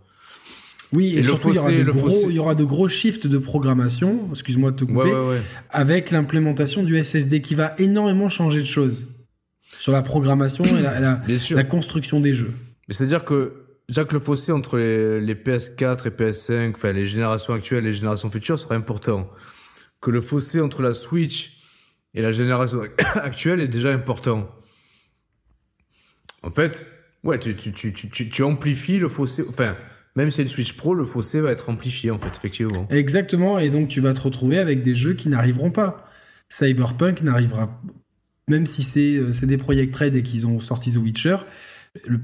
Oui, 0.92 1.14
et, 1.16 1.22
surtout, 1.24 1.50
il, 1.50 1.56
y 1.56 1.58
aura 1.58 1.72
de 1.72 1.90
gros, 1.90 2.30
il 2.30 2.34
y 2.34 2.38
aura 2.38 2.54
de 2.54 2.62
gros 2.62 2.88
shifts 2.88 3.26
de 3.26 3.38
programmation, 3.38 4.28
excuse-moi 4.30 4.70
de 4.70 4.76
te 4.76 4.84
couper, 4.84 5.12
avec 5.70 6.12
l'implémentation 6.12 6.84
du 6.84 7.02
SSD 7.02 7.40
qui 7.40 7.56
va 7.56 7.74
énormément 7.78 8.28
changer 8.28 8.60
de 8.60 8.66
choses 8.66 9.02
sur 9.84 9.92
la 9.92 10.00
programmation 10.00 10.64
et 10.64 10.80
la, 11.54 11.64
construction 11.64 12.18
des 12.18 12.32
jeux. 12.32 12.54
Mais 12.88 12.94
c'est-à-dire 12.94 13.22
que 13.22 13.66
déjà 13.86 14.06
que 14.06 14.14
le 14.14 14.18
fossé 14.18 14.50
entre 14.50 14.78
les, 14.78 15.34
PS4 15.34 16.06
et 16.06 16.10
PS5, 16.10 16.72
enfin 16.74 16.92
les 16.92 17.04
générations 17.04 17.52
actuelles 17.52 17.84
et 17.84 17.88
les 17.88 17.92
générations 17.92 18.30
futures 18.30 18.58
sera 18.58 18.76
important. 18.76 19.30
Que 20.00 20.10
le 20.10 20.22
fossé 20.22 20.62
entre 20.62 20.80
la 20.80 20.94
Switch 20.94 21.60
et 22.14 22.22
la 22.22 22.32
génération 22.32 22.80
actuelle 23.16 23.60
est 23.60 23.68
déjà 23.68 23.90
important. 23.92 24.48
En 26.42 26.50
fait, 26.50 26.86
ouais, 27.22 27.38
tu, 27.38 27.54
tu, 27.54 27.92
tu, 27.92 28.30
tu, 28.30 28.42
amplifies 28.42 28.98
le 28.98 29.10
fossé. 29.10 29.44
Enfin, 29.50 29.76
même 30.16 30.30
si 30.30 30.36
c'est 30.36 30.42
une 30.44 30.48
Switch 30.48 30.78
Pro, 30.78 30.94
le 30.94 31.04
fossé 31.04 31.42
va 31.42 31.50
être 31.50 31.68
amplifié, 31.68 32.10
en 32.10 32.18
fait, 32.18 32.34
effectivement. 32.34 32.86
Exactement, 32.88 33.58
et 33.58 33.68
donc 33.68 33.88
tu 33.88 34.00
vas 34.00 34.14
te 34.14 34.22
retrouver 34.22 34.58
avec 34.58 34.82
des 34.82 34.94
jeux 34.94 35.12
qui 35.12 35.28
n'arriveront 35.28 35.70
pas. 35.70 36.08
Cyberpunk 36.48 37.20
n'arrivera 37.20 37.82
même 38.48 38.66
si 38.66 38.82
c'est 38.82 39.16
euh, 39.16 39.32
des 39.46 39.58
Project 39.58 39.94
Red 39.96 40.16
et 40.16 40.22
qu'ils 40.22 40.46
ont 40.46 40.60
sorti 40.60 40.92
The 40.92 40.96
Witcher, 40.96 41.36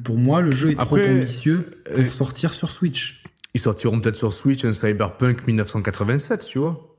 pour 0.05 0.17
moi, 0.17 0.41
le 0.41 0.51
jeu 0.51 0.71
est 0.73 0.75
trop 0.75 0.99
ambitieux 0.99 1.83
pour 1.85 1.99
euh, 1.99 2.07
sortir 2.07 2.53
sur 2.53 2.73
Switch. 2.73 3.23
Ils 3.55 3.61
sortiront 3.61 4.01
peut-être 4.01 4.17
sur 4.17 4.33
Switch 4.33 4.65
un 4.65 4.73
Cyberpunk 4.73 5.47
1987, 5.47 6.47
tu 6.47 6.59
vois. 6.59 6.97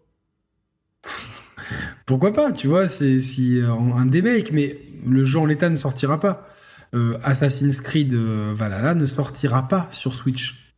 Pourquoi 2.06 2.34
pas, 2.34 2.52
tu 2.52 2.68
vois, 2.68 2.88
c'est 2.88 3.20
si 3.20 3.60
euh, 3.60 3.72
un 3.72 4.10
remake, 4.10 4.52
mais 4.52 4.80
le 5.06 5.24
jeu 5.24 5.40
en 5.40 5.46
l'état 5.46 5.70
ne 5.70 5.76
sortira 5.76 6.20
pas. 6.20 6.48
Assassin's 7.24 7.80
Creed 7.80 8.14
Valhalla 8.14 8.96
ne 8.96 9.06
sortira 9.06 9.70
pas 9.70 9.88
sur 9.92 10.14
Switch. 10.14 10.71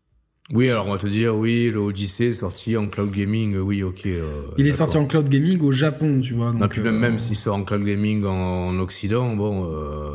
Oui, 0.51 0.69
alors 0.69 0.87
on 0.87 0.91
va 0.91 0.97
te 0.97 1.07
dire, 1.07 1.35
oui, 1.35 1.69
le 1.71 1.79
Odyssey 1.79 2.27
est 2.27 2.33
sorti 2.33 2.75
en 2.75 2.87
cloud 2.87 3.11
gaming, 3.11 3.55
oui, 3.57 3.81
ok. 3.81 4.05
Euh, 4.07 4.41
il 4.57 4.67
est 4.67 4.73
sorti 4.73 4.97
en 4.97 5.05
cloud 5.05 5.29
gaming 5.29 5.61
au 5.61 5.71
Japon, 5.71 6.19
tu 6.19 6.33
vois. 6.33 6.51
Donc, 6.51 6.77
même, 6.77 6.99
même 6.99 7.15
euh, 7.15 7.17
s'il 7.17 7.37
sort 7.37 7.55
en 7.55 7.63
cloud 7.63 7.83
gaming 7.83 8.25
en, 8.25 8.77
Occident, 8.79 9.35
bon, 9.37 9.69
euh, 9.71 10.11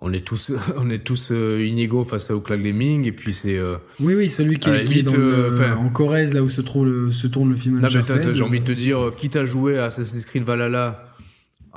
on 0.00 0.12
est 0.12 0.26
tous, 0.26 0.52
on 0.76 0.90
est 0.90 1.04
tous 1.04 1.30
inégaux 1.30 2.04
face 2.04 2.32
au 2.32 2.40
cloud 2.40 2.60
gaming, 2.60 3.06
et 3.06 3.12
puis 3.12 3.32
c'est. 3.32 3.60
oui, 4.00 4.14
oui, 4.16 4.28
celui 4.28 4.58
qui, 4.58 4.68
est, 4.70 5.02
dans 5.04 5.78
en 5.78 5.88
Corrèze, 5.90 6.34
là 6.34 6.42
où 6.42 6.48
se, 6.48 6.60
trouve 6.60 7.12
se 7.12 7.28
tourne 7.28 7.50
le 7.50 7.56
film. 7.56 7.80
J'ai 7.88 8.42
envie 8.42 8.60
de 8.60 8.64
te 8.64 8.72
dire, 8.72 9.12
quitte 9.16 9.36
à 9.36 9.46
jouer 9.46 9.78
à 9.78 9.84
Assassin's 9.84 10.26
Creed 10.26 10.42
Valhalla 10.42 11.04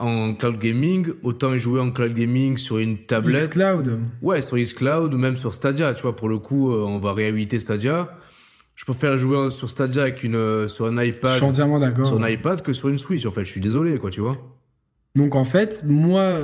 en 0.02 0.34
cloud 0.34 0.60
gaming, 0.60 1.14
autant 1.24 1.54
y 1.54 1.60
jouer 1.60 1.80
en 1.80 1.92
cloud 1.92 2.14
gaming 2.14 2.58
sur 2.58 2.80
une 2.80 2.98
tablette. 2.98 3.50
Xcloud. 3.50 4.00
Ouais, 4.22 4.42
sur 4.42 4.58
Xcloud 4.58 5.14
ou 5.14 5.18
même 5.18 5.38
sur 5.38 5.54
Stadia, 5.54 5.94
tu 5.94 6.02
vois, 6.04 6.16
pour 6.16 6.30
le 6.30 6.40
coup, 6.40 6.72
euh, 6.72 6.84
on 6.86 7.00
va 7.00 7.14
réhabiliter 7.14 7.60
Stadia. 7.60 8.18
Je 8.76 8.86
préfère 8.86 9.18
jouer 9.18 9.52
sur 9.52 9.70
Stadia 9.70 10.04
avec 10.04 10.24
une, 10.24 10.36
euh, 10.36 10.68
sur 10.68 10.88
un 10.88 11.04
iPad. 11.04 11.32
Je 11.32 11.36
suis 11.38 11.46
entièrement 11.46 11.80
d'accord. 11.80 12.08
Sur 12.08 12.22
un 12.22 12.28
iPad 12.28 12.62
que 12.62 12.74
sur 12.74 12.90
une 12.90 12.98
Switch, 12.98 13.26
en 13.26 13.32
fait. 13.32 13.46
Je 13.46 13.52
suis 13.52 13.62
désolé, 13.62 13.98
quoi, 13.98 14.10
tu 14.10 14.22
vois. 14.22 14.38
Donc 15.16 15.36
en 15.36 15.44
fait, 15.44 15.84
moi, 15.86 16.40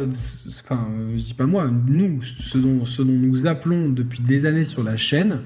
enfin, 0.50 0.88
je 1.16 1.24
dis 1.24 1.34
pas 1.34 1.46
moi, 1.46 1.70
nous, 1.88 2.22
ce 2.22 2.58
dont, 2.58 2.84
ce 2.84 3.02
dont 3.02 3.14
nous 3.14 3.48
appelons 3.48 3.90
depuis 3.90 4.20
des 4.20 4.46
années 4.46 4.66
sur 4.66 4.84
la 4.84 4.98
chaîne, 4.98 5.42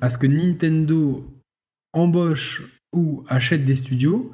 à 0.00 0.08
ce 0.08 0.16
que 0.16 0.28
Nintendo 0.28 1.26
embauche 1.92 2.80
ou 2.92 3.24
achète 3.28 3.64
des 3.64 3.74
studios, 3.74 4.32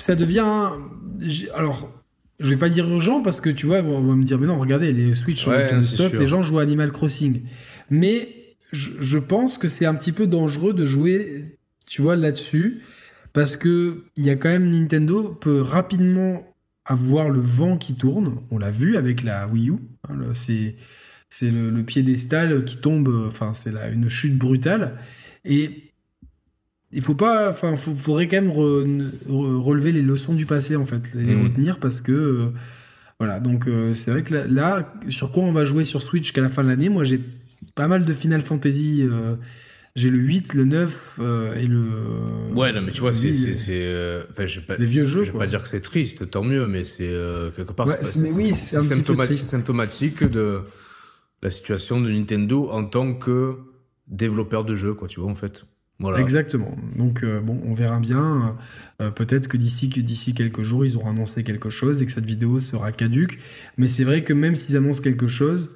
ça 0.00 0.14
devient. 0.14 0.70
Alors, 1.54 1.88
je 2.38 2.50
vais 2.50 2.56
pas 2.56 2.68
dire 2.68 2.88
urgent 2.88 3.22
parce 3.22 3.40
que 3.40 3.50
tu 3.50 3.66
vois, 3.66 3.78
on 3.78 4.00
va 4.00 4.14
me 4.14 4.22
dire, 4.22 4.38
mais 4.38 4.46
non, 4.46 4.58
regardez, 4.58 4.92
les 4.92 5.14
Switch 5.14 5.44
sont 5.44 5.50
ouais, 5.50 5.82
stop, 5.82 6.12
les 6.12 6.26
gens 6.26 6.42
jouent 6.42 6.58
à 6.60 6.62
Animal 6.62 6.92
Crossing. 6.92 7.42
Mais 7.90 8.28
je, 8.72 9.18
pense 9.18 9.58
que 9.58 9.68
c'est 9.68 9.86
un 9.86 9.94
petit 9.94 10.12
peu 10.12 10.26
dangereux 10.26 10.72
de 10.72 10.84
jouer, 10.84 11.58
tu 11.86 12.02
vois, 12.02 12.16
là-dessus. 12.16 12.82
Parce 13.32 13.56
que 13.56 14.04
il 14.16 14.24
y 14.24 14.30
a 14.30 14.36
quand 14.36 14.48
même 14.48 14.70
Nintendo 14.70 15.36
peut 15.40 15.60
rapidement 15.60 16.42
avoir 16.84 17.28
le 17.28 17.40
vent 17.40 17.76
qui 17.76 17.94
tourne. 17.94 18.40
On 18.50 18.58
l'a 18.58 18.70
vu 18.70 18.96
avec 18.96 19.22
la 19.22 19.46
Wii 19.46 19.70
U. 19.70 19.76
Hein, 20.08 20.16
c'est 20.32 20.76
c'est 21.28 21.50
le, 21.50 21.82
piédestal 21.82 22.64
qui 22.64 22.78
tombe. 22.78 23.26
Enfin, 23.28 23.52
c'est 23.52 23.72
une 23.92 24.08
chute 24.08 24.38
brutale. 24.38 24.98
Et 25.44 25.87
il 26.92 27.02
faut 27.02 27.14
pas. 27.14 27.50
Enfin, 27.50 27.76
faudrait 27.76 28.28
quand 28.28 28.40
même 28.40 28.50
relever 28.50 29.92
les 29.92 30.02
leçons 30.02 30.34
du 30.34 30.46
passé 30.46 30.76
en 30.76 30.86
fait, 30.86 31.02
les 31.14 31.34
mmh. 31.34 31.42
retenir 31.42 31.78
parce 31.78 32.00
que. 32.00 32.12
Euh, 32.12 32.46
voilà, 33.20 33.40
donc 33.40 33.66
euh, 33.66 33.94
c'est 33.94 34.12
vrai 34.12 34.22
que 34.22 34.32
là, 34.32 34.94
sur 35.08 35.32
quoi 35.32 35.42
on 35.42 35.50
va 35.50 35.64
jouer 35.64 35.84
sur 35.84 36.04
Switch 36.04 36.30
qu'à 36.30 36.40
la 36.40 36.48
fin 36.48 36.62
de 36.62 36.68
l'année, 36.68 36.88
moi 36.88 37.02
j'ai 37.02 37.18
pas 37.74 37.88
mal 37.88 38.04
de 38.04 38.12
Final 38.12 38.42
Fantasy. 38.42 39.02
Euh, 39.02 39.34
j'ai 39.96 40.10
le 40.10 40.18
8, 40.18 40.54
le 40.54 40.64
9 40.64 41.20
et 41.56 41.66
le. 41.66 41.82
Ouais, 42.54 42.72
non, 42.72 42.82
mais 42.82 42.92
tu 42.92 43.00
vois, 43.00 43.12
c'est. 43.12 43.32
Enfin, 44.30 44.44
des 44.78 44.86
vieux 44.86 45.04
jeux. 45.04 45.24
Je 45.24 45.32
vais 45.32 45.38
pas 45.38 45.48
dire 45.48 45.62
que 45.62 45.68
c'est 45.68 45.80
triste, 45.80 46.30
tant 46.30 46.44
mieux, 46.44 46.68
mais 46.68 46.84
c'est 46.84 47.10
quelque 47.56 47.72
part. 47.72 47.88
c'est 47.88 48.36
oui, 48.36 48.50
symptomatique, 48.50 49.36
symptomatique 49.36 50.22
de 50.22 50.60
la 51.42 51.50
situation 51.50 52.00
de 52.00 52.08
Nintendo 52.10 52.68
en 52.70 52.84
tant 52.84 53.14
que 53.14 53.56
développeur 54.06 54.64
de 54.64 54.76
jeux, 54.76 54.94
quoi, 54.94 55.08
tu 55.08 55.18
vois, 55.18 55.30
en 55.30 55.34
fait. 55.34 55.64
Exactement. 56.16 56.76
Donc 56.96 57.22
euh, 57.22 57.40
bon, 57.40 57.60
on 57.66 57.74
verra 57.74 57.98
bien. 57.98 58.56
Euh, 59.02 59.10
peut-être 59.10 59.48
que 59.48 59.56
d'ici 59.56 59.88
d'ici 59.88 60.32
quelques 60.32 60.62
jours, 60.62 60.84
ils 60.84 60.96
auront 60.96 61.10
annoncé 61.10 61.42
quelque 61.42 61.70
chose 61.70 62.02
et 62.02 62.06
que 62.06 62.12
cette 62.12 62.24
vidéo 62.24 62.60
sera 62.60 62.92
caduque. 62.92 63.38
Mais 63.76 63.88
c'est 63.88 64.04
vrai 64.04 64.22
que 64.22 64.32
même 64.32 64.54
s'ils 64.54 64.76
annoncent 64.76 65.02
quelque 65.02 65.26
chose, 65.26 65.70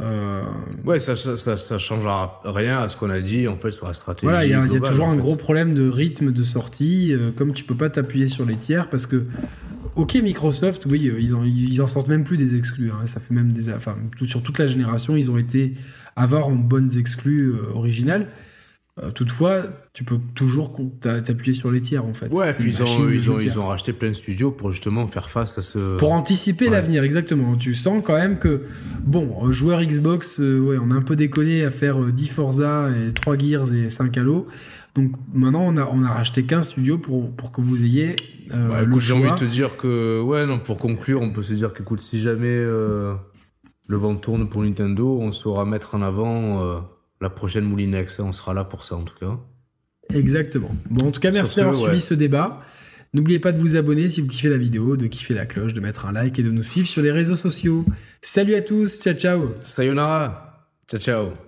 euh... 0.00 0.44
ouais, 0.84 1.00
ça, 1.00 1.16
ça, 1.16 1.36
ça, 1.36 1.78
changera 1.78 2.40
rien 2.44 2.78
à 2.78 2.88
ce 2.88 2.96
qu'on 2.96 3.10
a 3.10 3.20
dit 3.20 3.46
en 3.46 3.56
fait 3.56 3.70
sur 3.70 3.86
la 3.86 3.94
stratégie. 3.94 4.26
Voilà, 4.26 4.46
il 4.46 4.50
y, 4.50 4.76
a 4.76 4.80
toujours 4.80 5.08
un 5.08 5.16
gros 5.16 5.36
problème 5.36 5.74
de 5.74 5.88
rythme 5.88 6.32
de 6.32 6.42
sortie. 6.44 7.12
Euh, 7.12 7.30
comme 7.30 7.52
tu 7.52 7.64
peux 7.64 7.76
pas 7.76 7.90
t'appuyer 7.90 8.28
sur 8.28 8.46
les 8.46 8.56
tiers 8.56 8.88
parce 8.88 9.06
que 9.06 9.24
Ok, 9.96 10.14
Microsoft, 10.14 10.86
oui, 10.88 11.10
ils 11.18 11.34
en, 11.34 11.42
ils 11.42 11.82
en, 11.82 11.88
sortent 11.88 12.06
même 12.06 12.22
plus 12.22 12.36
des 12.36 12.54
exclus. 12.54 12.92
Hein. 12.92 13.06
ça 13.06 13.18
fait 13.18 13.34
même 13.34 13.50
des, 13.50 13.68
enfin, 13.72 13.96
sur 14.22 14.44
toute 14.44 14.56
la 14.60 14.68
génération, 14.68 15.16
ils 15.16 15.28
ont 15.28 15.38
été 15.38 15.74
avoir 16.14 16.46
en 16.46 16.52
bonnes 16.54 16.96
exclus 16.96 17.52
originales. 17.74 18.28
Euh, 19.02 19.10
toutefois, 19.12 19.62
tu 19.92 20.02
peux 20.02 20.18
toujours 20.34 20.80
t'appuyer 21.00 21.54
sur 21.54 21.70
les 21.70 21.80
tiers 21.80 22.04
en 22.04 22.14
fait. 22.14 22.28
Ouais, 22.28 22.52
puis 22.52 22.70
ils 22.70 22.82
ont, 22.82 23.08
ils, 23.08 23.30
ont, 23.30 23.38
ils 23.38 23.58
ont, 23.58 23.66
racheté 23.66 23.92
plein 23.92 24.08
de 24.08 24.14
studios 24.14 24.50
pour 24.50 24.72
justement 24.72 25.06
faire 25.06 25.30
face 25.30 25.58
à 25.58 25.62
ce. 25.62 25.96
Pour 25.98 26.12
anticiper 26.12 26.68
l'avenir, 26.68 27.04
exactement. 27.04 27.56
Tu 27.56 27.74
sens 27.74 28.02
quand 28.04 28.16
même 28.16 28.38
que, 28.38 28.62
bon, 29.04 29.52
joueur 29.52 29.82
Xbox, 29.82 30.40
euh, 30.40 30.58
ouais, 30.60 30.78
on 30.82 30.90
a 30.90 30.94
un 30.94 31.02
peu 31.02 31.14
déconné 31.14 31.64
à 31.64 31.70
faire 31.70 32.00
10 32.00 32.24
euh, 32.24 32.32
Forza 32.32 32.90
et 32.90 33.12
3 33.12 33.38
Gears 33.38 33.72
et 33.72 33.88
5 33.88 34.16
Halo. 34.18 34.46
Donc 34.94 35.12
maintenant, 35.32 35.62
on 35.62 35.76
a, 35.76 35.86
on 35.86 36.02
a 36.02 36.10
racheté 36.10 36.42
15 36.42 36.68
studios 36.68 36.98
pour, 36.98 37.30
pour 37.30 37.52
que 37.52 37.60
vous 37.60 37.84
ayez 37.84 38.16
euh, 38.52 38.84
ouais, 38.84 39.00
J'ai 39.00 39.12
envie 39.12 39.30
de 39.30 39.36
te 39.36 39.44
dire 39.44 39.76
que, 39.76 40.20
ouais, 40.20 40.44
non, 40.44 40.58
pour 40.58 40.78
conclure, 40.78 41.20
on 41.22 41.30
peut 41.30 41.42
se 41.44 41.52
dire 41.52 41.72
que, 41.72 41.82
écoute, 41.82 42.00
si 42.00 42.18
jamais 42.18 42.64
le 42.64 43.16
vent 43.90 44.16
tourne 44.16 44.48
pour 44.48 44.62
Nintendo, 44.62 45.18
on 45.20 45.30
saura 45.30 45.64
mettre 45.64 45.94
en 45.94 46.02
avant 46.02 46.82
la 47.20 47.30
prochaine 47.30 47.64
Moulinex. 47.64 48.20
On 48.20 48.32
sera 48.32 48.54
là 48.54 48.64
pour 48.64 48.84
ça 48.84 48.96
en 48.96 49.02
tout 49.02 49.16
cas. 49.18 49.38
Exactement. 50.14 50.74
Bon, 50.90 51.08
en 51.08 51.10
tout 51.10 51.20
cas, 51.20 51.30
merci 51.30 51.56
d'avoir 51.56 51.76
suivi 51.76 52.00
ce 52.00 52.14
débat. 52.14 52.62
N'oubliez 53.14 53.38
pas 53.38 53.52
de 53.52 53.58
vous 53.58 53.76
abonner 53.76 54.08
si 54.08 54.20
vous 54.20 54.28
kiffez 54.28 54.48
la 54.48 54.58
vidéo, 54.58 54.96
de 54.96 55.06
kiffer 55.06 55.34
la 55.34 55.46
cloche, 55.46 55.72
de 55.72 55.80
mettre 55.80 56.06
un 56.06 56.12
like 56.12 56.38
et 56.38 56.42
de 56.42 56.50
nous 56.50 56.62
suivre 56.62 56.88
sur 56.88 57.02
les 57.02 57.12
réseaux 57.12 57.36
sociaux. 57.36 57.84
Salut 58.20 58.54
à 58.54 58.60
tous, 58.60 59.00
ciao 59.00 59.14
ciao. 59.14 59.54
Sayonara, 59.62 60.68
ciao 60.88 61.00
ciao. 61.00 61.47